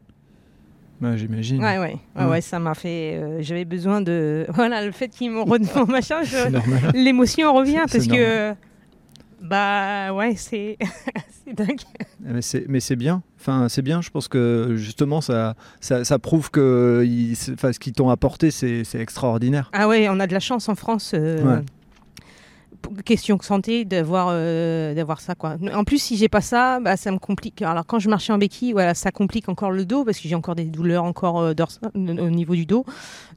Ouais, 1.00 1.18
J'imagine. 1.18 1.61
Ouais, 1.62 1.78
ouais, 1.78 1.96
ouais, 2.16 2.24
Ouais. 2.26 2.40
ça 2.40 2.61
m'a 2.61 2.74
fait. 2.74 3.14
euh, 3.20 3.38
J'avais 3.42 3.64
besoin 3.64 4.00
de. 4.00 4.46
Voilà, 4.55 4.85
le 4.87 4.92
fait 4.92 5.09
qu'ils 5.09 5.31
m'ont 5.33 5.44
redemandé 5.44 5.90
machin, 5.92 6.22
je- 6.22 6.31
C'est 6.37 6.50
normal. 6.50 6.92
l'émotion 6.94 7.52
revient 7.52 7.81
parce 7.90 8.07
que. 8.07 8.55
Bah 9.42 10.12
ouais, 10.14 10.35
c'est 10.37 10.78
c'est 11.44 11.52
dingue. 11.52 11.81
Mais 12.20 12.42
c'est, 12.42 12.64
mais 12.68 12.81
c'est 12.81 12.96
bien. 12.96 13.22
Enfin, 13.40 13.68
c'est 13.68 13.83
bien. 13.83 14.00
Je 14.00 14.11
pense 14.11 14.28
que 14.28 14.74
justement, 14.76 15.20
ça, 15.20 15.55
ça, 15.81 16.05
ça 16.05 16.18
prouve 16.18 16.50
que 16.50 17.02
il- 17.05 17.35
c'est- 17.37 17.52
enfin, 17.52 17.72
ce 17.72 17.78
qu'ils 17.81 17.92
t'ont 17.92 18.09
apporté, 18.11 18.50
c'est, 18.52 18.85
c'est 18.85 19.00
extraordinaire. 19.00 19.68
Ah 19.72 19.88
ouais, 19.88 20.09
on 20.09 20.20
a 20.20 20.26
de 20.26 20.33
la 20.33 20.40
chance 20.40 20.68
en 20.68 20.74
France. 20.76 21.12
euh, 21.14 21.42
Ouais. 21.42 21.62
Question 23.05 23.38
santé 23.40 23.85
d'avoir 23.85 24.29
euh, 24.31 24.95
d'avoir 24.95 25.21
ça 25.21 25.35
quoi. 25.35 25.57
En 25.75 25.85
plus 25.85 25.99
si 25.99 26.16
j'ai 26.16 26.29
pas 26.29 26.40
ça, 26.40 26.81
bah, 26.81 26.97
ça 26.97 27.11
me 27.11 27.18
complique. 27.18 27.62
Alors 27.62 27.87
quand 27.87 27.99
je 27.99 28.09
marchais 28.09 28.33
en 28.33 28.38
béquille, 28.38 28.73
voilà, 28.73 28.95
ça 28.95 29.11
complique 29.11 29.49
encore 29.49 29.71
le 29.71 29.85
dos 29.85 30.05
parce 30.05 30.18
que 30.18 30.29
j'ai 30.29 30.35
encore 30.35 30.55
des 30.55 30.64
douleurs 30.64 31.05
encore 31.05 31.40
euh, 31.40 31.55
au 31.95 32.31
niveau 32.31 32.55
du 32.55 32.66
dos. 32.66 32.85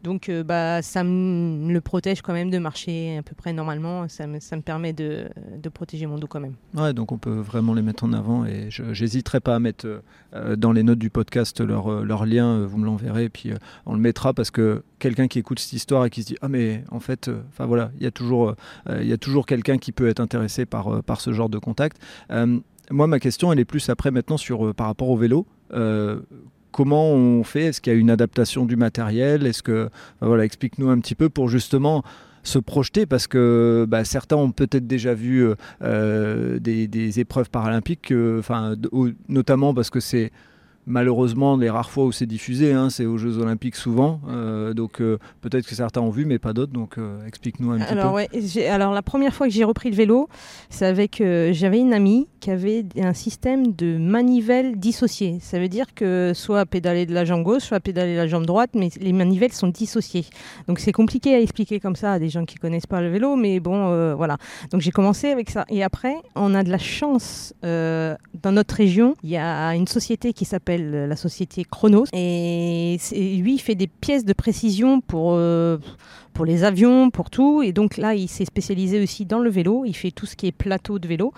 Donc 0.04 0.30
euh, 0.30 0.44
bah 0.44 0.82
ça 0.82 1.04
me 1.04 1.72
le 1.72 1.82
protège 1.82 2.22
quand 2.22 2.34
même 2.34 2.52
de 2.52 2.58
marcher 2.58 3.18
à 3.18 3.24
peu 3.24 3.36
près 3.36 3.54
normalement, 3.54 4.08
ça 4.08 4.28
me, 4.28 4.40
ça 4.40 4.56
me 4.56 4.62
permet 4.62 4.94
de, 4.94 5.28
de 5.58 5.70
protéger 5.70 6.06
mon 6.06 6.18
dos 6.18 6.28
quand 6.28 6.40
même. 6.40 6.56
Ouais, 6.76 6.94
donc 6.94 7.12
on 7.12 7.18
peut 7.18 7.40
vraiment 7.40 7.74
les 7.74 7.82
mettre 7.82 8.04
en 8.04 8.14
avant 8.14 8.46
et 8.46 8.68
j'hésiterai 8.70 9.40
pas 9.40 9.56
à 9.56 9.60
mettre 9.60 10.02
euh, 10.34 10.56
dans 10.56 10.72
les 10.72 10.84
notes 10.84 11.00
du 11.00 11.10
podcast 11.10 11.62
leur, 11.62 12.04
leur 12.04 12.26
lien, 12.26 12.66
vous 12.66 12.78
me 12.78 12.86
l'enverrez 12.86 13.26
et 13.26 13.30
puis 13.30 13.52
on 13.86 13.94
le 13.94 14.00
mettra 14.00 14.34
parce 14.34 14.52
que 14.52 14.84
quelqu'un 15.00 15.28
qui 15.28 15.40
écoute 15.40 15.60
cette 15.60 15.74
histoire 15.74 16.06
et 16.06 16.10
qui 16.10 16.22
se 16.22 16.28
dit 16.28 16.38
ah 16.42 16.48
mais 16.48 16.84
en 16.92 17.00
fait, 17.00 17.30
enfin 17.50 17.66
voilà, 17.66 17.92
il 17.98 18.04
y 18.04 18.08
a 18.08 18.12
toujours 18.12 18.56
il 18.90 19.08
y 19.08 19.14
a 19.14 19.18
toujours 19.18 19.35
quelqu'un 19.44 19.78
qui 19.78 19.92
peut 19.92 20.08
être 20.08 20.20
intéressé 20.20 20.66
par 20.66 20.88
euh, 20.88 21.02
par 21.02 21.22
ce 21.22 21.34
genre 21.34 21.50
de 21.50 21.58
contact. 21.58 21.98
Euh, 22.32 22.60
moi 22.92 23.08
ma 23.08 23.20
question 23.20 23.52
elle 23.52 23.60
est 23.60 23.66
plus 23.66 23.90
après 23.90 24.12
maintenant 24.12 24.38
sur 24.38 24.68
euh, 24.68 24.74
par 24.74 24.88
rapport 24.88 25.10
au 25.10 25.18
vélo. 25.18 25.46
Comment 26.72 27.10
on 27.12 27.44
fait? 27.46 27.68
Est-ce 27.68 27.80
qu'il 27.80 27.94
y 27.94 27.96
a 27.96 28.00
une 28.00 28.10
adaptation 28.10 28.66
du 28.66 28.76
matériel? 28.76 29.48
Est-ce 29.48 29.64
que 29.64 29.90
voilà, 30.20 30.44
explique-nous 30.44 30.90
un 30.90 31.00
petit 31.00 31.16
peu 31.16 31.30
pour 31.30 31.48
justement 31.48 32.04
se 32.44 32.60
projeter 32.60 33.06
parce 33.06 33.28
que 33.28 33.86
bah, 33.88 34.04
certains 34.04 34.36
ont 34.36 34.52
peut-être 34.52 34.86
déjà 34.86 35.14
vu 35.14 35.48
des, 35.80 37.20
épreuves 37.20 37.50
paralympiques, 37.50 38.14
notamment 39.30 39.74
parce 39.74 39.90
que 39.90 40.02
c'est 40.02 40.34
malheureusement 40.86 41.58
les 41.58 41.70
rares 41.70 41.90
fois 41.90 42.06
où 42.06 42.12
c'est 42.12 42.26
diffusé, 42.26 42.74
hein, 42.74 42.90
c'est 42.90 43.06
aux 43.06 43.18
Jeux 43.18 43.38
Olympiques 43.38 43.76
souvent. 43.76 44.20
euh, 44.30 44.74
donc 44.74 45.02
euh, 45.02 45.18
peut-être 45.42 45.68
que 45.68 45.76
certains 45.76 46.02
ont 46.02 46.10
vu, 46.10 46.26
mais 46.26 46.40
pas 46.40 46.54
d'autres. 46.54 46.72
Donc 46.72 46.98
euh, 46.98 47.26
explique-nous 47.26 47.72
un 47.72 47.80
petit 47.80 47.96
peu. 47.96 48.08
ouais, 48.08 48.68
alors 48.68 48.94
la 48.94 49.02
première 49.02 49.34
fois 49.34 49.48
que 49.48 49.54
j'ai 49.54 49.64
repris 49.64 49.90
le 49.90 49.96
vélo, 49.96 50.30
c'est 50.70 50.86
avec 50.86 51.22
j'avais 51.52 51.80
une 51.80 51.94
amie 51.94 52.28
qui 52.40 52.52
avait 52.52 52.86
un 53.02 53.14
système 53.14 53.74
de 53.74 53.98
manivelle 53.98 54.78
dissocié. 54.78 55.40
Ça 55.42 55.60
veut 55.60 55.70
dire 55.70 55.94
que 55.96 56.34
soit 56.36 56.66
pédaler 56.66 57.06
de 57.06 57.14
la 57.14 57.26
jambe 57.26 57.44
gauche, 57.44 57.64
soit 57.64 57.80
pédaler 57.80 58.14
de 58.14 58.18
la 58.18 58.28
jambe 58.28 58.46
droite, 58.46 58.72
mais 58.76 58.90
les 59.00 59.14
manivelles 59.14 59.54
sont 59.54 59.68
dissociées. 59.68 60.26
Donc 60.68 60.80
c'est 60.80 60.92
compliqué 60.92 61.36
à 61.36 61.40
expliquer 61.40 61.80
comme 61.80 61.96
ça 61.96 62.14
à 62.14 62.20
des 62.20 62.30
gens 62.30 62.46
qui 62.46 62.56
connaissent 62.56 62.88
pas 62.88 63.02
le 63.02 63.10
vélo, 63.10 63.36
mais 63.36 63.60
bon, 63.60 64.16
voilà. 64.16 64.38
Donc 64.72 64.82
j'ai 64.82 64.92
commencé 64.92 65.30
avec 65.30 65.50
ça. 65.50 65.66
Et 65.70 65.84
après, 65.84 66.16
on 66.36 66.54
a 66.54 66.64
de 66.64 66.70
la 66.70 66.78
chance 66.78 67.54
dans 67.64 68.52
notre 68.52 68.76
région. 68.76 69.16
Il 69.24 69.30
y 69.30 69.38
a 69.38 69.76
une 69.76 69.88
société 69.88 70.34
qui 70.34 70.46
s'appelle 70.46 70.75
euh, 70.80 71.08
la 71.08 71.16
société 71.16 71.64
Chronos, 71.64 72.06
et 72.14 72.98
lui 73.14 73.56
il 73.56 73.60
fait 73.60 73.76
des 73.76 73.88
pièces 73.88 74.26
de 74.26 74.34
précision 74.34 75.02
pour 75.02 75.34
euh, 75.34 75.78
pour 76.36 76.46
les 76.46 76.64
avions, 76.64 77.10
pour 77.10 77.32
tout. 77.32 77.64
Et 77.64 77.72
donc 77.72 77.98
là, 77.98 78.14
il 78.14 78.28
s'est 78.28 78.46
spécialisé 78.46 79.02
aussi 79.02 79.26
dans 79.26 79.40
le 79.40 79.50
vélo. 79.50 79.86
Il 79.86 79.96
fait 79.96 80.12
tout 80.12 80.28
ce 80.28 80.36
qui 80.36 80.46
est 80.46 80.52
plateau 80.52 81.00
de 81.00 81.08
vélo. 81.08 81.34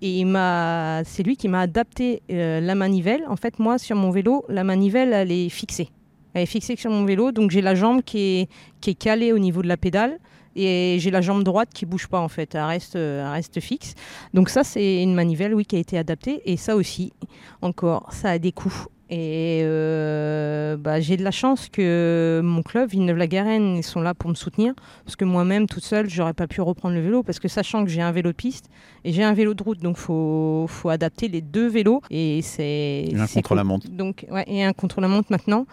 Et 0.00 0.24
m'a, 0.24 1.02
c'est 1.04 1.22
lui 1.22 1.36
qui 1.36 1.48
m'a 1.48 1.60
adapté 1.60 2.22
euh, 2.30 2.60
la 2.60 2.74
manivelle. 2.74 3.24
En 3.28 3.36
fait, 3.36 3.58
moi, 3.58 3.76
sur 3.76 3.96
mon 3.96 4.10
vélo, 4.10 4.44
la 4.48 4.64
manivelle, 4.64 5.12
elle 5.12 5.32
est 5.32 5.48
fixée. 5.48 5.90
Elle 6.32 6.44
est 6.44 6.46
fixée 6.46 6.76
sur 6.76 6.90
mon 6.90 7.04
vélo. 7.04 7.32
Donc 7.32 7.50
j'ai 7.50 7.60
la 7.60 7.74
jambe 7.74 8.02
qui 8.02 8.18
est, 8.18 8.48
qui 8.80 8.90
est 8.90 8.94
calée 8.94 9.32
au 9.32 9.38
niveau 9.38 9.62
de 9.62 9.68
la 9.68 9.76
pédale. 9.76 10.18
Et 10.58 10.96
j'ai 11.00 11.10
la 11.10 11.20
jambe 11.20 11.44
droite 11.44 11.68
qui 11.74 11.84
bouge 11.84 12.06
pas 12.06 12.18
en 12.20 12.28
fait, 12.28 12.54
elle 12.54 12.62
reste, 12.62 12.96
elle 12.96 13.26
reste 13.26 13.60
fixe. 13.60 13.94
Donc 14.32 14.48
ça 14.48 14.64
c'est 14.64 15.02
une 15.02 15.14
manivelle 15.14 15.54
oui 15.54 15.66
qui 15.66 15.76
a 15.76 15.78
été 15.78 15.98
adaptée. 15.98 16.40
Et 16.50 16.56
ça 16.56 16.76
aussi 16.76 17.12
encore 17.60 18.10
ça 18.12 18.30
a 18.30 18.38
des 18.38 18.52
coûts. 18.52 18.86
Et 19.10 19.60
euh, 19.62 20.76
bah, 20.76 21.00
j'ai 21.00 21.16
de 21.16 21.22
la 21.22 21.30
chance 21.30 21.68
que 21.68 22.40
mon 22.42 22.62
club 22.62 22.90
Villeneuve-la-Garenne 22.90 23.76
ils 23.76 23.82
sont 23.84 24.00
là 24.00 24.14
pour 24.14 24.30
me 24.30 24.34
soutenir. 24.34 24.74
Parce 25.04 25.14
que 25.14 25.24
moi-même 25.24 25.66
toute 25.66 25.84
seule 25.84 26.08
j'aurais 26.08 26.32
pas 26.34 26.46
pu 26.46 26.60
reprendre 26.60 26.94
le 26.94 27.00
vélo. 27.02 27.22
Parce 27.22 27.38
que 27.38 27.48
sachant 27.48 27.84
que 27.84 27.90
j'ai 27.90 28.00
un 28.02 28.10
vélo 28.12 28.30
de 28.32 28.36
piste 28.36 28.68
et 29.04 29.12
j'ai 29.12 29.22
un 29.22 29.34
vélo 29.34 29.54
de 29.54 29.62
route. 29.62 29.80
Donc 29.80 29.96
faut 29.98 30.66
faut 30.68 30.88
adapter 30.88 31.28
les 31.28 31.40
deux 31.42 31.68
vélos. 31.68 32.00
Et 32.10 32.40
c'est 32.42 33.08
Et 33.10 33.14
un 33.16 33.26
c'est 33.26 33.42
contre 33.42 33.54
la 33.56 33.60
com- 33.62 33.68
montre. 33.68 33.88
donc 33.90 34.26
ouais 34.30 34.44
et 34.48 34.64
un 34.64 34.72
contre 34.72 35.00
la 35.00 35.08
montre 35.08 35.28
maintenant. 35.30 35.66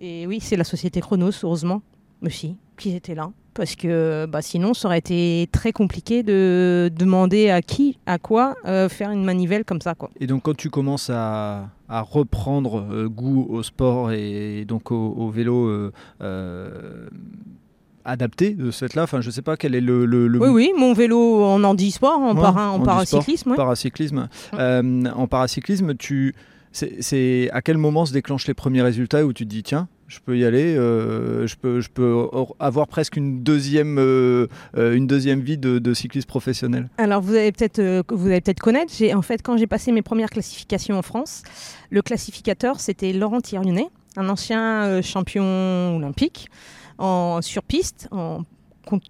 Et 0.00 0.26
oui 0.26 0.38
c'est 0.40 0.56
la 0.56 0.64
société 0.64 1.00
Chronos 1.00 1.32
heureusement 1.44 1.82
aussi 2.22 2.56
qui 2.76 2.96
étaient 2.96 3.14
là 3.14 3.30
parce 3.60 3.76
que 3.76 4.24
bah, 4.24 4.40
sinon 4.40 4.72
ça 4.72 4.88
aurait 4.88 4.96
été 5.00 5.46
très 5.52 5.70
compliqué 5.72 6.22
de 6.22 6.90
demander 6.96 7.50
à 7.50 7.60
qui 7.60 7.98
à 8.06 8.16
quoi 8.18 8.54
euh, 8.64 8.88
faire 8.88 9.10
une 9.10 9.22
manivelle 9.22 9.66
comme 9.66 9.82
ça 9.82 9.94
quoi 9.94 10.08
Et 10.18 10.26
donc 10.26 10.44
quand 10.44 10.56
tu 10.56 10.70
commences 10.70 11.10
à, 11.12 11.68
à 11.90 12.00
reprendre 12.00 12.82
euh, 12.90 13.06
goût 13.06 13.46
au 13.50 13.62
sport 13.62 14.12
et 14.12 14.64
donc 14.66 14.90
au, 14.92 15.14
au 15.14 15.28
vélo 15.28 15.68
euh, 15.68 17.06
adapté 18.06 18.54
de 18.54 18.70
cette 18.70 18.94
là, 18.94 19.02
enfin 19.02 19.20
je 19.20 19.30
sais 19.30 19.42
pas 19.42 19.58
quel 19.58 19.74
est 19.74 19.80
le, 19.82 20.06
le, 20.06 20.26
le 20.26 20.40
oui 20.40 20.48
oui 20.48 20.72
mon 20.78 20.94
vélo 20.94 21.44
en 21.44 21.62
handisport 21.62 22.18
en, 22.18 22.34
Ouais, 22.34 22.40
para, 22.40 22.70
en 22.70 22.80
paracyclisme 22.80 23.50
ouais. 23.50 23.56
paracyclisme. 23.56 24.28
Euh, 24.54 25.04
en 25.14 25.26
paracyclisme, 25.26 25.94
tu, 25.96 26.34
c'est, 26.72 27.02
c'est 27.02 27.50
à 27.52 27.60
quel 27.60 27.76
moment 27.76 28.06
se 28.06 28.14
déclenchent 28.14 28.46
les 28.48 28.54
premiers 28.54 28.80
résultats 28.82 29.26
où 29.26 29.34
tu 29.34 29.44
te 29.44 29.50
dis 29.50 29.62
tiens, 29.62 29.86
je 30.10 30.18
peux 30.18 30.36
y 30.36 30.44
aller, 30.44 30.76
euh, 30.76 31.46
je 31.46 31.56
peux, 31.56 32.28
avoir 32.58 32.88
presque 32.88 33.16
une 33.16 33.44
deuxième, 33.44 33.98
euh, 33.98 34.48
euh, 34.76 34.94
une 34.96 35.06
deuxième 35.06 35.40
vie 35.40 35.56
de, 35.56 35.94
cycliste 35.94 36.26
professionnel. 36.26 36.88
Alors 36.98 37.20
vous 37.20 37.34
allez 37.34 37.52
peut-être 37.52 38.04
vous 38.12 38.26
allez 38.26 38.40
peut-être 38.40 38.60
connaître. 38.60 38.92
J'ai 38.96 39.14
en 39.14 39.22
fait 39.22 39.42
quand 39.42 39.56
j'ai 39.56 39.66
passé 39.66 39.92
mes 39.92 40.02
premières 40.02 40.30
classifications 40.30 40.98
en 40.98 41.02
France, 41.02 41.42
le 41.90 42.02
classificateur 42.02 42.80
c'était 42.80 43.12
Laurent 43.12 43.40
Thierryunet, 43.40 43.88
un 44.16 44.28
ancien 44.28 45.00
champion 45.02 45.96
olympique 45.96 46.48
en 46.98 47.40
sur 47.42 47.62
piste 47.62 48.08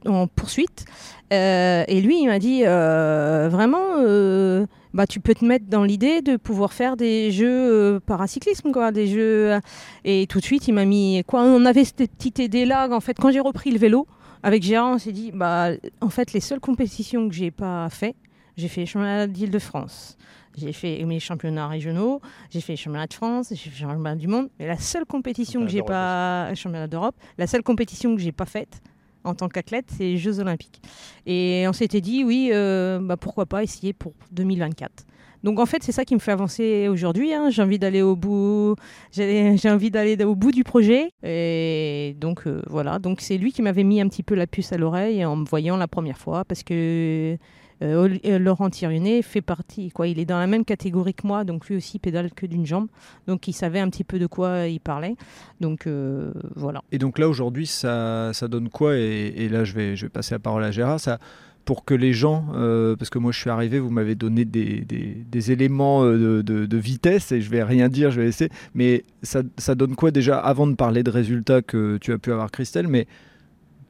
en 0.07 0.27
poursuite. 0.27 0.85
Euh, 1.33 1.85
et 1.87 2.01
lui 2.01 2.23
il 2.23 2.27
m'a 2.27 2.41
dit 2.41 2.63
euh, 2.65 3.49
vraiment 3.49 3.99
euh, 3.99 4.67
bah 4.95 5.07
tu 5.07 5.21
peux 5.21 5.35
te 5.35 5.45
mettre 5.45 5.67
dans 5.67 5.85
l'idée 5.85 6.23
de 6.23 6.37
pouvoir 6.37 6.73
faire 6.73 6.97
des 6.97 7.31
jeux 7.31 8.01
paracyclisme 8.05 8.73
quoi, 8.73 8.91
des 8.91 9.07
jeux 9.07 9.61
et 10.05 10.27
tout 10.27 10.41
de 10.41 10.45
suite 10.45 10.67
il 10.67 10.75
m'a 10.75 10.85
mis 10.85 11.23
quoi 11.29 11.43
on 11.43 11.65
avait 11.67 11.85
cette 11.85 12.11
petite 12.11 12.41
idée 12.41 12.65
là 12.65 12.89
en 12.91 12.99
fait 12.99 13.17
quand 13.17 13.31
j'ai 13.31 13.39
repris 13.39 13.71
le 13.71 13.79
vélo 13.79 14.09
avec 14.43 14.63
Gérard, 14.63 14.95
on 14.95 14.99
s'est 14.99 15.13
dit, 15.13 15.33
bah, 15.33 15.71
en 16.01 16.09
fait, 16.09 16.33
les 16.33 16.41
seules 16.41 16.61
compétitions 16.61 17.29
que 17.29 17.35
j'ai 17.35 17.51
pas 17.51 17.89
fait, 17.91 18.15
j'ai 18.57 18.69
fait 18.69 18.83
les 18.83 18.87
championnats 18.87 19.27
d'Île-de-France, 19.27 20.17
j'ai 20.57 20.73
fait 20.73 21.05
mes 21.05 21.21
championnats 21.21 21.69
régionaux, 21.69 22.21
j'ai 22.51 22.61
fait 22.61 22.73
les 22.73 22.77
championnats 22.77 23.07
de 23.07 23.15
France, 23.15 23.49
j'ai 23.51 23.57
fait 23.57 23.71
les 23.71 23.89
championnats 23.89 24.17
du 24.17 24.29
monde, 24.29 24.49
mais 24.59 24.67
la 24.67 24.79
seule 24.79 25.05
compétition 25.05 25.63
que 25.63 25.69
j'ai 25.69 25.83
pas, 25.83 26.55
championnat 26.55 26.87
d'Europe, 26.87 27.17
la 27.39 27.47
seule 27.47 27.63
compétition 27.63 28.15
que 28.17 28.23
j'ai 28.23 28.33
pas 28.33 28.47
faite 28.47 28.81
en 29.25 29.35
tant 29.35 29.49
qu'athlète, 29.49 29.87
c'est 29.97 30.05
les 30.05 30.17
Jeux 30.19 30.41
Olympiques. 30.41 30.81
Et 31.27 31.65
on 31.69 31.73
s'était 31.73 32.01
dit, 32.01 32.25
oui, 32.25 32.51
euh, 32.53 32.99
bah, 33.03 33.17
pourquoi 33.17 33.47
pas 33.47 33.63
essayer 33.63 33.93
pour 33.93 34.13
2024. 34.33 35.05
Donc 35.43 35.59
en 35.59 35.65
fait, 35.65 35.83
c'est 35.83 35.93
ça 35.93 36.05
qui 36.05 36.15
me 36.15 36.21
fait 36.21 36.33
avancer 36.33 36.89
aujourd'hui. 36.89 37.33
hein. 37.33 37.49
J'ai 37.51 37.63
envie 37.63 37.79
d'aller 37.79 38.03
au 38.03 38.15
bout, 38.15 38.77
j'ai 39.11 39.59
envie 39.65 39.91
d'aller 39.91 40.23
au 40.23 40.35
bout 40.35 40.53
du 40.53 40.65
projet. 40.65 41.13
Et 41.23 42.15
donc 42.21 42.47
euh, 42.47 42.63
voilà, 42.67 42.99
donc 42.99 43.23
c'est 43.23 43.39
lui 43.39 43.51
qui 43.53 43.63
m'avait 43.63 43.85
mis 43.85 44.01
un 44.03 44.09
petit 44.09 44.23
peu 44.23 44.35
la 44.35 44.47
puce 44.47 44.73
à 44.73 44.77
l'oreille 44.77 45.25
en 45.25 45.37
me 45.37 45.47
voyant 45.47 45.79
la 45.79 45.89
première 45.89 46.19
fois 46.19 46.45
parce 46.45 46.63
que 46.63 47.39
Laurent 47.81 48.71
Thierryunet 48.71 49.23
fait 49.23 49.41
partie, 49.41 49.91
quoi. 49.91 50.07
Il 50.07 50.19
est 50.19 50.25
dans 50.25 50.39
la 50.39 50.47
même 50.47 50.65
catégorie 50.65 51.15
que 51.15 51.27
moi, 51.27 51.45
donc 51.45 51.67
lui 51.69 51.77
aussi 51.77 51.99
pédale 51.99 52.31
que 52.33 52.47
d'une 52.47 52.67
jambe. 52.67 52.89
Donc 53.27 53.49
il 53.49 53.53
savait 53.53 53.81
un 53.81 53.89
petit 53.89 54.05
peu 54.05 54.19
de 54.19 54.27
quoi 54.27 54.67
il 54.67 54.81
parlait. 54.81 55.17
Donc 55.61 55.87
euh, 55.87 56.33
voilà. 56.57 56.83
Et 56.93 56.99
donc 56.99 57.19
là 57.19 57.29
aujourd'hui, 57.29 57.67
ça, 57.67 58.33
ça 58.35 58.49
donne 58.49 58.69
quoi? 58.69 58.97
Et, 58.97 59.49
là, 59.49 59.65
je 59.65 59.75
vais, 59.75 59.97
je 59.97 60.07
vais 60.07 60.11
passer 60.11 60.35
la 60.35 60.39
parole 60.39 60.63
à 60.63 60.71
Gérard. 60.71 61.01
Ça, 61.01 61.19
pour 61.65 61.85
que 61.85 61.95
les 61.95 62.13
gens, 62.13 62.47
euh, 62.55 62.97
parce 62.97 63.11
que 63.11 63.19
moi 63.19 63.33
je 63.33 63.39
suis 63.39 63.51
arrivé, 63.51 63.79
vous 63.79 63.91
m'avez 63.91 64.15
donné 64.15 64.45
des, 64.45 64.81
des- 64.81 65.53
éléments 65.53 66.05
euh, 66.05 66.43
de, 66.43 66.67
de- 66.67 66.77
vitesse 66.77 67.33
et 67.33 67.41
je 67.41 67.51
vais 67.51 67.63
rien 67.63 67.89
dire, 67.89 68.11
je 68.11 68.21
vais 68.21 68.27
laisser. 68.27 68.49
Mais 68.75 69.05
ça, 69.23 69.43
ça 69.57 69.75
donne 69.75 69.95
quoi 69.95 70.11
déjà 70.11 70.39
avant 70.39 70.67
de 70.67 70.75
parler 70.75 71.03
de 71.03 71.11
résultats 71.11 71.63
que 71.63 71.99
tu 71.99 72.13
as 72.13 72.19
pu 72.19 72.33
avoir, 72.33 72.51
Christelle? 72.51 72.89
Mais 72.89 73.07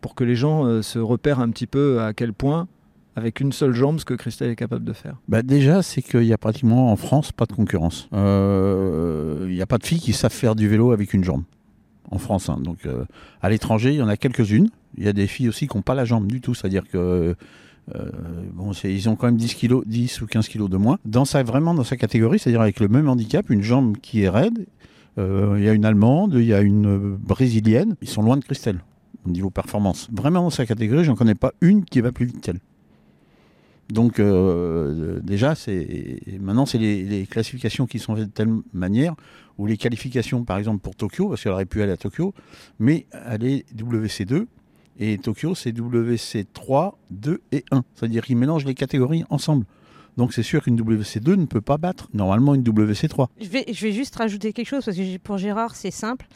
pour 0.01 0.15
que 0.15 0.25
les 0.25 0.35
gens 0.37 0.65
euh, 0.65 0.83
se 0.83 0.99
repèrent 0.99 1.41
un 1.41 1.51
petit 1.51 1.67
peu 1.67 2.01
à 2.01 2.13
quel 2.13 2.33
point, 2.33 2.69
avec 3.17 3.41
une 3.41 3.53
seule 3.53 3.73
jambe, 3.73 3.99
ce 3.99 4.05
que 4.05 4.15
Christelle 4.15 4.51
est 4.51 4.57
capable 4.57 4.85
de 4.85 4.93
faire 4.93 5.17
bah 5.29 5.43
Déjà, 5.43 5.83
c'est 5.83 6.03
qu'il 6.03 6.25
y 6.25 6.33
a 6.33 6.39
pratiquement 6.39 6.93
en 6.93 6.97
France 6.97 7.33
pas 7.33 7.47
de 7.47 7.53
concurrence. 7.53 8.09
Euh, 8.13 9.47
il 9.49 9.55
n'y 9.55 9.63
a 9.63 9.67
pas 9.67 9.79
de 9.79 9.87
filles 9.87 10.01
qui 10.01 10.13
savent 10.13 10.33
faire 10.33 10.55
du 10.55 10.69
vélo 10.69 10.93
avec 10.93 11.13
une 11.13 11.25
jambe 11.25 11.43
en 12.11 12.19
France. 12.19 12.49
Hein. 12.49 12.59
Donc, 12.63 12.87
euh, 12.87 13.05
à 13.43 13.51
l'étranger, 13.51 13.91
il 13.91 13.97
y 13.97 14.03
en 14.03 14.09
a 14.09 14.17
quelques-unes. 14.17 14.69
Il 14.97 15.05
y 15.05 15.09
a 15.09 15.13
des 15.13 15.27
filles 15.27 15.49
aussi 15.49 15.67
qui 15.67 15.77
n'ont 15.77 15.83
pas 15.83 15.95
la 15.95 16.05
jambe 16.05 16.27
du 16.27 16.41
tout, 16.41 16.55
c'est-à-dire 16.55 16.85
que 16.89 17.35
bon, 18.55 18.71
ils 18.85 19.09
ont 19.09 19.17
quand 19.17 19.27
même 19.27 19.37
10, 19.37 19.55
kilos, 19.55 19.83
10 19.87 20.21
ou 20.23 20.27
15 20.27 20.47
kilos 20.49 20.71
de 20.71 20.77
moins. 20.77 20.99
Dans 21.05 21.25
sa, 21.25 21.43
vraiment 21.43 21.75
dans 21.75 21.83
sa 21.83 21.97
catégorie, 21.97 22.39
c'est-à-dire 22.39 22.61
avec 22.61 22.79
le 22.79 22.87
même 22.87 23.09
handicap, 23.09 23.51
une 23.51 23.63
jambe 23.63 23.97
qui 23.97 24.23
est 24.23 24.29
raide, 24.29 24.67
il 25.19 25.63
y 25.63 25.69
a 25.69 25.73
une 25.73 25.85
Allemande, 25.85 26.35
il 26.35 26.47
y 26.47 26.55
a 26.55 26.61
une 26.61 27.17
Brésilienne, 27.17 27.97
ils 28.01 28.09
sont 28.09 28.23
loin 28.23 28.37
de 28.37 28.45
Christelle 28.45 28.81
au 29.27 29.31
niveau 29.31 29.51
performance. 29.51 30.09
Vraiment 30.13 30.43
dans 30.43 30.51
sa 30.51 30.67
catégorie, 30.67 31.05
j'en 31.05 31.15
connais 31.15 31.35
pas 31.35 31.53
une 31.61 31.85
qui 31.85 32.01
va 32.01 32.13
plus 32.13 32.27
vite 32.27 32.41
qu'elle. 32.41 32.61
Donc 33.91 34.21
euh, 34.21 35.21
déjà, 35.23 35.55
c'est 35.55 36.21
maintenant 36.41 36.67
c'est 36.67 36.79
les, 36.79 37.27
classifications 37.27 37.87
qui 37.87 37.99
sont 37.99 38.17
faites 38.17 38.27
de 38.27 38.31
telle 38.31 38.55
manière, 38.73 39.15
ou 39.59 39.67
les 39.67 39.77
qualifications 39.77 40.45
par 40.45 40.59
exemple 40.59 40.81
pour 40.81 40.95
Tokyo, 40.95 41.29
parce 41.29 41.43
qu'elle 41.43 41.53
aurait 41.53 41.67
pu 41.67 41.83
aller 41.83 41.93
à 41.93 41.97
Tokyo, 41.97 42.33
mais 42.79 43.07
elle 43.27 43.45
est 43.45 43.65
WC2, 43.77 44.47
et 44.99 45.19
Tokyo 45.19 45.55
c'est 45.55 45.73
WC3, 45.73 46.93
2 47.11 47.41
et 47.53 47.65
1. 47.71 47.83
C'est-à-dire 47.95 48.25
qu'ils 48.25 48.37
mélangent 48.37 48.65
les 48.65 48.75
catégories 48.75 49.25
ensemble. 49.29 49.67
Donc 50.17 50.35
c'est 50.35 50.43
sûr 50.43 50.63
qu'une 50.63 50.81
WC2 50.81 51.35
ne 51.35 51.47
peut 51.47 51.61
pas 51.61 51.79
battre 51.79 52.09
normalement 52.13 52.55
une 52.55 52.63
WC3. 52.63 53.29
Je 53.41 53.49
vais, 53.49 53.65
je 53.73 53.87
vais 53.87 53.93
juste 53.93 54.15
rajouter 54.17 54.53
quelque 54.53 54.69
chose, 54.69 54.85
parce 54.85 54.97
que 54.97 55.19
pour 55.19 55.39
Gérard 55.39 55.75
c'est 55.75 55.91
simple. 55.91 56.27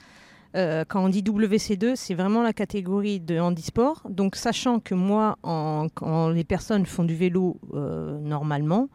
Euh, 0.55 0.85
quand 0.87 1.05
on 1.05 1.09
dit 1.09 1.23
WC2, 1.23 1.97
c'est 1.97 2.15
vraiment 2.15 2.43
la 2.43 2.53
catégorie 2.53 3.21
de 3.21 3.39
handisport. 3.39 4.03
Donc, 4.09 4.37
sachant 4.37 4.79
que 4.79 4.95
moi, 4.95 5.37
quand 5.43 6.29
les 6.29 6.45
personnes 6.45 6.87
font 6.87 7.05
du 7.05 7.15
vélo 7.15 7.59
euh, 7.75 8.19
normalement, 8.21 8.89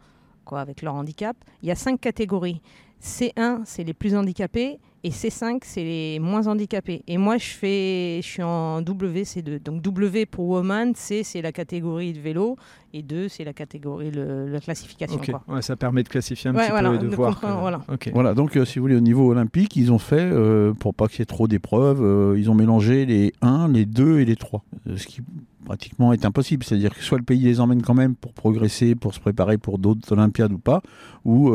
quoi, 0.44 0.60
avec 0.60 0.82
leur 0.82 0.94
handicap, 0.94 1.36
il 1.62 1.68
y 1.68 1.72
a 1.72 1.74
cinq 1.74 2.00
catégories. 2.00 2.60
C1, 3.02 3.62
c'est 3.64 3.84
les 3.84 3.94
plus 3.94 4.14
handicapés, 4.14 4.78
et 5.02 5.10
C5, 5.10 5.60
c'est 5.62 5.82
les 5.82 6.18
moins 6.18 6.46
handicapés. 6.46 7.02
Et 7.06 7.16
moi, 7.16 7.38
je, 7.38 7.46
fais, 7.46 8.20
je 8.22 8.26
suis 8.26 8.42
en 8.42 8.82
WC2. 8.82 9.62
Donc 9.62 9.80
W 9.80 10.26
pour 10.26 10.46
woman, 10.48 10.94
C, 10.94 11.22
c'est 11.24 11.40
la 11.40 11.52
catégorie 11.52 12.12
de 12.12 12.20
vélo, 12.20 12.56
et 12.92 13.02
2, 13.02 13.28
c'est 13.28 13.44
la 13.44 13.54
catégorie, 13.54 14.10
le, 14.10 14.48
la 14.48 14.60
classification. 14.60 15.18
Ouais, 15.48 15.62
ça 15.62 15.76
permet 15.76 16.02
de 16.02 16.08
classifier 16.08 16.50
un 16.50 16.54
petit 16.54 16.70
peu 16.70 16.94
et 16.94 16.98
de, 16.98 17.16
voir. 17.16 17.40
voilà. 17.60 17.80
voilà. 18.12 18.34
donc 18.34 18.56
euh, 18.56 18.66
si 18.66 18.78
vous 18.78 18.84
voulez, 18.84 18.96
au 18.96 19.00
niveau 19.00 19.30
olympique, 19.30 19.74
ils 19.76 19.90
ont 19.90 19.98
fait, 19.98 20.20
euh, 20.20 20.74
pour 20.74 20.94
pas 20.94 21.08
qu'il 21.08 21.20
y 21.20 21.22
ait 21.22 21.26
trop 21.26 21.48
d'épreuves, 21.48 22.02
euh, 22.02 22.38
ils 22.38 22.50
ont 22.50 22.54
mélangé 22.54 23.06
les 23.06 23.32
1, 23.40 23.68
les 23.68 23.86
2 23.86 24.20
et 24.20 24.26
les 24.26 24.36
3. 24.36 24.62
ce 24.96 25.06
qui 25.06 25.22
pratiquement 25.64 26.12
est 26.12 26.26
impossible. 26.26 26.64
C'est-à-dire 26.64 26.94
que 26.94 27.02
soit 27.02 27.18
le 27.18 27.24
pays 27.24 27.40
les 27.40 27.60
emmène 27.60 27.80
quand 27.80 27.94
même 27.94 28.16
pour 28.16 28.34
progresser, 28.34 28.94
pour 28.94 29.14
se 29.14 29.20
préparer 29.20 29.56
pour 29.56 29.78
d'autres 29.78 30.12
Olympiades 30.12 30.52
ou 30.52 30.58
pas, 30.58 30.82
ou 31.24 31.54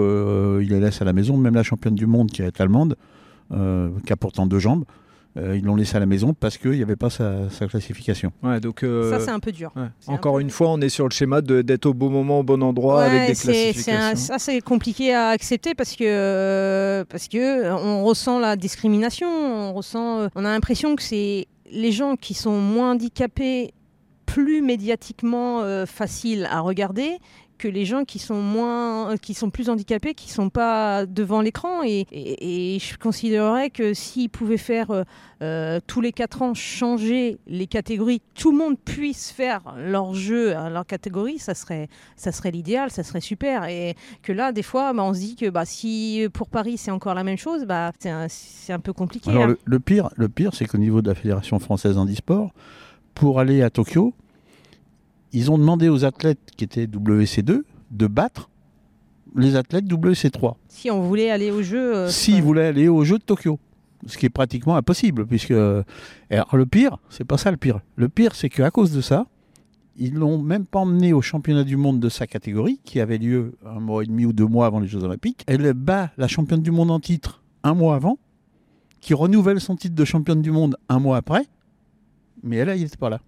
il 0.62 0.70
les 0.70 0.80
laisse 0.80 1.02
à 1.02 1.06
la 1.06 1.14
maison. 1.14 1.38
Même 1.38 1.56
la 1.56 1.64
championne 1.64 1.96
du 1.96 2.08
monde 2.08 2.32
qui 2.32 2.42
est 2.42 2.62
allemande, 2.62 2.96
euh, 2.96 3.15
qui 3.52 4.14
a 4.14 4.16
pourtant 4.16 4.46
deux 4.46 4.60
jambes. 4.60 4.86
Euh, 5.38 5.58
ils 5.58 5.66
l'ont 5.66 5.76
laissé 5.76 5.98
à 5.98 6.00
la 6.00 6.06
maison 6.06 6.34
parce 6.34 6.58
qu'il 6.58 6.72
n'y 6.72 6.82
avait 6.82 6.96
pas 6.96 7.10
sa, 7.10 7.50
classification. 7.70 8.32
Ouais, 8.42 8.62
donc, 8.62 8.84
euh, 8.84 9.12
ça, 9.12 9.20
c'est 9.20 9.32
un 9.32 9.40
peu 9.40 9.52
dur. 9.52 9.74
Encore 10.08 10.40
une 10.40 10.50
fois, 10.50 10.70
on 10.70 10.80
est 10.80 10.90
sur 10.90 11.06
le 11.06 11.12
schéma 11.12 11.42
d'être 11.42 11.88
au 11.88 11.94
bon 11.94 12.10
moment, 12.10 12.40
au 12.40 12.44
bon 12.44 12.64
endroit 12.64 13.04
avec 13.04 13.28
des 13.28 13.36
classifications. 13.36 14.16
ça, 14.16 14.40
c'est 14.40 14.62
compliqué 14.62 15.14
à 15.14 15.30
accepter 15.30 15.76
parce 15.76 15.96
que, 15.96 17.04
parce 17.10 17.28
que 17.28 17.70
on 17.74 18.04
ressent 18.06 18.40
la 18.40 18.56
discrimination, 18.56 19.28
on, 19.28 19.74
ressent, 19.74 20.30
on 20.36 20.46
a 20.46 20.50
l'impression 20.50 20.96
que 20.96 21.04
c'est 21.04 21.48
les 21.70 21.92
gens 21.92 22.16
qui 22.16 22.34
sont 22.34 22.58
moins 22.58 22.92
handicapés 22.92 23.74
plus 24.26 24.62
médiatiquement 24.62 25.64
faciles 25.86 26.48
à 26.50 26.62
regarder 26.62 27.18
que 27.58 27.68
les 27.68 27.86
gens 27.86 28.04
qui 28.06 28.20
sont 28.20 28.42
moins, 28.42 29.18
qui 29.18 29.34
sont 29.34 29.50
plus 29.50 29.70
handicapés, 29.70 30.14
qui 30.14 30.30
sont 30.30 30.50
pas 30.50 31.06
devant 31.06 31.42
l'écran. 31.42 31.82
Et, 31.84 32.06
je 32.80 32.98
considérerais 32.98 33.70
que 33.70 33.94
s'ils 33.94 34.30
pouvaient 34.30 34.58
faire 34.58 34.92
euh, 34.92 35.04
euh, 35.42 35.80
tous 35.88 36.02
les 36.02 36.12
quatre 36.12 36.42
ans 36.42 36.54
changer 36.54 37.38
les 37.48 37.68
catégories, 37.68 38.22
tout 38.34 38.52
le 38.52 38.58
monde 38.58 38.78
puisse 38.78 39.32
faire 39.32 39.62
leur 39.78 40.14
jeu 40.14 40.56
à 40.56 40.70
leur 40.70 40.86
catégorie, 40.86 41.40
ça 41.40 41.54
serait, 41.54 41.88
ça 42.16 42.32
serait 42.32 42.52
l'idéal, 42.52 42.92
ça 42.92 43.04
serait 43.04 43.22
super. 43.22 43.66
Et 43.66 43.96
que 44.22 44.34
là, 44.34 44.52
des 44.52 44.64
fois, 44.64 44.94
bah, 44.94 45.04
on 45.04 45.14
se 45.14 45.20
dit 45.20 45.36
que 45.36 45.50
bah, 45.50 45.66
si 45.66 46.28
pour 46.34 46.50
Paris 46.50 46.78
c'est 46.78 46.92
encore 46.92 47.14
la 47.14 47.24
même 47.24 47.38
chose, 47.38 47.66
bah, 47.66 47.92
c'est 48.00 48.10
un, 48.10 48.28
un, 48.70 48.80
peu 48.80 48.94
compliqué. 48.94 49.30
Alors 49.30 49.44
hein. 49.44 49.56
le, 49.64 49.80
pire, 49.80 50.10
le 50.16 50.30
pire, 50.30 50.54
c'est 50.54 50.66
qu'au 50.66 50.78
niveau 50.78 51.02
de 51.02 51.10
la 51.10 51.16
fédération 51.16 51.60
française 51.60 51.98
handisport, 51.98 52.52
pour 53.14 53.40
aller 53.40 53.64
à 53.64 53.70
Tokyo, 53.70 54.14
ils 55.36 55.52
ont 55.52 55.58
demandé 55.58 55.90
aux 55.90 56.06
athlètes 56.06 56.40
qui 56.56 56.64
étaient 56.64 56.86
WC2 56.86 57.62
de 57.92 58.08
battre 58.08 58.50
les 59.36 59.58
athlètes 59.58 59.86
WC3. 59.86 60.56
Si 60.70 60.90
on 60.90 61.02
voulait 61.02 61.30
aller 61.30 61.52
au 61.52 61.62
jeu. 61.62 61.96
Euh, 61.96 62.10
S'ils 62.10 62.42
voulaient 62.42 62.68
aller 62.68 62.88
au 62.88 63.04
jeu 63.04 63.18
de 63.18 63.24
Tokyo. 63.24 63.60
Ce 64.08 64.18
qui 64.18 64.26
est 64.26 64.30
pratiquement 64.30 64.78
impossible, 64.78 65.26
puisque. 65.26 65.52
Alors, 65.52 66.56
le 66.56 66.66
pire, 66.66 67.00
c'est 67.10 67.26
pas 67.26 67.38
ça 67.38 67.52
le 67.52 67.58
pire. 67.58 67.82
Le 67.98 68.08
pire, 68.08 68.34
c'est 68.34 68.50
qu'à 68.50 68.72
cause 68.72 68.94
de 68.94 69.02
ça, 69.02 69.26
ils 69.98 70.14
l'ont 70.14 70.42
même 70.42 70.66
pas 70.66 70.80
emmené 70.80 71.12
au 71.12 71.22
championnat 71.22 71.66
du 71.66 71.76
monde 71.76 72.00
de 72.00 72.08
sa 72.08 72.28
catégorie, 72.28 72.80
qui 72.86 73.02
avait 73.02 73.18
lieu 73.18 73.58
un 73.66 73.82
mois 73.82 74.04
et 74.04 74.06
demi 74.06 74.26
ou 74.26 74.32
deux 74.32 74.46
mois 74.46 74.68
avant 74.68 74.80
les 74.80 74.88
Jeux 74.88 75.04
Olympiques. 75.04 75.44
Elle 75.48 75.74
bat 75.74 76.12
la 76.18 76.30
championne 76.30 76.62
du 76.62 76.72
monde 76.72 76.92
en 76.92 77.00
titre 77.02 77.44
un 77.64 77.74
mois 77.74 77.96
avant, 77.96 78.20
qui 79.02 79.14
renouvelle 79.14 79.60
son 79.60 79.76
titre 79.76 79.96
de 79.96 80.06
championne 80.06 80.42
du 80.42 80.52
monde 80.52 80.78
un 80.88 81.00
mois 81.00 81.18
après, 81.18 81.46
mais 82.42 82.58
elle, 82.58 82.70
elle 82.70 82.80
n'était 82.80 82.98
pas 82.98 83.10
là. 83.10 83.20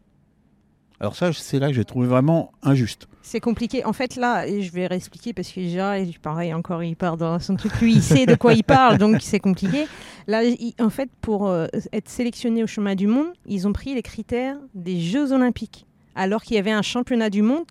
Alors 0.99 1.15
ça, 1.15 1.31
c'est 1.31 1.59
là 1.59 1.67
que 1.67 1.73
j'ai 1.73 1.85
trouvé 1.85 2.07
vraiment 2.07 2.51
injuste. 2.63 3.07
C'est 3.21 3.39
compliqué. 3.39 3.85
En 3.85 3.93
fait, 3.93 4.15
là, 4.15 4.47
et 4.47 4.61
je 4.61 4.71
vais 4.71 4.87
réexpliquer 4.87 5.33
parce 5.33 5.49
que 5.49 5.59
déjà, 5.59 5.95
pareil, 6.21 6.53
encore, 6.53 6.83
il 6.83 6.95
part 6.95 7.17
dans 7.17 7.39
son 7.39 7.55
truc. 7.55 7.79
Lui, 7.81 7.93
il 7.95 8.01
sait 8.01 8.25
de 8.25 8.35
quoi 8.35 8.53
il 8.53 8.63
parle, 8.63 8.97
donc 8.99 9.17
c'est 9.21 9.39
compliqué. 9.39 9.85
Là, 10.27 10.41
en 10.79 10.89
fait, 10.89 11.09
pour 11.21 11.47
euh, 11.47 11.67
être 11.93 12.09
sélectionné 12.09 12.63
au 12.63 12.67
chemin 12.67 12.95
du 12.95 13.07
monde, 13.07 13.27
ils 13.45 13.67
ont 13.67 13.73
pris 13.73 13.93
les 13.93 14.01
critères 14.01 14.57
des 14.73 14.99
Jeux 14.99 15.31
Olympiques 15.33 15.86
alors 16.18 16.41
qu'il 16.41 16.55
y 16.55 16.59
avait 16.59 16.72
un 16.72 16.82
championnat 16.82 17.30
du 17.30 17.43
monde 17.43 17.65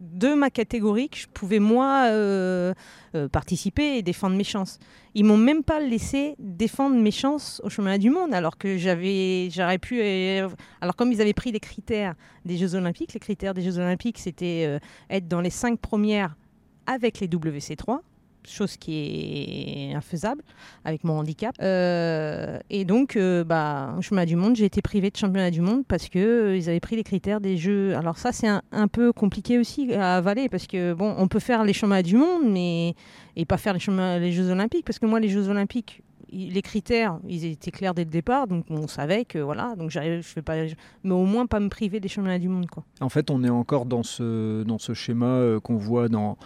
de 0.00 0.32
ma 0.32 0.48
catégorie 0.48 1.10
que 1.10 1.18
je 1.18 1.26
pouvais 1.28 1.58
moi 1.58 2.06
euh, 2.06 2.72
euh, 3.14 3.28
participer 3.28 3.98
et 3.98 4.02
défendre 4.02 4.36
mes 4.36 4.44
chances. 4.44 4.78
Ils 5.14 5.24
m'ont 5.24 5.36
même 5.36 5.62
pas 5.62 5.80
laissé 5.80 6.34
défendre 6.38 6.96
mes 6.96 7.10
chances 7.10 7.60
au 7.62 7.68
championnat 7.68 7.98
du 7.98 8.08
monde 8.08 8.32
alors 8.32 8.56
que 8.56 8.78
j'avais 8.78 9.50
j'aurais 9.50 9.78
pu 9.78 10.00
euh, 10.00 10.48
alors 10.80 10.96
comme 10.96 11.12
ils 11.12 11.20
avaient 11.20 11.34
pris 11.34 11.52
les 11.52 11.60
critères 11.60 12.14
des 12.46 12.56
Jeux 12.56 12.74
olympiques, 12.74 13.12
les 13.12 13.20
critères 13.20 13.52
des 13.52 13.62
Jeux 13.62 13.78
olympiques 13.78 14.18
c'était 14.18 14.80
être 15.10 15.28
dans 15.28 15.42
les 15.42 15.50
cinq 15.50 15.78
premières 15.78 16.36
avec 16.86 17.20
les 17.20 17.28
WC3 17.28 18.00
chose 18.48 18.76
qui 18.76 19.90
est 19.90 19.94
infaisable 19.94 20.42
avec 20.84 21.04
mon 21.04 21.18
handicap. 21.18 21.54
Euh, 21.60 22.58
et 22.70 22.84
donc, 22.84 23.16
euh, 23.16 23.44
bah, 23.44 23.94
chemin 24.00 24.24
du 24.24 24.36
monde, 24.36 24.56
j'ai 24.56 24.64
été 24.64 24.82
privée 24.82 25.10
de 25.10 25.16
championnat 25.16 25.50
du 25.50 25.60
monde 25.60 25.84
parce 25.86 26.08
que 26.08 26.18
euh, 26.18 26.56
ils 26.56 26.68
avaient 26.68 26.80
pris 26.80 26.96
les 26.96 27.04
critères 27.04 27.40
des 27.40 27.56
jeux. 27.56 27.94
Alors 27.96 28.18
ça, 28.18 28.32
c'est 28.32 28.48
un, 28.48 28.88
peu 28.88 29.12
compliqué 29.12 29.58
aussi 29.58 29.94
à 29.94 30.16
avaler 30.16 30.48
parce 30.48 30.66
que 30.66 30.94
bon, 30.94 31.14
on 31.18 31.28
peut 31.28 31.38
faire 31.38 31.64
les 31.64 31.72
championnats 31.72 32.02
du 32.02 32.16
monde, 32.16 32.42
mais 32.48 32.94
et 33.36 33.44
pas 33.44 33.56
faire 33.56 33.74
les, 33.74 34.20
les 34.20 34.32
Jeux 34.32 34.50
olympiques 34.50 34.84
parce 34.84 34.98
que 34.98 35.06
moi, 35.06 35.20
les 35.20 35.28
Jeux 35.28 35.48
olympiques, 35.48 36.02
les 36.32 36.62
critères, 36.62 37.18
ils 37.28 37.44
étaient 37.44 37.70
clairs 37.70 37.94
dès 37.94 38.04
le 38.04 38.10
départ, 38.10 38.46
donc 38.46 38.64
on 38.70 38.86
savait 38.86 39.24
que 39.24 39.38
voilà, 39.38 39.74
donc 39.76 39.90
je 39.90 40.20
fais 40.22 40.42
pas, 40.42 40.54
mais 41.02 41.14
au 41.14 41.24
moins 41.24 41.46
pas 41.46 41.60
me 41.60 41.68
priver 41.68 42.00
des 42.00 42.08
championnats 42.08 42.38
du 42.38 42.48
monde, 42.48 42.66
quoi. 42.68 42.84
En 43.00 43.08
fait, 43.08 43.30
on 43.30 43.42
est 43.42 43.50
encore 43.50 43.86
dans 43.86 44.02
ce 44.02 44.62
dans 44.62 44.78
ce 44.78 44.94
schéma 44.94 45.26
euh, 45.26 45.60
qu'on 45.60 45.76
voit 45.76 46.08
dans 46.08 46.38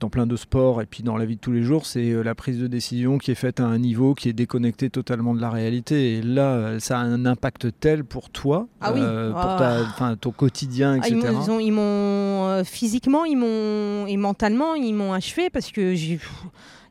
dans 0.00 0.08
plein 0.08 0.26
de 0.26 0.36
sports 0.36 0.82
et 0.82 0.86
puis 0.86 1.02
dans 1.02 1.16
la 1.16 1.26
vie 1.26 1.36
de 1.36 1.40
tous 1.40 1.52
les 1.52 1.62
jours, 1.62 1.86
c'est 1.86 2.10
euh, 2.10 2.22
la 2.22 2.34
prise 2.34 2.58
de 2.58 2.66
décision 2.66 3.18
qui 3.18 3.30
est 3.30 3.36
faite 3.36 3.60
à 3.60 3.64
un 3.64 3.78
niveau 3.78 4.14
qui 4.14 4.28
est 4.28 4.32
déconnecté 4.32 4.90
totalement 4.90 5.34
de 5.34 5.40
la 5.40 5.50
réalité. 5.50 6.14
Et 6.14 6.22
là, 6.22 6.54
euh, 6.54 6.80
ça 6.80 6.98
a 6.98 7.02
un 7.02 7.26
impact 7.26 7.68
tel 7.78 8.04
pour 8.04 8.30
toi, 8.30 8.66
ah 8.80 8.92
euh, 8.92 9.30
pour 9.30 9.56
ta, 9.56 10.16
ton 10.16 10.32
quotidien, 10.32 10.96
etc. 10.96 11.20
Ah, 11.26 11.60
ils 11.60 11.72
m'ont 11.72 12.64
physiquement, 12.64 13.24
ils 13.24 13.36
m'ont 13.36 14.06
et 14.06 14.16
mentalement, 14.16 14.74
ils 14.74 14.94
m'ont 14.94 15.12
achevé 15.12 15.50
parce 15.50 15.70
que 15.70 15.94
j'ai 15.94 16.18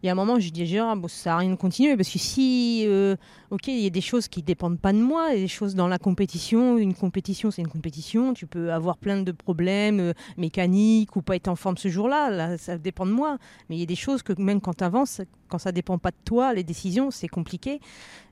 il 0.01 0.05
y 0.05 0.09
a 0.09 0.13
un 0.13 0.15
moment, 0.15 0.39
je 0.39 0.49
dis 0.49 0.65
Gérard, 0.65 0.95
bon, 0.95 1.07
ça 1.09 1.31
n'a 1.31 1.37
rien 1.37 1.49
de 1.49 1.55
continuer 1.55 1.97
parce 1.97 2.09
que 2.09 2.19
si, 2.19 2.85
euh, 2.87 3.17
ok, 3.51 3.67
il 3.67 3.79
y 3.79 3.87
a 3.87 3.89
des 3.89 4.01
choses 4.01 4.27
qui 4.27 4.41
dépendent 4.41 4.79
pas 4.79 4.93
de 4.93 4.99
moi, 4.99 5.31
des 5.33 5.47
choses 5.47 5.75
dans 5.75 5.87
la 5.87 5.97
compétition. 5.97 6.77
Une 6.77 6.93
compétition, 6.93 7.51
c'est 7.51 7.61
une 7.61 7.67
compétition. 7.67 8.33
Tu 8.33 8.45
peux 8.45 8.71
avoir 8.71 8.97
plein 8.97 9.21
de 9.21 9.31
problèmes 9.31 9.99
euh, 9.99 10.13
mécaniques 10.37 11.15
ou 11.15 11.21
pas 11.21 11.35
être 11.35 11.47
en 11.47 11.55
forme 11.55 11.77
ce 11.77 11.89
jour-là. 11.89 12.29
Là, 12.29 12.57
ça 12.57 12.77
dépend 12.77 13.05
de 13.05 13.11
moi. 13.11 13.37
Mais 13.69 13.77
il 13.77 13.79
y 13.79 13.83
a 13.83 13.87
des 13.87 13.95
choses 13.95 14.23
que 14.23 14.33
même 14.39 14.61
quand 14.61 14.75
tu 14.75 14.83
avances, 14.83 15.21
quand 15.49 15.57
ça 15.57 15.71
dépend 15.71 15.97
pas 15.97 16.11
de 16.11 16.17
toi, 16.23 16.53
les 16.53 16.63
décisions, 16.63 17.11
c'est 17.11 17.27
compliqué. 17.27 17.79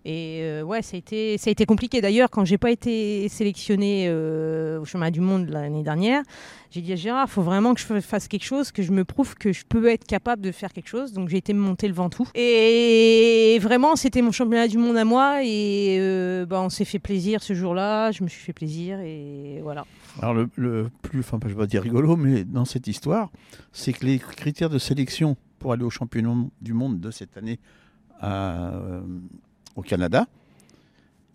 Et 0.06 0.40
euh, 0.44 0.62
ouais, 0.62 0.82
ça 0.82 0.96
a 0.96 1.00
été, 1.00 1.38
ça 1.38 1.50
a 1.50 1.52
été 1.52 1.66
compliqué. 1.66 2.00
D'ailleurs, 2.00 2.30
quand 2.30 2.46
j'ai 2.46 2.58
pas 2.58 2.72
été 2.72 3.28
sélectionnée 3.28 4.06
euh, 4.08 4.80
au 4.80 4.86
chemin 4.86 5.12
du 5.12 5.20
monde 5.20 5.50
l'année 5.50 5.84
dernière, 5.84 6.24
j'ai 6.72 6.80
dit 6.80 6.94
à 6.94 6.96
Gérard, 6.96 7.26
il 7.28 7.32
faut 7.32 7.42
vraiment 7.42 7.74
que 7.74 7.82
je 7.82 8.00
fasse 8.00 8.30
quelque 8.30 8.46
chose, 8.46 8.72
que 8.72 8.84
je 8.84 8.94
me 8.94 9.04
prouve 9.04 9.36
que 9.36 9.52
je 9.52 9.66
peux 9.68 9.88
être 9.88 10.06
capable 10.06 10.42
de 10.42 10.52
faire 10.54 10.72
quelque 10.72 10.88
chose. 10.88 11.12
Donc 11.12 11.28
j'ai 11.28 11.38
été 11.38 11.54
monter 11.54 11.90
le 11.90 11.94
Ventoux. 11.94 12.28
Et 12.36 13.58
vraiment, 13.62 13.98
c'était 13.98 14.22
mon 14.22 14.32
championnat 14.32 14.70
du 14.70 14.78
monde 14.78 14.96
à 14.96 15.04
moi. 15.08 15.44
Et 15.44 15.98
euh, 16.00 16.46
bah, 16.46 16.62
on 16.62 16.70
s'est 16.70 16.86
fait 16.86 17.00
plaisir 17.00 17.42
ce 17.42 17.54
jour-là. 17.54 18.12
Je 18.12 18.24
me 18.24 18.30
suis 18.30 18.42
fait 18.42 18.54
plaisir 18.54 19.00
et 19.00 19.60
voilà. 19.64 19.86
Alors 20.22 20.34
le, 20.34 20.50
le 20.56 20.90
plus, 21.02 21.20
enfin 21.20 21.40
je 21.44 21.50
vais 21.50 21.56
pas 21.56 21.68
dire 21.68 21.82
rigolo, 21.82 22.16
mais 22.16 22.44
dans 22.44 22.66
cette 22.66 22.88
histoire, 22.88 23.32
c'est 23.72 23.94
que 23.94 24.06
les 24.06 24.20
critères 24.20 24.70
de 24.70 24.80
sélection 24.80 25.36
pour 25.60 25.74
aller 25.74 25.84
au 25.84 25.90
championnat 25.90 26.36
du 26.62 26.74
monde 26.74 27.00
de 27.00 27.12
cette 27.12 27.38
année 27.38 27.60
à, 28.20 28.74
euh, 28.76 29.02
au 29.76 29.82
Canada, 29.82 30.28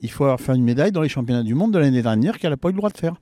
il 0.01 0.11
faut 0.11 0.25
avoir 0.25 0.41
fait 0.41 0.55
une 0.55 0.65
médaille 0.65 0.93
dans 0.93 1.03
les 1.03 1.09
championnats 1.09 1.43
du 1.43 1.55
monde 1.55 1.73
de 1.73 1.79
l'année 1.79 2.03
dernière 2.03 2.39
qu'elle 2.39 2.51
n'a 2.51 2.57
pas 2.57 2.69
eu 2.69 2.73
le 2.73 2.79
droit 2.79 2.91
de 2.91 2.99
faire. 2.99 3.15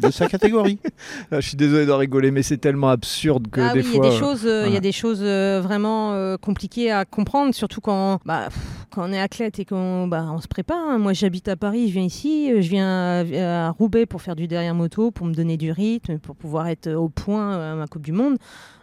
De 0.00 0.10
sa 0.10 0.26
catégorie. 0.26 0.78
Ah, 1.30 1.40
je 1.40 1.48
suis 1.48 1.56
désolé 1.56 1.86
de 1.86 1.92
rigoler, 1.92 2.30
mais 2.30 2.42
c'est 2.42 2.58
tellement 2.58 2.90
absurde 2.90 3.48
que 3.48 3.60
ah 3.60 3.72
des 3.72 3.80
oui, 3.80 3.86
fois. 3.86 3.94
il 3.94 4.04
y 4.04 4.06
a 4.08 4.10
des 4.10 4.18
choses, 4.18 4.46
euh, 4.46 4.48
il 4.48 4.60
y 4.60 4.62
voilà. 4.62 4.76
a 4.76 4.80
des 4.80 4.92
choses 4.92 5.20
euh, 5.22 5.60
vraiment 5.62 6.12
euh, 6.12 6.36
compliquées 6.36 6.90
à 6.90 7.04
comprendre, 7.04 7.54
surtout 7.54 7.80
quand, 7.80 8.18
bah, 8.24 8.48
pff, 8.48 8.83
quand 8.94 9.08
on 9.08 9.12
est 9.12 9.20
athlète 9.20 9.58
et 9.58 9.64
qu'on 9.64 10.06
bah, 10.06 10.26
on 10.30 10.40
se 10.40 10.48
prépare. 10.48 10.78
hein. 10.88 10.98
Moi, 10.98 11.12
j'habite 11.12 11.48
à 11.48 11.56
Paris, 11.56 11.88
je 11.88 11.94
viens 11.94 12.02
ici, 12.04 12.52
euh, 12.52 12.60
je 12.60 12.68
viens 12.68 12.88
à, 12.88 13.66
à 13.66 13.70
Roubaix 13.70 14.06
pour 14.06 14.22
faire 14.22 14.36
du 14.36 14.46
derrière 14.46 14.74
moto, 14.74 15.10
pour 15.10 15.26
me 15.26 15.34
donner 15.34 15.56
du 15.56 15.72
rythme, 15.72 16.18
pour 16.18 16.36
pouvoir 16.36 16.68
être 16.68 16.90
au 16.92 17.08
point 17.08 17.72
à 17.72 17.74
ma 17.74 17.86
Coupe 17.86 18.02
du 18.02 18.12
Monde. 18.12 18.36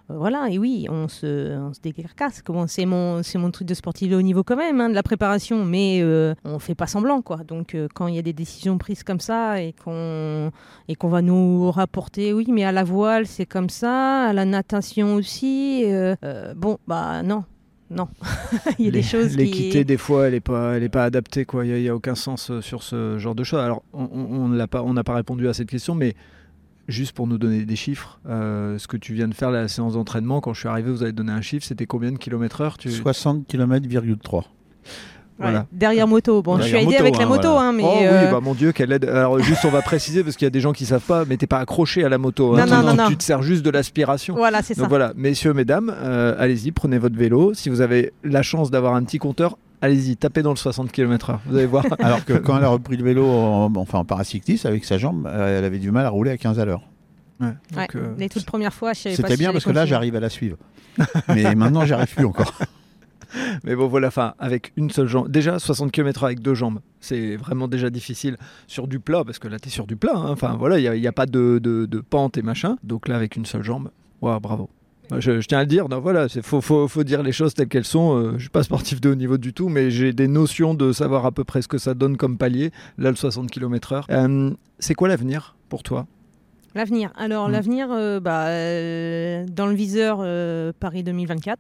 Euh, 0.10 0.18
Voilà, 0.18 0.50
et 0.50 0.58
oui, 0.60 0.88
on 0.90 1.08
se, 1.08 1.58
on 1.58 1.74
se 1.74 1.80
décarcasse. 1.80 2.44
C'est 2.68 2.86
mon, 2.86 3.22
mon 3.36 3.52
truc 3.52 3.68
de 3.68 3.74
sportif 3.74 4.10
de 4.10 4.18
haut 4.18 4.22
niveau 4.22 4.44
quand 4.44 4.58
même, 4.58 4.82
hein, 4.82 4.90
de 4.90 4.96
la 4.96 5.04
préparation, 5.04 5.64
mais 5.64 6.00
euh, 6.02 6.34
on 6.44 6.60
fait 6.60 6.76
pas 6.76 6.88
semblant, 6.88 7.22
quoi. 7.22 7.38
Donc, 7.38 7.74
euh, 7.76 7.88
quand 7.96 8.08
il 8.08 8.16
y 8.16 8.20
a 8.20 8.22
des 8.22 8.34
décisions 8.34 8.78
prises 8.78 9.04
comme 9.04 9.22
ça 9.22 9.62
et 9.62 9.74
qu'on 9.84 10.52
qu'on 11.00 11.10
va 11.10 11.22
nous 11.22 11.72
rapporter, 11.72 12.34
oui, 12.34 12.48
mais 12.50 12.66
à 12.66 12.74
la 12.74 12.84
voile 12.84 13.26
c'est 13.26 13.46
comme 13.46 13.70
ça, 13.70 14.26
à 14.30 14.34
la 14.34 14.44
natation 14.44 15.16
aussi. 15.16 15.84
euh, 15.86 16.16
euh, 16.26 16.54
bon, 16.54 16.78
bah 16.86 17.24
non, 17.24 17.44
non, 17.92 18.08
il 18.80 18.86
y 18.86 18.88
a 18.88 18.92
des 18.92 19.04
choses 19.04 19.36
L'équité, 19.36 19.80
qui. 19.80 19.86
des 19.86 19.98
fois, 19.98 20.28
elle 20.28 20.34
n'est 20.34 20.40
pas, 20.40 20.78
elle 20.78 20.84
est 20.84 20.90
pas 20.90 21.04
adaptée. 21.04 21.46
quoi. 21.46 21.66
Il 21.66 21.74
n'y 21.82 21.90
a, 21.90 21.96
aucun 21.96 22.16
sens 22.16 22.50
euh, 22.50 22.62
sur 22.62 22.84
ce 22.84 23.18
genre 23.20 23.36
de 23.36 23.44
choses. 23.44 23.60
Alors, 23.60 23.84
on- 23.94 24.10
on 24.12 24.46
on 24.46 24.50
l'a 24.50 24.68
pas- 24.68 24.82
on 24.84 24.94
n'a 24.94 25.04
pas 25.04 25.16
répondu 25.16 25.48
à 25.48 25.54
cette 25.54 25.70
question, 25.70 25.94
mais 25.94 26.16
juste 26.88 27.14
pour 27.16 27.28
nous 27.28 27.38
donner 27.38 27.66
des 27.66 27.76
chiffres, 27.76 28.20
euh, 28.28 28.78
ce 28.78 28.88
que 28.88 28.98
tu 28.98 29.14
viens 29.14 29.28
de 29.28 29.34
faire, 29.34 29.52
la 29.52 29.68
séance 29.68 29.94
d'entraînement, 29.94 30.42
quand 30.42 30.54
je 30.54 30.60
suis 30.62 30.68
arrivé, 30.70 30.90
vous 30.92 31.04
avez 31.04 31.12
donné 31.12 31.32
un 31.32 31.42
chiffre, 31.42 31.66
c'était 31.66 31.86
combien 31.86 32.12
de 32.12 32.18
kilomètres 32.18 32.62
heure 32.62 32.78
tu... 32.78 32.90
60 32.92 33.48
km,3. 33.48 34.44
Voilà. 35.40 35.60
Ouais, 35.60 35.66
derrière 35.72 36.08
moto. 36.08 36.42
Bon, 36.42 36.58
je 36.58 36.64
suis 36.64 36.76
aidée 36.76 36.86
moto, 36.86 36.98
avec 37.00 37.18
la 37.18 37.24
hein, 37.24 37.28
moto, 37.28 37.52
voilà. 37.52 37.68
hein, 37.70 37.74
mais. 37.74 37.84
oh 37.86 37.98
euh, 38.02 38.26
oui, 38.26 38.32
bah 38.32 38.40
mon 38.42 38.54
Dieu, 38.54 38.72
quelle 38.72 38.92
aide. 38.92 39.06
Alors 39.06 39.40
juste, 39.44 39.66
on 39.66 39.70
va 39.70 39.82
préciser 39.82 40.24
parce 40.24 40.36
qu'il 40.36 40.46
y 40.46 40.48
a 40.48 40.52
des 40.52 40.62
gens 40.62 40.74
qui 40.74 40.86
savent 40.86 41.02
pas, 41.06 41.26
mais 41.26 41.38
t'es 41.38 41.48
pas 41.48 41.60
accroché 41.60 42.04
à 42.04 42.10
la 42.10 42.18
moto. 42.18 42.56
hein. 42.56 42.66
Non, 42.66 42.76
non, 42.76 42.80
Tu- 42.82 42.86
non, 42.86 42.92
tu, 42.92 42.98
non. 42.98 43.08
tu 43.10 43.18
te 43.18 43.24
sers 43.24 43.42
juste 43.42 43.64
de 43.64 43.70
l'aspiration. 43.72 44.36
Voilà, 44.36 44.62
c'est 44.62 44.74
ça. 44.76 44.82
Donc 44.82 44.90
voilà, 44.90 45.14
messieurs, 45.16 45.54
mesdames, 45.54 45.94
euh, 46.02 46.36
allez-y, 46.38 46.72
prenez 46.72 46.98
votre 47.00 47.18
vélo. 47.18 47.54
Si 47.54 47.70
vous 47.70 47.82
avez 47.82 48.14
la 48.24 48.42
chance 48.44 48.70
d'avoir 48.72 48.94
un 48.96 49.04
petit 49.04 49.18
compteur, 49.18 49.58
allez-y, 49.82 50.16
tapez 50.18 50.44
dans 50.44 50.52
le 50.52 50.58
60 50.58 50.92
km/h. 50.92 51.38
Vous 51.48 51.56
allez 51.58 51.66
voir. 51.66 51.86
Alors 52.00 52.24
que 52.24 52.34
quand 52.34 52.58
elle 52.58 52.64
a 52.66 52.70
repris 52.70 52.98
le 52.98 53.04
vélo, 53.04 53.26
en, 53.28 53.72
enfin 53.78 54.00
en 54.00 54.06
paracycliste, 54.06 54.66
avec 54.68 54.86
sa 54.86 54.98
jambe, 55.00 55.28
euh, 55.28 55.58
elle 55.60 55.66
avait 55.66 55.80
du 55.80 55.90
mal 55.92 56.06
à 56.06 56.10
rouler 56.10 56.32
à 56.32 56.38
15 56.38 56.60
à 56.60 56.66
l'heure. 56.66 56.82
Ouais, 57.40 57.48
Ouais, 57.76 57.88
donc, 57.88 57.96
euh, 57.96 58.14
les 58.20 58.30
toutes 58.30 58.46
premières 58.46 58.74
fois, 58.74 58.94
je 58.94 59.00
savais 59.00 59.16
pas 59.16 59.24
C'était 59.30 59.38
bien 59.38 59.52
parce 59.52 59.64
que 59.66 59.72
là, 59.72 59.88
j'arrive 59.88 60.16
à 60.16 60.20
la 60.20 60.30
suivre. 60.30 60.58
Mais 61.30 61.56
maintenant, 61.56 61.84
j'arrive 61.86 62.14
plus 62.14 62.26
encore. 62.26 62.54
Mais 63.64 63.76
bon, 63.76 63.88
voilà, 63.88 64.08
enfin, 64.08 64.34
avec 64.40 64.74
une 64.78 64.90
seule 64.90 65.08
jambe. 65.08 65.30
Déjà, 65.30 65.60
60 65.60 65.92
km 65.92 66.24
avec 66.24 66.40
deux 66.42 66.54
jambes, 66.56 66.80
c'est 67.00 67.36
vraiment 67.36 67.68
déjà 67.68 67.90
difficile 67.90 68.38
sur 68.68 68.88
du 68.88 69.00
plat, 69.00 69.24
parce 69.24 69.40
que 69.40 69.48
là, 69.48 69.60
tu 69.60 69.68
es 69.68 69.72
sur 69.72 69.88
du 69.88 69.96
plat. 69.96 70.14
hein. 70.16 70.30
Enfin, 70.30 70.56
voilà, 70.58 70.78
il 70.80 70.82
n'y 70.84 70.88
a, 70.88 70.96
il 70.96 71.02
y 71.02 71.08
a 71.08 71.12
pas 71.12 71.26
de, 71.26 71.60
de- 71.62 71.86
de 71.86 72.00
pente 72.00 72.38
et 72.38 72.42
machin. 72.42 72.78
Donc 72.84 73.08
là, 73.08 73.16
avec 73.16 73.36
une 73.36 73.46
seule 73.46 73.64
jambe, 73.64 73.90
waouh, 74.22 74.40
bravo. 74.40 74.70
Je, 75.20 75.42
je 75.42 75.48
tiens 75.48 75.58
à 75.58 75.62
le 75.62 75.68
dire, 75.68 75.90
non, 75.90 76.00
voilà, 76.00 76.28
il 76.34 76.42
faut, 76.42 76.62
faut, 76.62 76.88
faut 76.88 77.04
dire 77.04 77.22
les 77.22 77.34
choses 77.34 77.54
telles 77.54 77.68
qu'elles 77.68 77.84
sont. 77.84 78.16
Euh, 78.18 78.34
je 78.38 78.42
suis 78.44 78.50
pas 78.50 78.64
sportif 78.64 79.02
de 79.02 79.10
haut 79.10 79.16
niveau 79.16 79.38
du 79.38 79.52
tout, 79.52 79.68
mais 79.68 79.92
j'ai 79.92 80.14
des 80.14 80.30
notions 80.30 80.74
de 80.74 80.94
savoir 80.94 81.26
à 81.26 81.34
peu 81.34 81.44
près 81.44 81.62
ce 81.62 81.68
que 81.68 81.78
ça 81.78 81.94
donne 81.94 82.16
comme 82.16 82.38
palier. 82.38 82.72
Là, 82.98 83.10
le 83.10 83.18
60 83.18 83.52
km/h. 83.52 84.06
Euh, 84.10 84.52
c'est 84.80 84.94
quoi 84.94 85.10
l'avenir 85.10 85.58
pour 85.68 85.84
toi? 85.84 86.08
L'avenir. 86.76 87.12
Alors, 87.18 87.50
Mm. 87.50 87.52
l'avenir, 87.52 87.88
euh, 87.92 88.22
bah, 88.22 88.46
dans 89.54 89.68
le 89.68 89.76
viseur 89.76 90.20
Paris 90.80 91.04
2024. 91.04 91.60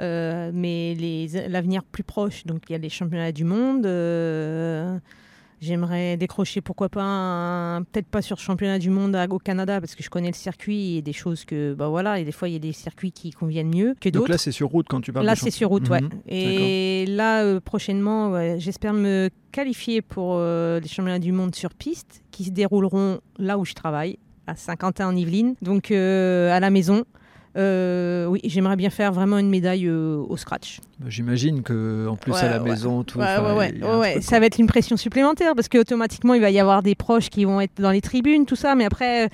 Euh, 0.00 0.50
mais 0.52 0.96
l'avenir 1.48 1.84
plus 1.84 2.02
proche, 2.02 2.44
donc 2.46 2.62
il 2.68 2.72
y 2.72 2.74
a 2.74 2.78
les 2.78 2.88
championnats 2.88 3.32
du 3.32 3.44
monde. 3.44 3.86
euh, 3.86 4.98
J'aimerais 5.60 6.18
décrocher, 6.18 6.60
pourquoi 6.60 6.90
pas, 6.90 7.80
peut-être 7.90 8.08
pas 8.08 8.20
sur 8.20 8.38
championnat 8.38 8.78
du 8.78 8.90
monde 8.90 9.16
à- 9.16 9.24
au 9.30 9.38
Canada, 9.38 9.80
parce 9.80 9.94
que 9.94 10.02
je 10.02 10.10
connais 10.10 10.28
le 10.28 10.34
circuit 10.34 10.96
et 10.96 11.02
des 11.02 11.14
choses 11.14 11.46
que, 11.46 11.72
bah 11.72 11.88
voilà, 11.88 12.18
et 12.20 12.24
des 12.24 12.32
fois 12.32 12.48
il 12.50 12.52
y 12.52 12.56
a 12.56 12.58
des 12.58 12.72
circuits 12.72 13.12
qui 13.12 13.30
conviennent 13.30 13.72
mieux 13.74 13.94
que 13.98 14.10
Donc 14.10 14.22
d'autres. 14.22 14.32
là, 14.32 14.36
c'est 14.36 14.52
sur 14.52 14.68
route 14.68 14.86
quand 14.90 15.00
tu 15.00 15.10
parles 15.12 15.24
Là, 15.24 15.36
c'est 15.36 15.50
sur 15.50 15.70
route, 15.70 15.88
ouais. 15.88 16.02
Mhm. 16.02 16.10
Et 16.28 17.06
là, 17.08 17.44
euh, 17.44 17.60
prochainement, 17.60 18.30
ouais, 18.32 18.56
j'espère 18.58 18.92
me 18.92 19.30
qualifier 19.52 20.02
pour 20.02 20.38
les 20.38 20.88
championnats 20.88 21.18
du 21.20 21.32
monde 21.32 21.54
sur 21.54 21.70
piste 21.72 22.22
qui 22.30 22.44
se 22.44 22.50
dérouleront 22.50 23.20
là 23.38 23.56
où 23.56 23.64
je 23.64 23.72
travaille, 23.72 24.18
à 24.46 24.56
Saint-Quentin 24.56 25.08
en 25.08 25.16
Yvelines, 25.16 25.54
donc 25.62 25.92
à 25.92 26.60
la 26.60 26.68
maison. 26.70 27.04
Euh, 27.56 28.26
oui, 28.26 28.40
j'aimerais 28.44 28.76
bien 28.76 28.90
faire 28.90 29.12
vraiment 29.12 29.38
une 29.38 29.48
médaille 29.48 29.86
euh, 29.86 30.16
au 30.28 30.36
scratch. 30.36 30.80
Bah, 30.98 31.06
J'imagine 31.08 31.62
que 31.62 32.08
en 32.08 32.16
plus 32.16 32.32
Ouais, 32.32 32.40
à 32.40 32.50
la 32.50 32.62
ouais. 32.62 32.70
maison, 32.70 33.04
tout. 33.04 33.18
Ouais, 33.18 33.72
ouais, 33.98 34.20
ça 34.20 34.40
va 34.40 34.46
être 34.46 34.58
une 34.58 34.66
pression 34.66 34.96
supplémentaire 34.96 35.54
parce 35.54 35.68
qu'automatiquement 35.68 36.34
il 36.34 36.40
va 36.40 36.50
y 36.50 36.58
avoir 36.58 36.82
des 36.82 36.94
proches 36.96 37.30
qui 37.30 37.44
vont 37.44 37.60
être 37.60 37.80
dans 37.80 37.90
les 37.92 38.00
tribunes, 38.00 38.44
tout 38.44 38.56
ça. 38.56 38.74
Mais 38.74 38.84
après, 38.84 39.28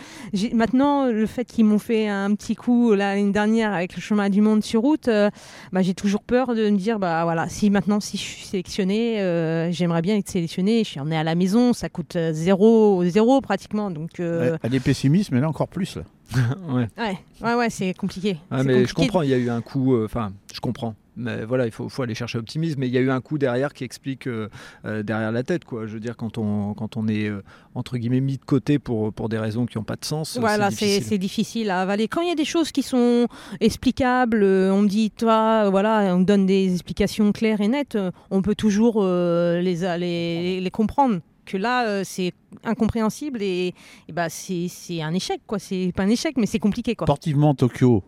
maintenant, 0.53 1.07
le 1.07 1.27
fait 1.27 1.45
qu'ils 1.47 1.65
m'ont 1.65 1.79
fait 1.79 2.09
un 2.09 2.35
petit 2.35 2.57
coup 2.57 2.93
là, 2.93 3.15
l'année 3.15 3.33
dernière 3.33 3.73
avec 3.73 3.97
le 3.97 4.03
chemin 4.03 4.29
du 4.29 4.41
monde 4.43 4.63
sur 4.63 4.83
route, 4.83 5.09
euh, 5.09 5.31
bah, 5.73 5.81
j'ai 5.83 5.95
toujours 5.95 6.23
peur 6.23 6.55
de 6.55 6.69
me 6.69 6.77
dire 6.77 6.99
bah 6.99 7.25
voilà, 7.25 7.49
si 7.49 7.71
maintenant 7.71 8.01
si 8.01 8.17
je 8.19 8.23
suis 8.23 8.45
sélectionnée, 8.45 9.21
euh, 9.21 9.71
j'aimerais 9.73 10.03
bien 10.03 10.17
être 10.17 10.29
sélectionnée. 10.29 10.85
Je 10.85 10.91
suis 10.91 11.01
emmenée 11.01 11.17
à 11.17 11.25
la 11.25 11.35
maison, 11.35 11.73
ça 11.73 11.89
coûte 11.89 12.19
zéro, 12.33 13.03
zéro 13.07 13.41
pratiquement. 13.41 13.91
Donc 13.91 14.21
euh, 14.21 14.59
Elle, 14.63 14.71
elle 14.71 14.75
est 14.75 14.81
pessimiste, 14.81 15.31
mais 15.33 15.41
là 15.41 15.49
encore 15.49 15.69
plus. 15.69 15.97
Là. 15.97 16.03
Ouais. 16.69 16.89
ouais, 16.99 17.19
ouais, 17.43 17.55
ouais, 17.55 17.71
c'est 17.71 17.93
compliqué. 17.95 18.37
Ouais, 18.51 18.59
C'est 18.59 18.65
mais 18.65 18.85
je 18.87 18.95
comprends, 18.95 19.23
il 19.23 19.31
y 19.31 19.35
a 19.35 19.39
eu 19.39 19.51
un 19.51 19.61
coup. 19.63 19.95
euh, 19.97 20.05
Enfin, 20.05 20.33
je 20.55 20.61
comprends. 20.61 20.95
Mais 21.17 21.45
voilà, 21.45 21.67
il 21.67 21.73
faut, 21.73 21.89
faut 21.89 22.03
aller 22.03 22.15
chercher 22.15 22.39
l'optimisme. 22.39 22.79
Mais 22.81 22.87
il 22.89 22.95
y 22.95 22.97
a 22.99 23.01
eu 23.01 23.11
un 23.11 23.21
coup 23.21 23.37
derrière 23.37 23.75
qui 23.75 23.85
explique 23.85 24.27
euh, 24.27 24.49
euh, 24.87 25.03
derrière 25.03 25.33
la 25.33 25.43
tête, 25.43 25.65
quoi. 25.65 25.87
Je 25.87 25.95
veux 25.95 26.01
dire, 26.01 26.17
quand 26.17 26.39
on, 26.39 26.73
quand 26.75 26.97
on 26.97 27.09
est 27.09 27.31
entre 27.75 27.99
guillemets 27.99 28.21
mis 28.21 28.39
de 28.39 28.45
côté 28.45 28.79
pour, 28.79 29.13
pour 29.13 29.29
des 29.29 29.39
raisons 29.39 29.67
qui 29.67 29.77
n'ont 29.77 29.85
pas 29.85 29.97
de 29.97 30.05
sens, 30.05 30.39
Voilà, 30.39 30.71
c'est 30.71 31.19
difficile. 31.19 31.69
à 31.71 31.81
avaler. 31.83 32.07
Quand 32.09 32.21
il 32.23 32.29
y 32.29 32.33
a 32.33 32.37
des 32.37 32.45
choses 32.45 32.71
qui 32.73 32.83
sont 32.83 33.27
explicables, 33.61 34.43
on 34.45 34.83
me 34.83 34.89
dit, 34.89 35.11
toi, 35.11 35.69
voilà, 35.71 36.15
on 36.15 36.21
me 36.21 36.25
donne 36.25 36.47
des 36.47 36.73
explications 36.73 37.33
claires 37.33 37.61
et 37.61 37.69
nettes, 37.69 37.99
on 38.31 38.41
peut 38.41 38.55
toujours 38.55 39.03
les, 39.05 39.75
les, 39.99 40.61
les 40.61 40.71
comprendre. 40.71 41.21
Que 41.51 41.57
là, 41.57 41.89
euh, 41.89 42.03
c'est 42.05 42.33
incompréhensible 42.63 43.43
et, 43.43 43.75
bah, 44.13 44.29
c'est 44.29 44.69
un 45.03 45.13
échec, 45.13 45.41
quoi. 45.49 45.59
C'est 45.59 45.91
pas 45.97 46.05
un 46.05 46.09
échec, 46.09 46.37
mais 46.37 46.47
c'est 46.47 46.61
compliqué, 46.61 46.95
quoi. 46.95 47.07
Sportivement, 47.09 47.57
Tokyo, 47.57 48.05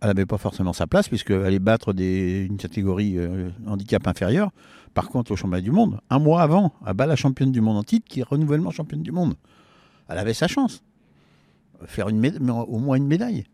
elle 0.00 0.08
n'avait 0.08 0.26
pas 0.26 0.38
forcément 0.38 0.72
sa 0.72 0.88
place, 0.88 1.06
puisqu'elle 1.08 1.44
allait 1.44 1.60
battre 1.60 1.92
des, 1.92 2.44
une 2.50 2.56
catégorie 2.56 3.16
euh, 3.16 3.50
handicap 3.68 4.08
inférieur. 4.08 4.50
Par 4.92 5.08
contre, 5.08 5.30
au 5.30 5.36
championnat 5.36 5.60
du 5.60 5.70
monde, 5.70 6.00
un 6.10 6.18
mois 6.18 6.42
avant, 6.42 6.72
elle 6.84 6.94
bat 6.94 7.06
la 7.06 7.14
championne 7.14 7.52
du 7.52 7.60
monde 7.60 7.76
en 7.76 7.84
titre, 7.84 8.06
qui 8.08 8.18
est 8.20 8.24
renouvellement 8.24 8.72
championne 8.72 9.02
du 9.04 9.12
monde. 9.12 9.34
Elle 10.08 10.18
avait 10.18 10.34
sa 10.34 10.48
chance. 10.48 10.82
Faire 11.84 12.08
une 12.08 12.20
méda- 12.20 12.38
mais 12.40 12.50
au 12.50 12.78
moins 12.78 12.96
une 12.96 13.06
médaille. 13.06 13.44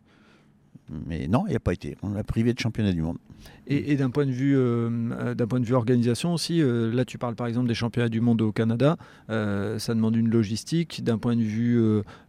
Mais 1.06 1.28
non, 1.28 1.44
il 1.46 1.50
n'y 1.50 1.56
a 1.56 1.60
pas 1.60 1.72
été. 1.72 1.96
On 2.02 2.10
l'a 2.10 2.24
privé 2.24 2.52
de 2.52 2.58
championnat 2.58 2.92
du 2.92 3.02
monde. 3.02 3.18
Et, 3.66 3.92
et 3.92 3.96
d'un 3.96 4.10
point 4.10 4.26
de 4.26 4.30
vue, 4.30 4.56
euh, 4.56 5.34
point 5.48 5.60
de 5.60 5.64
vue 5.66 5.74
organisation 5.74 6.34
aussi, 6.34 6.62
euh, 6.62 6.92
là 6.92 7.04
tu 7.04 7.18
parles 7.18 7.34
par 7.34 7.46
exemple 7.46 7.68
des 7.68 7.74
championnats 7.74 8.08
du 8.08 8.20
monde 8.20 8.40
au 8.42 8.52
Canada, 8.52 8.96
euh, 9.30 9.78
ça 9.78 9.94
demande 9.94 10.16
une 10.16 10.30
logistique. 10.30 11.02
D'un 11.02 11.18
point 11.18 11.36
de 11.36 11.42
vue 11.42 11.80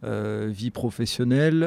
euh, 0.04 0.50
vie 0.52 0.72
professionnelle, 0.72 1.64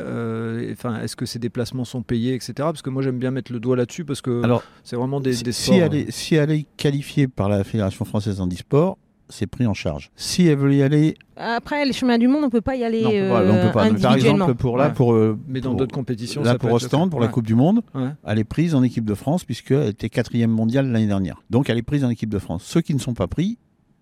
enfin, 0.72 1.00
est-ce 1.00 1.16
que 1.16 1.26
ces 1.26 1.38
déplacements 1.38 1.84
sont 1.84 2.02
payés, 2.02 2.34
etc. 2.34 2.54
Parce 2.58 2.82
que 2.82 2.90
moi 2.90 3.02
j'aime 3.02 3.18
bien 3.18 3.30
mettre 3.30 3.52
le 3.52 3.60
doigt 3.60 3.76
là-dessus 3.76 4.04
parce 4.04 4.20
que 4.20 4.42
c'est 4.82 4.96
vraiment 4.96 5.20
des, 5.20 5.34
si, 5.34 5.42
des 5.44 5.52
si 5.52 5.62
sports. 5.64 5.76
elle 5.76 5.94
est, 5.94 6.10
si 6.10 6.34
elle 6.34 6.50
est 6.50 6.66
qualifiée 6.76 7.28
par 7.28 7.48
la 7.48 7.64
Fédération 7.64 8.04
française 8.04 8.40
handisport, 8.40 8.98
c'est 9.32 9.46
pris 9.46 9.66
en 9.66 9.74
charge. 9.74 10.10
Si 10.14 10.46
elle 10.46 10.58
veut 10.58 10.74
y 10.74 10.82
aller, 10.82 11.16
Après, 11.36 11.84
les 11.84 11.92
chemins 11.92 12.18
du 12.18 12.28
monde, 12.28 12.44
on 12.44 12.50
peut 12.50 12.60
pas 12.60 12.76
y 12.76 12.84
aller 12.84 13.02
non, 13.02 13.08
on 13.08 13.10
peut 13.10 13.28
pas, 13.28 13.40
euh, 13.40 13.50
on 13.50 13.66
peut 13.66 13.72
pas. 13.72 14.00
Par 14.00 14.14
exemple, 14.14 14.54
pour 14.54 14.76
là, 14.76 14.88
Ouais. 14.88 14.92
pour, 14.94 15.14
euh, 15.14 15.38
mais 15.48 15.60
dans 15.60 15.70
pour- 15.70 15.78
d'autres 15.78 15.94
compétitions, 15.94 16.42
là 16.42 16.52
ça 16.52 16.58
pour 16.58 16.72
Ostende, 16.72 17.10
pour 17.10 17.20
la 17.20 17.28
Coupe 17.28 17.46
du 17.46 17.54
Monde, 17.54 17.82
Ouais. 17.94 18.10
elle 18.26 18.38
est 18.38 18.44
prise 18.44 18.74
en 18.74 18.82
équipe 18.82 19.04
de 19.04 19.14
France 19.14 19.44
puisqu'elle 19.44 19.88
était 19.88 20.08
quatrième 20.10 20.50
mondiale 20.50 20.86
l'année 20.92 21.06
dernière. 21.06 21.42
Donc 21.50 21.68
elle 21.70 21.78
est 21.78 21.82
prise 21.82 22.04
en 22.04 22.10
équipe 22.10 22.30
de 22.30 22.38
France. 22.38 22.62
Ceux 22.64 22.80
qui 22.82 22.94
ne 22.94 23.00
sont 23.00 23.14
pas 23.14 23.26
pris, 23.26 23.58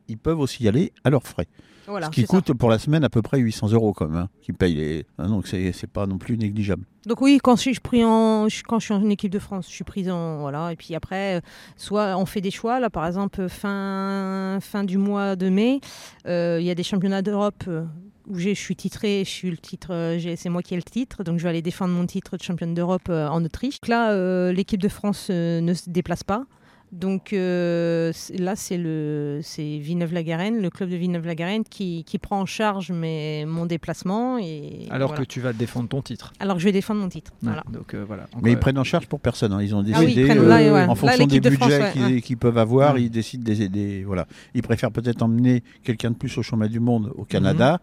ils 0.09 0.19
peuvent 0.19 0.41
aussi 0.41 0.65
y 0.65 0.69
aller 0.69 0.93
à 1.05 1.11
leurs 1.11 1.27
frais. 1.27 1.47
Voilà, 1.87 2.07
Ce 2.07 2.11
qui 2.13 2.23
ça. 2.23 2.27
coûte 2.29 2.53
pour 2.55 2.71
la 2.71 2.79
semaine 2.79 3.03
à 3.05 3.09
peu 3.09 3.23
près 3.23 3.39
800 3.39 3.73
euros 3.73 3.93
quand 3.93 4.07
même, 4.09 4.17
hein, 4.17 4.29
qui 4.43 4.53
payent 4.53 4.75
les... 4.75 5.07
hein, 5.19 5.29
donc 5.29 5.47
c'est 5.47 5.87
pas 5.93 6.07
non 6.07 6.19
plus 6.19 6.37
négligeable. 6.39 6.85
Donc 7.07 7.21
oui, 7.21 7.39
quand 7.43 7.57
je 7.57 7.63
suis 7.63 7.75
pris 7.81 8.05
en, 8.05 8.47
quand 8.69 8.79
je 8.79 8.85
suis 8.85 8.95
en 8.95 9.09
équipe 9.09 9.33
de 9.33 9.39
France, 9.39 9.67
je 9.69 9.75
suis 9.75 9.85
prise 9.85 10.11
en 10.11 10.41
voilà. 10.41 10.73
Et 10.73 10.77
puis 10.77 10.95
après, 10.95 11.39
euh, 11.39 11.41
soit 11.77 12.17
on 12.17 12.27
fait 12.27 12.41
des 12.41 12.51
choix. 12.51 12.79
Là, 12.81 12.91
par 12.91 13.07
exemple, 13.07 13.49
fin 13.49 14.59
fin 14.61 14.85
du 14.85 14.99
mois 14.99 15.37
de 15.37 15.49
mai, 15.49 15.81
euh, 16.27 16.59
il 16.61 16.67
y 16.67 16.71
a 16.71 16.75
des 16.75 16.83
championnats 16.83 17.23
d'Europe 17.23 17.65
euh, 17.69 17.85
où 18.29 18.39
je 18.39 18.51
suis 18.55 18.77
titrée. 18.77 19.23
Je 19.25 19.31
suis 19.31 19.51
le 19.51 19.57
titre, 19.57 20.19
c'est 20.37 20.49
moi 20.51 20.63
qui 20.63 20.75
ai 20.75 20.77
le 20.77 20.83
titre. 20.83 21.25
Donc 21.25 21.39
je 21.39 21.43
vais 21.45 21.49
aller 21.49 21.63
défendre 21.63 21.95
mon 21.95 22.07
titre 22.07 22.37
de 22.37 22.43
championne 22.43 22.75
d'Europe 22.75 23.09
en 23.09 23.43
Autriche. 23.45 23.79
Là, 23.89 24.13
euh, 24.13 24.53
l'équipe 24.53 24.81
de 24.81 24.89
France 24.89 25.29
euh, 25.31 25.61
ne 25.61 25.75
se 25.75 25.89
déplace 25.91 26.23
pas. 26.23 26.45
Donc 26.93 27.33
euh, 27.33 28.11
c'est- 28.13 28.37
là, 28.37 28.57
c'est 28.57 28.77
le, 28.77 29.39
c'est 29.45 29.79
Villeneuve-la-Garenne, 29.79 30.61
le 30.61 30.71
club 30.71 30.89
de 30.91 30.97
Villeneuve-la-Garenne 30.97 31.63
qui, 31.63 32.03
qui 32.05 32.19
prend 32.19 32.41
en 32.41 32.47
charge 32.47 32.91
mes, 32.91 33.45
mon 33.47 33.65
déplacement 33.67 34.39
et 34.39 34.89
Alors 34.91 35.11
voilà. 35.11 35.23
que 35.25 35.29
tu 35.29 35.41
vas 35.41 35.53
défendre 35.53 35.89
ton 35.89 36.03
titre. 36.03 36.33
alors 36.41 36.57
que 36.57 36.61
je 36.61 36.65
vais 36.65 36.73
défendre 36.73 37.01
mon 37.01 37.09
titre. 37.09 37.31
Ouais, 37.43 37.49
Voilà. 37.49 37.63
Donc 37.73 37.95
euh, 37.95 38.05
voilà. 38.05 38.25
Encore- 38.25 38.41
Mais 38.43 38.53
ils 38.53 38.59
prennent 38.59 38.79
en 38.79 38.83
charge 38.85 39.07
pour 39.07 39.21
personne. 39.21 39.53
hein. 39.53 39.63
Ils 39.63 39.73
ont 39.75 39.85
Ah 39.95 39.99
oui, 40.01 40.07
décidé, 40.07 40.21
ils 40.23 40.27
prennent- 40.27 40.39
euh, 40.41 40.49
là, 40.49 40.57
ouais. 40.57 40.71
en 40.85 40.87
Là, 40.89 40.95
fonction 40.97 41.27
des 41.27 41.39
de 41.41 41.49
budgets 41.51 41.81
ouais, 41.81 42.21
qu'ils 42.23 42.35
ouais. 42.35 42.39
peuvent 42.41 42.59
avoir, 42.59 42.95
Ouais. 42.95 43.03
ils 43.05 43.11
décident 43.11 43.45
des, 43.45 43.69
des- 43.69 44.03
voilà. 44.03 44.27
Ils 44.55 44.63
préfèrent 44.63 44.91
peut-être 44.93 45.23
emmener 45.23 45.63
quelqu'un 45.85 46.11
de 46.11 46.17
plus 46.17 46.37
au 46.39 46.43
championnat 46.43 46.69
du 46.69 46.81
monde 46.81 47.13
au 47.17 47.25
Canada, 47.25 47.79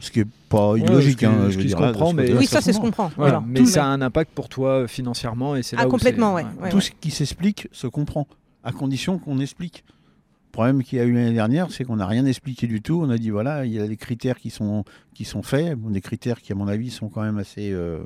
ce 0.00 0.10
qui 0.10 0.20
est 0.20 0.26
pas 0.48 0.72
Ouais, 0.72 0.80
illogique. 0.80 1.12
ce 1.12 1.16
qui- 1.18 1.26
hein, 1.26 1.50
je 1.50 1.56
veux 1.56 1.62
se 1.62 1.66
dire, 1.68 1.76
comprend, 1.76 2.12
mais- 2.12 2.32
Oui, 2.34 2.46
ça, 2.46 2.60
c'est 2.60 2.72
ce 2.72 2.76
se 2.76 2.78
qu'on 2.80 2.86
comprend. 2.86 3.10
Voilà, 3.16 3.38
Voilà. 3.38 3.46
mais 3.46 3.60
Tout 3.60 3.66
ça 3.66 3.80
le- 3.82 3.86
a 3.86 3.90
un 3.90 4.00
impact 4.02 4.32
pour 4.34 4.48
toi 4.48 4.86
financièrement 4.88 5.56
et 5.56 5.62
c'est 5.62 5.76
là 5.76 5.82
Ah, 5.84 5.88
où 5.88 5.90
complètement, 5.90 6.34
ouais, 6.34 6.44
ouais. 6.60 6.70
Tout 6.70 6.80
ce 6.80 6.90
qui 7.00 7.10
s'explique 7.10 7.68
se 7.72 7.86
comprend, 7.86 8.26
à 8.62 8.72
condition 8.72 9.18
qu'on 9.18 9.38
explique. 9.40 9.84
Le 10.48 10.52
problème 10.56 10.82
qu'il 10.84 10.98
y 10.98 11.00
a 11.00 11.04
eu 11.04 11.12
l'année 11.12 11.32
dernière, 11.32 11.72
c'est 11.72 11.82
qu'on 11.84 11.96
n'a 11.96 12.06
rien 12.06 12.24
expliqué 12.26 12.68
du 12.68 12.80
tout. 12.80 13.00
On 13.04 13.10
a 13.10 13.18
dit 13.18 13.30
voilà, 13.30 13.66
il 13.66 13.72
y 13.72 13.80
a 13.80 13.88
des 13.88 13.96
critères 13.96 14.38
qui 14.38 14.50
sont, 14.50 14.84
qui 15.12 15.24
sont 15.24 15.42
faits, 15.42 15.74
Bon, 15.76 15.90
des 15.90 16.00
critères 16.00 16.40
qui, 16.40 16.52
à 16.52 16.54
mon 16.54 16.68
avis, 16.68 16.90
sont 16.90 17.08
quand 17.08 17.22
même 17.22 17.38
assez 17.38 17.72
euh, 17.72 17.98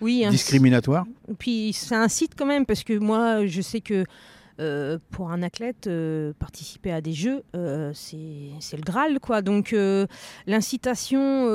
Oui, 0.00 0.24
un- 0.24 0.30
discriminatoires. 0.30 1.04
Puis 1.38 1.72
c'est 1.72 1.94
un 1.94 2.08
site 2.08 2.32
quand 2.36 2.46
même, 2.46 2.66
parce 2.66 2.82
que 2.82 2.98
moi, 2.98 3.46
je 3.46 3.60
sais 3.60 3.80
que 3.80 4.04
euh, 4.60 4.98
pour 5.10 5.30
un 5.30 5.42
athlète, 5.42 5.86
euh, 5.86 6.32
participer 6.38 6.92
à 6.92 7.00
des 7.00 7.12
jeux, 7.12 7.42
euh, 7.56 7.90
c'est 7.94 8.76
le 8.76 8.82
Graal, 8.82 9.18
quoi. 9.20 9.42
Donc 9.42 9.74
l'incitation 10.46 11.48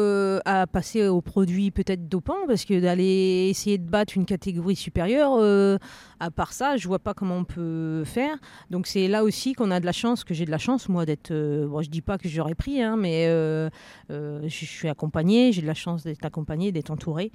à 0.45 0.67
passer 0.67 1.07
aux 1.07 1.21
produits 1.21 1.71
peut-être 1.71 2.07
dopants, 2.07 2.45
parce 2.47 2.65
que 2.65 2.79
d'aller 2.79 3.47
essayer 3.49 3.77
de 3.77 3.87
battre 3.87 4.13
une 4.15 4.25
catégorie 4.25 4.75
supérieure, 4.75 5.79
à 6.19 6.31
part 6.31 6.53
ça, 6.53 6.77
je 6.77 6.87
vois 6.87 6.99
pas 6.99 7.13
comment 7.13 7.37
on 7.37 7.43
peut 7.43 8.03
faire. 8.05 8.37
Donc 8.69 8.87
c'est 8.87 9.07
là 9.07 9.23
aussi 9.23 9.53
qu'on 9.53 9.71
a 9.71 9.79
de 9.79 9.85
la 9.85 9.91
chance, 9.91 10.23
que 10.23 10.33
j'ai 10.33 10.45
de 10.45 10.51
la 10.51 10.57
chance, 10.57 10.89
moi, 10.89 11.05
d'être. 11.05 11.31
bon, 11.31 11.81
je 11.81 11.89
dis 11.89 12.01
pas 12.01 12.17
que 12.17 12.27
j'aurais 12.27 12.55
pris, 12.55 12.81
hein, 12.81 12.97
mais 12.97 13.27
je 14.09 14.47
suis 14.49 14.89
accompagnée, 14.89 15.51
j'ai 15.51 15.61
de 15.61 15.67
la 15.67 15.73
chance 15.73 16.03
d'être 16.03 16.25
accompagnée, 16.25 16.71
d'être 16.71 16.91
entourée. 16.91 17.31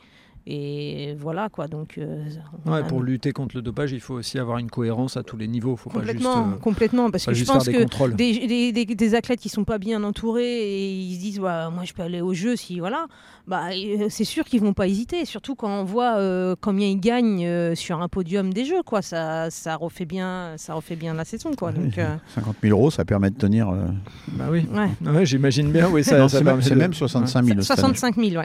Et 0.47 1.15
voilà 1.21 1.49
quoi, 1.49 1.69
donc 1.69 1.99
euh, 1.99 2.25
on 2.67 2.73
Ouais, 2.73 2.79
a- 2.81 2.83
pour 2.83 3.01
lutter 3.01 3.31
contre 3.33 3.55
le 3.55 3.63
dopage, 3.63 3.93
il 3.93 4.01
faut 4.01 4.15
aussi 4.15 4.41
avoir 4.41 4.59
une 4.59 4.71
cohérence 4.71 5.17
à 5.17 5.23
tous 5.23 5.37
les 5.37 5.47
niveaux. 5.47 5.77
Faut 5.77 5.89
complètement, 5.89 6.35
pas 6.35 6.45
juste, 6.47 6.57
euh, 6.57 6.61
complètement, 6.61 7.11
parce 7.13 7.27
que 7.27 7.33
je 7.35 7.45
pense 7.45 7.65
des 7.67 7.73
que 7.73 8.09
des, 8.17 8.47
des- 8.49 8.73
des- 8.73 8.95
des 8.95 9.15
athlètes 9.15 9.39
qui 9.39 9.49
sont 9.49 9.63
pas 9.63 9.79
bien 9.79 10.03
entourés 10.03 10.63
et 10.63 10.93
ils 10.93 11.15
se 11.15 11.21
disent 11.21 11.39
ouais, 11.39 11.71
moi 11.73 11.85
je 11.85 11.93
peux 11.93 12.03
aller 12.03 12.21
au 12.21 12.35
jeu 12.35 12.57
si 12.57 12.81
voilà, 12.81 13.07
bah 13.47 13.69
euh, 13.73 14.07
c'est 14.11 14.25
sûr 14.25 14.45
qu'ils 14.45 14.61
vont 14.61 14.73
pas 14.73 14.89
hésiter, 14.89 15.25
surtout 15.27 15.55
quand 15.55 15.81
on 15.81 15.85
voit 15.85 16.17
euh, 16.17 16.57
combien 16.61 16.89
ils 16.89 16.99
gagnent 16.99 17.47
euh, 17.47 17.77
sur 17.77 18.03
un 18.03 18.09
podium 18.09 18.53
des 18.53 18.65
jeux 18.65 18.83
quoi, 18.85 19.01
ça 19.01 19.49
ça 19.51 19.77
refait 19.77 20.07
bien, 20.07 20.55
ça 20.57 20.75
refait 20.75 20.97
bien 20.97 21.15
la 21.15 21.25
saison 21.25 21.53
quoi. 21.57 21.71
Donc 21.71 21.99
euh, 21.99 22.17
50 22.35 22.57
000 22.65 22.77
euros, 22.77 22.91
ça 22.91 23.05
permet 23.05 23.31
de 23.31 23.37
tenir. 23.37 23.69
euh, 23.69 23.87
Bah 24.33 24.47
oui. 24.51 24.67
ouais. 24.75 25.09
Ouais, 25.09 25.25
j'imagine 25.25 25.71
bien. 25.71 25.89
Oui, 25.89 26.03
ça, 26.03 26.29
c'est 26.29 26.43
même, 26.43 26.59
de- 26.61 26.75
même 26.75 26.95
65 26.95 27.45
000. 27.45 27.61
cette 27.61 27.79
année. 27.79 27.95
65 27.95 28.17
000 28.17 28.43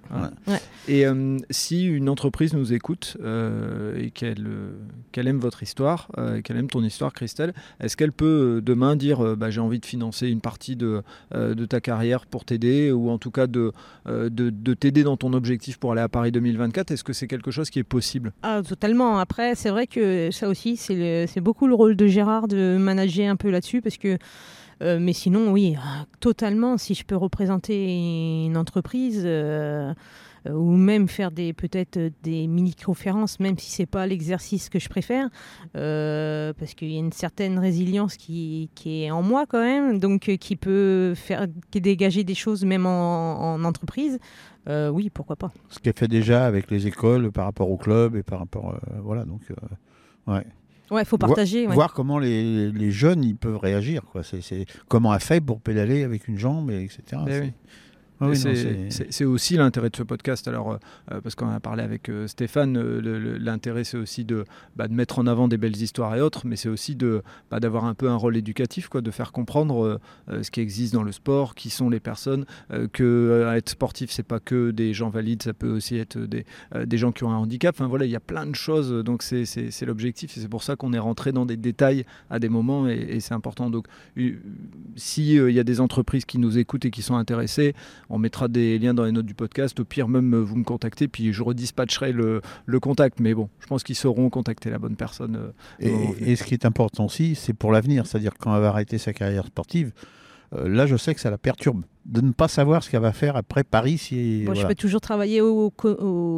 ouais. 0.47 0.59
Et 0.87 1.05
euh, 1.05 1.37
si 1.49 1.86
une 1.87 2.09
entreprise 2.09 2.53
nous 2.53 2.73
écoute 2.73 3.17
euh, 3.21 3.97
et 3.97 4.11
qu'elle 4.11 4.45
euh, 4.47 4.71
qu'elle 5.11 5.27
aime 5.27 5.39
votre 5.39 5.63
histoire, 5.63 6.09
euh, 6.17 6.41
qu'elle 6.41 6.57
aime 6.57 6.69
ton 6.69 6.83
histoire, 6.83 7.13
Christelle, 7.13 7.53
est-ce 7.79 7.97
qu'elle 7.97 8.11
peut 8.11 8.61
demain 8.63 8.95
dire 8.95 9.35
bah, 9.35 9.49
j'ai 9.49 9.61
envie 9.61 9.79
de 9.79 9.85
financer 9.85 10.27
une 10.27 10.41
partie 10.41 10.75
de, 10.75 11.03
ta 11.69 11.81
carrière 11.81 12.25
pour 12.25 12.45
t'aider 12.45 12.91
ou 12.91 13.09
en 13.09 13.17
tout 13.17 13.31
cas 13.31 13.47
de, 13.47 13.71
de, 14.05 14.29
de 14.29 14.73
t'aider 14.73 15.03
dans 15.03 15.17
ton 15.17 15.33
objectif 15.33 15.77
pour 15.77 15.91
aller 15.91 16.01
à 16.01 16.09
Paris 16.09 16.31
2024 16.31 16.91
Est-ce 16.91 17.03
que 17.03 17.13
c'est 17.13 17.27
quelque 17.27 17.51
chose 17.51 17.69
qui 17.69 17.79
est 17.79 17.83
possible? 17.83 18.31
Ah, 18.43 18.61
totalement. 18.67 19.19
Après, 19.19 19.55
c'est 19.55 19.69
vrai 19.69 19.87
que 19.87 20.29
ça 20.31 20.47
aussi, 20.49 20.77
c'est 20.77 21.41
beaucoup 21.41 21.67
le 21.67 21.75
rôle 21.75 21.95
de 21.95 22.07
Gérard 22.07 22.47
de 22.47 22.77
manager 22.79 23.29
un 23.29 23.35
peu 23.35 23.49
là-dessus 23.49 23.81
parce 23.81 23.97
que. 23.97 24.17
mais 24.81 25.13
sinon, 25.13 25.51
oui, 25.51 25.75
totalement. 26.19 26.77
Si 26.77 26.93
je 26.93 27.03
peux 27.03 27.17
représenter 27.17 28.45
une 28.45 28.57
entreprise 28.57 29.27
ou 30.53 30.75
même 30.75 31.07
faire 31.07 31.31
des 31.31 31.53
peut-être 31.53 31.99
des 32.23 32.47
mini-conférences, 32.47 33.39
même 33.39 33.57
si 33.57 33.71
c'est 33.71 33.85
pas 33.85 34.05
l'exercice 34.07 34.69
que 34.69 34.79
je 34.79 34.89
préfère, 34.89 35.29
euh, 35.75 36.53
parce 36.57 36.73
qu'il 36.73 36.91
y 36.91 36.95
a 36.95 36.99
une 36.99 37.11
certaine 37.11 37.59
résilience 37.59 38.17
qui, 38.17 38.69
qui 38.75 39.03
est 39.03 39.11
en 39.11 39.21
moi 39.23 39.45
quand 39.47 39.61
même, 39.61 39.99
donc 39.99 40.29
euh, 40.29 40.37
qui 40.37 40.55
peut 40.55 41.13
faire 41.15 41.47
qui 41.71 41.81
dégager 41.81 42.23
des 42.23 42.35
choses 42.35 42.65
même 42.65 42.85
en, 42.85 43.53
en 43.53 43.63
entreprise. 43.63 44.19
Euh, 44.69 44.89
oui, 44.89 45.09
pourquoi 45.09 45.35
pas. 45.37 45.51
Ce 45.69 45.79
qu'elle 45.79 45.93
fait 45.97 46.09
déjà 46.09 46.45
avec 46.45 46.69
les 46.69 46.87
écoles 46.87 47.31
par 47.31 47.45
rapport 47.45 47.69
au 47.71 47.77
club 47.77 48.15
et 48.15 48.23
par 48.23 48.39
rapport. 48.39 48.73
euh, 48.75 48.99
voilà, 49.01 49.23
donc. 49.23 49.41
euh, 49.49 50.33
ouais. 50.33 50.45
Ouais, 50.91 51.01
il 51.01 51.05
faut 51.05 51.17
partager. 51.17 51.67
ouais. 51.67 51.73
Voir 51.73 51.93
comment 51.93 52.17
les, 52.17 52.71
les 52.71 52.91
jeunes 52.91 53.23
ils 53.23 53.35
peuvent 53.35 53.57
réagir. 53.57 54.03
Quoi. 54.03 54.23
C'est, 54.23 54.41
c'est 54.41 54.65
comment 54.87 55.13
elle 55.13 55.19
fait 55.19 55.41
pour 55.41 55.59
pédaler 55.59 56.03
avec 56.03 56.27
une 56.29 56.37
jambe, 56.37 56.71
et 56.71 56.83
etc. 56.83 57.21
Ah 58.19 58.27
oui, 58.29 58.35
c'est- 58.37 59.25
aussi 59.25 59.57
l'intérêt 59.57 59.89
de 59.89 59.95
ce 59.95 60.03
podcast. 60.03 60.47
Alors, 60.47 60.71
euh, 60.71 60.77
euh, 61.11 61.21
parce 61.21 61.35
qu'on 61.35 61.49
a 61.49 61.59
parlé 61.59 61.83
avec 61.83 62.09
euh, 62.09 62.27
Stéphane, 62.27 62.77
euh, 62.77 63.37
l'intérêt 63.39 63.83
c'est 63.83 63.97
aussi 63.97 64.25
de, 64.25 64.43
bah, 64.75 64.87
de 64.87 64.93
mettre 64.93 65.19
en 65.19 65.27
avant 65.27 65.47
des 65.47 65.57
belles 65.57 65.75
histoires 65.81 66.15
et 66.15 66.21
autres, 66.21 66.47
mais 66.47 66.55
c'est 66.55 66.69
aussi 66.69 66.95
de 66.95 67.21
bah, 67.51 67.59
d'avoir 67.59 67.85
un 67.85 67.93
peu 67.93 68.09
un 68.09 68.15
rôle 68.15 68.37
éducatif, 68.37 68.87
quoi, 68.87 69.01
de 69.01 69.11
faire 69.11 69.31
comprendre 69.31 69.99
ce 70.41 70.49
qui 70.51 70.61
existe 70.61 70.93
dans 70.93 71.03
le 71.03 71.11
sport, 71.11 71.53
qui 71.55 71.69
sont 71.69 71.89
les 71.89 71.99
personnes, 71.99 72.45
que 72.93 73.47
être 73.55 73.69
sportif 73.69 74.11
c'est 74.11 74.23
pas 74.23 74.39
que 74.39 74.71
des 74.71 74.93
gens 74.93 75.09
valides, 75.09 75.43
ça 75.43 75.53
peut 75.53 75.69
aussi 75.69 75.97
être 75.97 76.17
des, 76.17 76.45
des 76.85 76.97
gens 76.97 77.11
qui 77.11 77.23
ont 77.23 77.31
un 77.31 77.37
handicap. 77.37 77.75
Enfin 77.77 77.87
voilà, 77.87 78.05
il 78.05 78.11
y 78.11 78.15
a 78.15 78.19
plein 78.19 78.45
de 78.45 78.55
choses. 78.55 78.91
Donc 79.03 79.21
c'est 79.23 79.85
l'objectif 79.85 80.35
et 80.37 80.41
c'est 80.41 80.47
pour 80.49 80.63
ça 80.63 80.75
qu'on 80.75 80.93
est 80.93 80.99
rentré 80.99 81.31
dans 81.31 81.45
des 81.45 81.57
détails 81.57 82.05
à 82.29 82.39
des 82.39 82.49
moments 82.49 82.87
et, 82.87 82.95
et 82.95 83.19
c'est 83.19 83.33
important. 83.33 83.69
Donc 83.69 83.87
euh, 84.17 84.31
si 84.95 85.35
il 85.35 85.51
y 85.51 85.59
a 85.59 85.63
des 85.63 85.79
entreprises 85.81 86.25
qui 86.25 86.39
nous 86.39 86.57
écoutent 86.57 86.85
et 86.85 86.91
qui 86.91 87.01
sont 87.01 87.15
intéressées, 87.15 87.73
on 88.09 88.17
mettra 88.17 88.47
des 88.47 88.79
liens 88.79 88.93
dans 88.93 89.03
les 89.05 89.11
notes 89.11 89.25
du 89.25 89.33
podcast. 89.33 89.79
Au 89.79 89.85
pire, 89.85 90.07
même 90.07 90.33
euh, 90.33 90.39
vous 90.39 90.55
me 90.55 90.63
contactez, 90.63 91.07
puis 91.07 91.33
je 91.33 91.43
redispatcherai 91.43 92.11
le, 92.11 92.41
le 92.65 92.79
contact. 92.79 93.19
Mais 93.19 93.33
bon, 93.33 93.49
je 93.59 93.67
pense 93.67 93.83
qu'ils 93.83 93.95
sauront 93.95 94.29
contacter 94.29 94.69
la 94.69 94.79
bonne 94.79 94.95
personne. 94.95 95.35
euh, 95.35 95.51
Et, 95.79 96.31
et 96.31 96.35
ce 96.35 96.43
qui 96.43 96.53
est 96.53 96.65
important 96.65 97.05
aussi, 97.05 97.35
c'est 97.35 97.53
pour 97.53 97.71
l'avenir. 97.71 98.05
C'est-à-dire 98.07 98.31
quand 98.39 98.55
elle 98.55 98.61
va 98.61 98.69
arrêter 98.69 98.97
sa 98.97 99.13
carrière 99.13 99.45
sportive, 99.47 99.91
euh, 100.53 100.67
là, 100.67 100.85
je 100.85 100.95
sais 100.95 101.13
que 101.13 101.19
ça 101.19 101.29
la 101.29 101.37
perturbe 101.37 101.83
de 102.05 102.21
ne 102.21 102.31
pas 102.31 102.47
savoir 102.47 102.83
ce 102.83 102.89
qu'elle 102.89 103.01
va 103.01 103.11
faire 103.11 103.35
après 103.35 103.65
Paris. 103.65 103.97
Si, 103.97 104.43
Bon, 104.45 104.53
Je 104.53 104.65
peux 104.65 104.75
toujours 104.75 105.01
travailler 105.01 105.41
au, 105.41 105.71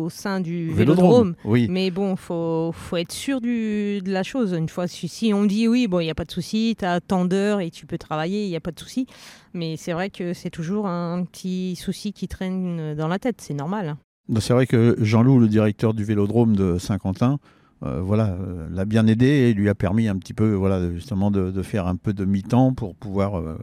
sein 0.10 0.40
du 0.40 0.72
Vélodrome, 0.72 1.36
vélodrome. 1.36 1.36
Oui. 1.46 1.68
Mais 1.70 1.92
bon, 1.92 2.16
faut, 2.16 2.72
faut 2.74 2.98
être 2.98 3.12
sûr 3.12 3.40
du, 3.40 4.02
de 4.02 4.12
la 4.12 4.24
chose. 4.24 4.54
Une 4.54 4.70
fois, 4.70 4.88
si, 4.88 5.08
si 5.08 5.32
on 5.34 5.46
dit 5.46 5.68
oui, 5.68 5.88
bon, 5.88 6.00
il 6.00 6.06
n'y 6.06 6.10
a 6.10 6.16
pas 6.16 6.26
de 6.26 6.32
souci, 6.32 6.76
tu 6.78 6.86
as 6.86 7.00
tant 7.02 7.26
d'heures 7.26 7.62
et 7.62 7.70
tu 7.70 7.86
peux 7.86 8.00
travailler, 8.00 8.46
il 8.46 8.50
n'y 8.50 8.56
a 8.56 8.62
pas 8.62 8.72
de 8.72 8.80
souci. 8.80 9.06
Mais 9.54 9.78
c'est 9.78 9.94
vrai 9.94 10.10
que 10.10 10.34
c'est 10.34 10.50
toujours 10.50 10.88
un 10.88 11.24
petit 11.24 11.76
souci 11.76 12.14
qui 12.14 12.28
traîne 12.28 12.96
dans 12.96 13.08
la 13.08 13.20
tête, 13.20 13.42
c'est 13.42 13.54
normal. 13.54 13.96
Donc, 14.28 14.42
C'est 14.42 14.54
vrai 14.54 14.66
que 14.66 14.96
Jean-Loup, 15.00 15.40
le 15.40 15.48
directeur 15.48 15.94
du 15.94 16.04
Vélodrome 16.04 16.56
de 16.56 16.78
Saint-Quentin, 16.80 17.40
euh, 17.84 18.02
voilà, 18.02 18.28
euh, 18.40 18.68
l'a 18.72 18.86
bien 18.86 19.08
aidé 19.08 19.26
et 19.26 19.54
lui 19.54 19.70
a 19.70 19.76
permis 19.76 20.08
un 20.08 20.18
petit 20.18 20.34
peu, 20.34 20.54
voilà, 20.54 20.80
de- 20.82 20.94
justement, 20.94 21.32
de, 21.32 21.52
de 21.52 21.62
faire 21.62 21.88
un 21.88 21.96
peu 21.96 22.14
de 22.14 22.26
mi-temps 22.26 22.74
pour 22.74 22.96
pouvoir, 22.96 23.38
euh, 23.40 23.58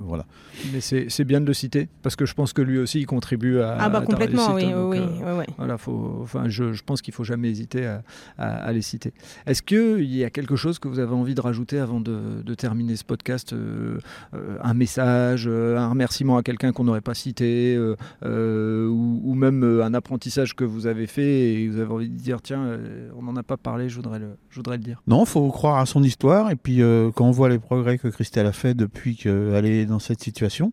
voilà. 0.00 0.26
Mais 0.72 0.80
c'est 0.80 1.06
c'est 1.08 1.24
bien 1.24 1.40
de 1.40 1.46
le 1.46 1.54
citer, 1.54 1.88
parce 2.02 2.16
que 2.16 2.26
je 2.26 2.34
pense 2.34 2.52
que 2.52 2.62
lui 2.62 2.78
aussi, 2.78 3.00
il 3.00 3.06
contribue 3.06 3.60
à. 3.60 3.76
Ah, 3.78 3.88
bah 3.88 3.98
à 3.98 4.00
ta 4.00 4.06
complètement, 4.06 4.54
oui, 4.54 4.64
hein, 4.64 4.84
oui, 4.88 4.98
donc, 4.98 5.08
oui, 5.12 5.20
euh, 5.24 5.38
ouais. 5.38 5.46
Voilà, 5.56 5.78
faut, 5.78 6.18
enfin, 6.22 6.48
je, 6.48 6.72
je 6.72 6.82
pense 6.82 7.00
qu'il 7.00 7.14
faut 7.14 7.24
jamais 7.24 7.48
hésiter 7.48 7.86
à, 7.86 8.02
à- 8.38 8.56
à 8.56 8.72
les 8.72 8.82
citer. 8.82 9.12
Est-ce 9.46 9.62
qu'il 9.62 10.02
y 10.14 10.24
a 10.24 10.30
quelque 10.30 10.56
chose 10.56 10.78
que 10.78 10.88
vous 10.88 10.98
avez 10.98 11.14
envie 11.14 11.34
de 11.34 11.40
rajouter 11.40 11.78
avant 11.78 12.00
de, 12.00 12.42
de 12.44 12.54
terminer 12.54 12.96
ce 12.96 13.04
podcast 13.04 13.52
euh, 13.52 13.98
euh, 14.34 14.58
Un 14.62 14.74
message, 14.74 15.46
un 15.48 15.88
remerciement 15.88 16.36
à 16.36 16.42
quelqu'un 16.42 16.72
qu'on 16.72 16.84
n'aurait 16.84 17.00
pas 17.00 17.14
cité, 17.14 17.74
euh, 17.76 17.94
euh, 18.24 18.86
ou, 18.88 19.20
ou 19.24 19.34
même 19.34 19.62
un 19.82 19.94
apprentissage 19.94 20.54
que 20.56 20.64
vous 20.64 20.86
avez 20.86 21.06
fait 21.06 21.54
et 21.54 21.68
vous 21.68 21.78
avez 21.78 21.92
envie 21.92 22.08
de 22.08 22.16
dire 22.18 22.42
tiens, 22.42 22.78
on 23.16 23.22
n'en 23.22 23.36
a 23.36 23.42
pas 23.42 23.56
parlé, 23.60 23.88
je 23.88 23.96
voudrais 23.96 24.18
le, 24.18 24.36
je 24.50 24.56
voudrais 24.56 24.76
le 24.76 24.82
dire. 24.82 25.02
Non, 25.06 25.24
faut 25.24 25.48
croire 25.50 25.78
à 25.78 25.86
son 25.86 26.02
histoire 26.02 26.50
et 26.50 26.56
puis 26.56 26.82
euh, 26.82 27.10
quand 27.14 27.26
on 27.26 27.30
voit 27.30 27.48
les 27.48 27.58
progrès 27.58 27.98
que 27.98 28.08
Christelle 28.08 28.46
a 28.46 28.52
fait 28.52 28.74
depuis 28.74 29.16
qu'elle 29.16 29.66
est 29.66 29.86
dans 29.86 29.98
cette 29.98 30.22
situation, 30.22 30.72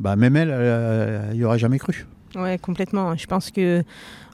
bah 0.00 0.16
même 0.16 0.36
elle, 0.36 0.50
elle 0.50 1.36
n'y 1.36 1.44
aurait 1.44 1.58
jamais 1.58 1.78
cru. 1.78 2.06
Ouais, 2.34 2.58
complètement. 2.58 3.16
Je 3.16 3.26
pense 3.26 3.50
que 3.50 3.82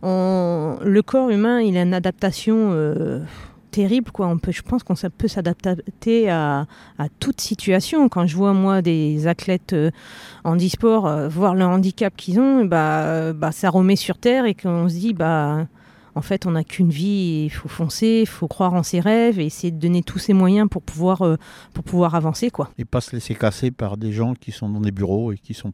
on- 0.03 0.79
le 0.83 1.03
corps 1.03 1.31
humain, 1.31 1.61
il 1.61 1.77
a 1.77 1.83
une 1.83 1.95
adaptation 1.95 2.71
euh, 2.73 3.21
terrible. 3.71 4.11
Quoi. 4.11 4.27
On 4.27 4.39
peut, 4.39 4.51
je 4.53 4.63
pense 4.63 4.83
qu'on 4.83 4.95
peut 5.17 5.29
s'adapter 5.29 6.29
à, 6.29 6.67
à, 6.99 7.09
toute 7.21 7.41
situation. 7.41 8.09
Quand 8.09 8.27
je 8.27 8.37
vois, 8.37 8.55
moi, 8.55 8.83
des 8.83 9.27
athlètes 9.27 9.73
euh, 9.73 9.91
en 10.43 10.57
e-sport 10.57 11.07
euh, 11.07 11.29
voir 11.29 11.55
le 11.55 11.65
handicap 11.65 12.15
qu'ils 12.17 12.41
ont, 12.41 12.65
bah, 12.65 13.33
bah, 13.33 13.53
ça 13.53 13.71
remet 13.71 13.97
sur 13.97 14.19
terre 14.19 14.47
et 14.47 14.55
qu'on 14.55 14.89
se 14.89 14.95
dit, 14.95 15.15
bah, 15.15 15.67
en 16.15 16.23
fait, 16.23 16.47
on 16.47 16.53
n'a 16.53 16.65
qu'une 16.65 16.91
vie, 16.91 17.45
il 17.47 17.51
faut 17.51 17.69
foncer, 17.69 18.21
il 18.23 18.29
faut 18.29 18.49
croire 18.49 18.75
en 18.75 18.83
ses 18.83 19.01
rêves 19.01 19.39
et 19.41 19.47
essayer 19.47 19.71
de 19.71 19.79
donner 19.79 20.03
tous 20.03 20.19
ses 20.19 20.35
moyens 20.35 20.69
pour 20.69 20.83
pouvoir, 20.83 21.23
euh, 21.23 21.37
pour 21.73 21.85
pouvoir 21.85 22.15
avancer. 22.15 22.51
Quoi. 22.51 22.71
Et 22.79 22.85
pas 22.85 23.01
se 23.01 23.15
laisser 23.17 23.35
casser 23.35 23.71
par 23.71 23.97
des 23.97 24.13
gens 24.13 24.35
qui 24.35 24.53
sont 24.53 24.69
dans 24.69 24.81
des 24.81 24.93
bureaux 24.93 25.33
et 25.33 25.39
qui 25.39 25.55
sont 25.55 25.71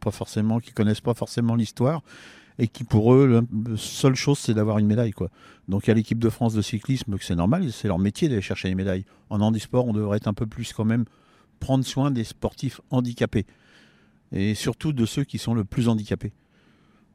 connaissent 0.73 1.01
pas 1.01 1.13
forcément 1.13 1.55
l'histoire 1.55 2.01
et 2.59 2.67
qui 2.67 2.83
pour 2.83 3.13
eux, 3.13 3.27
la 3.27 3.77
seule 3.77 4.15
chose, 4.15 4.37
c'est 4.37 4.53
d'avoir 4.53 4.77
une 4.77 4.85
médaille. 4.85 5.11
Quoi. 5.11 5.29
Donc 5.67 5.87
il 5.87 5.87
y 5.87 5.91
a 5.91 5.93
l'équipe 5.93 6.19
de 6.19 6.29
France 6.29 6.53
de 6.53 6.61
cyclisme, 6.61 7.15
c'est 7.23 7.35
normal, 7.35 7.71
c'est 7.71 7.87
leur 7.87 7.99
métier 7.99 8.27
d'aller 8.27 8.41
chercher 8.41 8.67
les 8.67 8.75
médailles. 8.75 9.05
En 9.29 9.39
handisport, 9.39 9.87
on 9.87 9.93
devrait 9.93 10.17
être 10.17 10.27
un 10.27 10.33
peu 10.33 10.45
plus 10.45 10.73
quand 10.73 10.85
même 10.85 11.05
prendre 11.59 11.85
soin 11.85 12.11
des 12.11 12.25
sportifs 12.25 12.81
handicapés. 12.91 13.45
Et 14.31 14.55
surtout 14.55 14.93
de 14.93 15.05
ceux 15.05 15.23
qui 15.23 15.37
sont 15.37 15.53
le 15.53 15.63
plus 15.63 15.87
handicapés. 15.87 16.33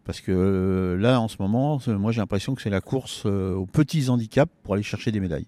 Parce 0.05 0.20
que 0.20 0.32
euh, 0.32 0.96
là, 0.96 1.20
en 1.20 1.28
ce 1.28 1.36
moment, 1.40 1.80
moi 1.86 2.12
j'ai 2.12 2.20
l'impression 2.20 2.55
que 2.55 2.62
c'est 2.62 2.70
la 2.70 2.80
course 2.80 3.22
euh, 3.24 3.55
aux 3.55 3.66
petits 3.66 4.11
handicaps 4.11 4.52
pour 4.62 4.74
aller 4.74 4.82
chercher 4.82 5.11
des 5.11 5.20
médailles. 5.20 5.46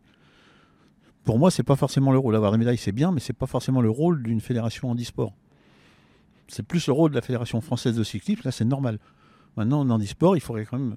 Pour 1.24 1.38
moi, 1.38 1.50
c'est 1.50 1.62
pas 1.62 1.76
forcément 1.76 2.12
le 2.12 2.18
rôle. 2.18 2.36
Avoir 2.36 2.52
des 2.52 2.58
médailles, 2.58 2.78
c'est 2.78 2.92
bien, 2.92 3.12
mais 3.12 3.20
c'est 3.20 3.32
pas 3.32 3.46
forcément 3.46 3.80
le 3.80 3.90
rôle 3.90 4.22
d'une 4.22 4.40
fédération 4.40 4.88
handisport. 4.88 5.34
C'est 6.48 6.62
plus 6.62 6.86
le 6.86 6.92
rôle 6.92 7.10
de 7.10 7.16
la 7.16 7.22
Fédération 7.22 7.60
française 7.60 7.96
de 7.96 8.04
cyclisme, 8.04 8.42
là 8.44 8.52
c'est 8.52 8.64
normal. 8.64 8.98
Maintenant, 9.56 9.80
en 9.80 9.90
handisport, 9.90 10.36
il 10.36 10.40
faudrait 10.40 10.64
quand 10.64 10.78
même 10.78 10.96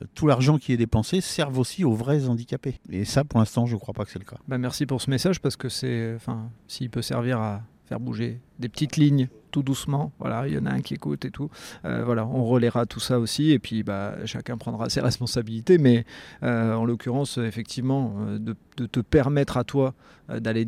euh, 0.00 0.06
tout 0.14 0.26
l'argent 0.26 0.58
qui 0.58 0.72
est 0.72 0.76
dépensé 0.76 1.20
serve 1.20 1.58
aussi 1.58 1.84
aux 1.84 1.94
vrais 1.94 2.28
handicapés. 2.28 2.80
Et 2.90 3.04
ça, 3.04 3.24
pour 3.24 3.38
l'instant, 3.38 3.66
je 3.66 3.74
ne 3.74 3.80
crois 3.80 3.94
pas 3.94 4.04
que 4.04 4.10
c'est 4.10 4.18
le 4.18 4.24
cas. 4.24 4.38
Bah 4.48 4.58
merci 4.58 4.84
pour 4.84 5.00
ce 5.00 5.08
message 5.08 5.40
parce 5.40 5.56
que 5.56 5.68
c'est, 5.68 6.14
enfin, 6.16 6.50
s'il 6.66 6.90
peut 6.90 7.02
servir 7.02 7.38
à 7.40 7.62
faire 7.86 8.00
bouger 8.00 8.40
des 8.58 8.68
petites 8.68 8.96
lignes 8.96 9.28
tout 9.52 9.62
doucement. 9.62 10.12
Voilà, 10.18 10.48
il 10.48 10.54
y 10.54 10.58
en 10.58 10.66
a 10.66 10.70
un 10.72 10.80
qui 10.80 10.94
écoute 10.94 11.24
et 11.24 11.30
tout. 11.30 11.48
Euh, 11.84 12.02
voilà, 12.04 12.26
on 12.26 12.44
relaiera 12.44 12.86
tout 12.86 12.98
ça 12.98 13.20
aussi 13.20 13.52
et 13.52 13.60
puis 13.60 13.84
bah, 13.84 14.16
chacun 14.24 14.56
prendra 14.56 14.88
ses 14.88 15.00
responsabilités. 15.00 15.78
Mais 15.78 16.04
euh, 16.42 16.74
en 16.74 16.84
l'occurrence, 16.84 17.38
effectivement, 17.38 18.16
euh, 18.18 18.38
de, 18.38 18.56
de, 18.78 18.86
te 18.86 18.98
permettre 18.98 19.56
à 19.56 19.64
toi 19.64 19.94
d'aller 20.38 20.66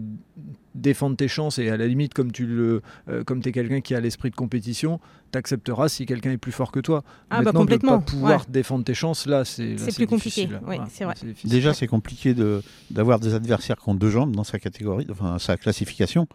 défendre 0.74 1.16
tes 1.16 1.28
chances 1.28 1.58
et 1.58 1.70
à 1.70 1.76
la 1.78 1.86
limite, 1.86 2.12
comme 2.12 2.32
tu 2.32 2.44
le, 2.44 2.82
comme 3.24 3.40
es 3.46 3.52
quelqu'un 3.52 3.80
qui 3.80 3.94
a 3.94 4.00
l'esprit 4.00 4.28
de 4.28 4.34
compétition, 4.34 5.00
t'accepteras 5.30 5.88
si 5.88 6.04
quelqu'un 6.04 6.32
est 6.32 6.38
plus 6.38 6.52
fort 6.52 6.70
que 6.70 6.80
toi. 6.80 7.02
Ah 7.30 7.40
bah 7.40 7.52
complètement. 7.52 7.98
De 7.98 8.04
pas 8.04 8.10
pouvoir 8.10 8.46
défendre 8.46 8.84
tes 8.84 8.92
chances, 8.92 9.26
là, 9.26 9.46
c'est 9.46 9.78
c'est 9.78 9.94
plus 9.94 10.06
compliqué. 10.06 10.50
Oui, 10.66 10.76
c'est 10.90 11.04
vrai. 11.04 11.14
Déjà, 11.44 11.72
c'est 11.72 11.86
compliqué 11.86 12.34
de 12.34 12.62
d'avoir 12.90 13.20
des 13.20 13.32
adversaires 13.32 13.76
qui 13.76 13.88
ont 13.88 13.94
deux 13.94 14.10
jambes 14.10 14.34
dans 14.34 14.44
sa 14.44 14.58
catégorie, 14.58 15.06
enfin 15.08 15.38
sa 15.38 15.56
classification 15.56 16.26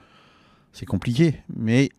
c'est 0.71 0.85
compliqué, 0.85 1.41
mais 1.55 1.89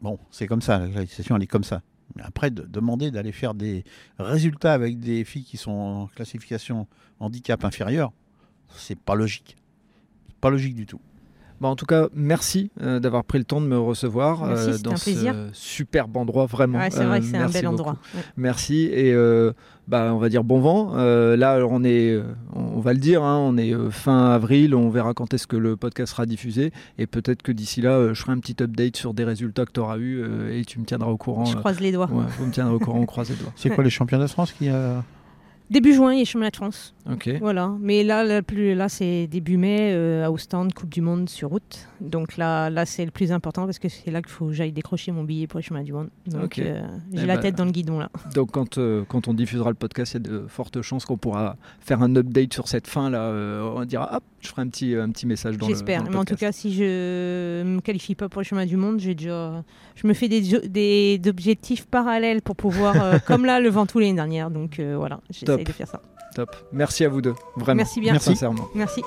bon, 0.00 0.18
c'est 0.30 0.46
comme 0.46 0.62
ça, 0.62 0.78
la 0.78 0.88
classification, 0.88 1.36
elle 1.36 1.42
est 1.42 1.48
comme 1.48 1.64
ça. 1.64 1.82
Mais 2.16 2.22
après, 2.22 2.50
de 2.50 2.62
demander 2.62 3.10
d'aller 3.10 3.32
faire 3.32 3.54
des 3.54 3.84
résultats 4.18 4.72
avec 4.72 4.98
des 4.98 5.24
filles 5.24 5.44
qui 5.44 5.56
sont 5.56 5.70
en 5.70 6.06
classification 6.06 6.86
handicap 7.18 7.64
inférieur, 7.64 8.12
c'est 8.76 8.98
pas 8.98 9.14
logique. 9.14 9.56
Pas 10.40 10.50
logique 10.50 10.74
du 10.74 10.86
tout. 10.86 11.00
Bon, 11.60 11.68
en 11.68 11.76
tout 11.76 11.86
cas, 11.86 12.08
merci 12.14 12.70
euh, 12.82 12.98
d'avoir 12.98 13.24
pris 13.24 13.38
le 13.38 13.44
temps 13.44 13.60
de 13.60 13.66
me 13.66 13.78
recevoir 13.78 14.42
euh, 14.44 14.76
dans 14.78 14.96
ce 14.96 15.50
superbe 15.52 16.16
endroit, 16.16 16.46
vraiment. 16.46 16.80
c'est 16.90 17.04
vrai 17.04 17.20
que 17.20 17.26
c'est 17.26 17.36
un 17.36 17.48
bel 17.48 17.66
endroit. 17.66 17.96
Merci 18.36 18.88
et 18.92 19.12
euh, 19.12 19.52
bah, 19.86 20.12
on 20.12 20.18
va 20.18 20.28
dire 20.28 20.44
bon 20.44 20.60
vent. 20.60 20.94
là, 20.94 21.64
on 21.68 21.84
est, 21.84 22.20
on 22.54 22.80
va 22.80 22.92
le 22.92 22.98
dire, 22.98 23.22
hein, 23.22 23.38
on 23.38 23.56
est 23.56 23.72
fin 23.90 24.30
avril. 24.30 24.74
On 24.74 24.90
verra 24.90 25.14
quand 25.14 25.32
est-ce 25.34 25.46
que 25.46 25.56
le 25.56 25.76
podcast 25.76 26.12
sera 26.12 26.26
diffusé 26.26 26.72
et 26.98 27.06
peut-être 27.06 27.42
que 27.42 27.52
d'ici 27.52 27.80
là, 27.80 28.12
je 28.12 28.20
ferai 28.20 28.32
un 28.32 28.38
petit 28.38 28.62
update 28.62 28.96
sur 28.96 29.14
des 29.14 29.24
résultats 29.24 29.64
que 29.64 29.72
tu 29.72 29.80
auras 29.80 29.98
eu 29.98 30.24
et 30.50 30.64
tu 30.64 30.78
me 30.80 30.84
tiendras 30.84 31.10
au 31.10 31.16
courant. 31.16 31.44
Je 31.44 31.56
croise 31.56 31.80
les 31.80 31.92
doigts. 31.92 32.10
Ouais, 32.10 32.24
vous 32.38 32.46
me 32.46 32.52
tiendrez 32.52 32.74
au 32.74 32.78
courant, 32.78 33.00
on 33.00 33.06
croise 33.06 33.30
les 33.30 33.36
doigts. 33.36 33.52
C'est 33.56 33.70
quoi 33.70 33.84
les 33.84 33.90
championnats 33.90 34.24
de 34.24 34.30
France 34.30 34.52
qui 34.52 34.68
a 34.68 35.02
Début 35.70 35.94
juin, 35.94 36.12
il 36.12 36.18
y 36.18 36.22
a 36.22 36.24
Chemin 36.24 36.48
de 36.48 36.56
France. 36.56 36.93
Voilà. 37.40 37.74
Mais 37.80 38.02
là, 38.02 38.42
plus, 38.42 38.74
là 38.74 38.88
c'est 38.88 39.26
début 39.26 39.56
mai, 39.56 39.92
euh, 39.92 40.24
à 40.24 40.30
Ostende, 40.30 40.72
Coupe 40.72 40.88
du 40.88 41.00
Monde 41.00 41.28
sur 41.28 41.50
route. 41.50 41.88
Donc 42.00 42.36
là, 42.36 42.70
là 42.70 42.86
c'est 42.86 43.04
le 43.04 43.10
plus 43.10 43.32
important 43.32 43.66
parce 43.66 43.78
que 43.78 43.88
c'est 43.88 44.10
là 44.10 44.22
qu'il 44.22 44.30
faut 44.30 44.46
que 44.46 44.52
j'aille 44.52 44.72
décrocher 44.72 45.12
mon 45.12 45.24
billet 45.24 45.46
pour 45.46 45.58
le 45.58 45.62
Chemin 45.62 45.82
du 45.82 45.92
Monde. 45.92 46.08
Donc 46.26 46.58
euh, 46.58 46.82
j'ai 47.12 47.22
eh 47.22 47.26
la 47.26 47.36
ben, 47.36 47.42
tête 47.42 47.56
dans 47.56 47.64
le 47.64 47.72
guidon 47.72 47.98
là. 47.98 48.10
Donc 48.34 48.52
quand, 48.52 48.78
euh, 48.78 49.04
quand 49.06 49.28
on 49.28 49.34
diffusera 49.34 49.70
le 49.70 49.74
podcast, 49.74 50.14
il 50.14 50.26
y 50.26 50.28
a 50.28 50.32
de 50.32 50.46
fortes 50.48 50.80
chances 50.82 51.04
qu'on 51.04 51.16
pourra 51.16 51.56
faire 51.80 52.02
un 52.02 52.16
update 52.16 52.54
sur 52.54 52.68
cette 52.68 52.86
fin 52.86 53.10
là. 53.10 53.30
on 53.74 53.84
dira 53.84 54.16
hop, 54.16 54.24
je 54.40 54.48
ferai 54.48 54.62
un 54.62 54.68
petit, 54.68 54.94
un 54.94 55.10
petit 55.10 55.26
message 55.26 55.58
dans 55.58 55.66
le 55.66 55.74
J'espère. 55.74 56.04
Mais 56.04 56.16
en 56.16 56.24
tout 56.24 56.36
cas, 56.36 56.52
si 56.52 56.74
je 56.74 57.62
me 57.62 57.80
qualifie 57.80 58.14
pas 58.14 58.28
pour 58.28 58.40
le 58.40 58.46
Chemin 58.46 58.66
du 58.66 58.76
Monde, 58.76 59.00
j'ai 59.00 59.14
déjà, 59.14 59.62
je 59.94 60.06
me 60.06 60.14
fais 60.14 60.28
des, 60.28 60.40
des, 60.68 61.20
objectifs 61.28 61.86
parallèles 61.86 62.42
pour 62.42 62.56
pouvoir, 62.56 63.22
comme 63.26 63.44
là, 63.44 63.60
le 63.60 63.68
Ventoux 63.68 63.98
l'année 63.98 64.14
dernière. 64.14 64.50
Donc 64.50 64.80
voilà, 64.80 65.20
j'essaie 65.30 65.62
de 65.62 65.72
faire 65.72 65.88
ça. 65.88 66.00
Top. 66.34 66.56
Merci 66.94 67.04
à 67.06 67.08
vous 67.08 67.22
deux. 67.22 67.34
Vraiment. 67.56 67.78
Merci 67.78 68.00
bien. 68.00 68.12
Merci. 68.12 68.28
Sincèrement. 68.28 68.68
Merci. 68.72 69.02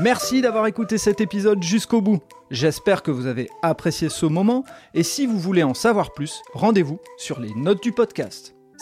Merci 0.00 0.40
d'avoir 0.40 0.66
écouté 0.66 0.96
cet 0.96 1.20
épisode 1.20 1.62
jusqu'au 1.62 2.00
bout. 2.00 2.20
J'espère 2.50 3.02
que 3.02 3.10
vous 3.10 3.26
avez 3.26 3.50
apprécié 3.60 4.08
ce 4.08 4.24
moment 4.24 4.64
et 4.94 5.02
si 5.02 5.26
vous 5.26 5.38
voulez 5.38 5.62
en 5.62 5.74
savoir 5.74 6.12
plus, 6.12 6.40
rendez-vous 6.54 6.98
sur 7.18 7.40
les 7.40 7.52
notes 7.54 7.82
du 7.82 7.92
podcast. 7.92 8.54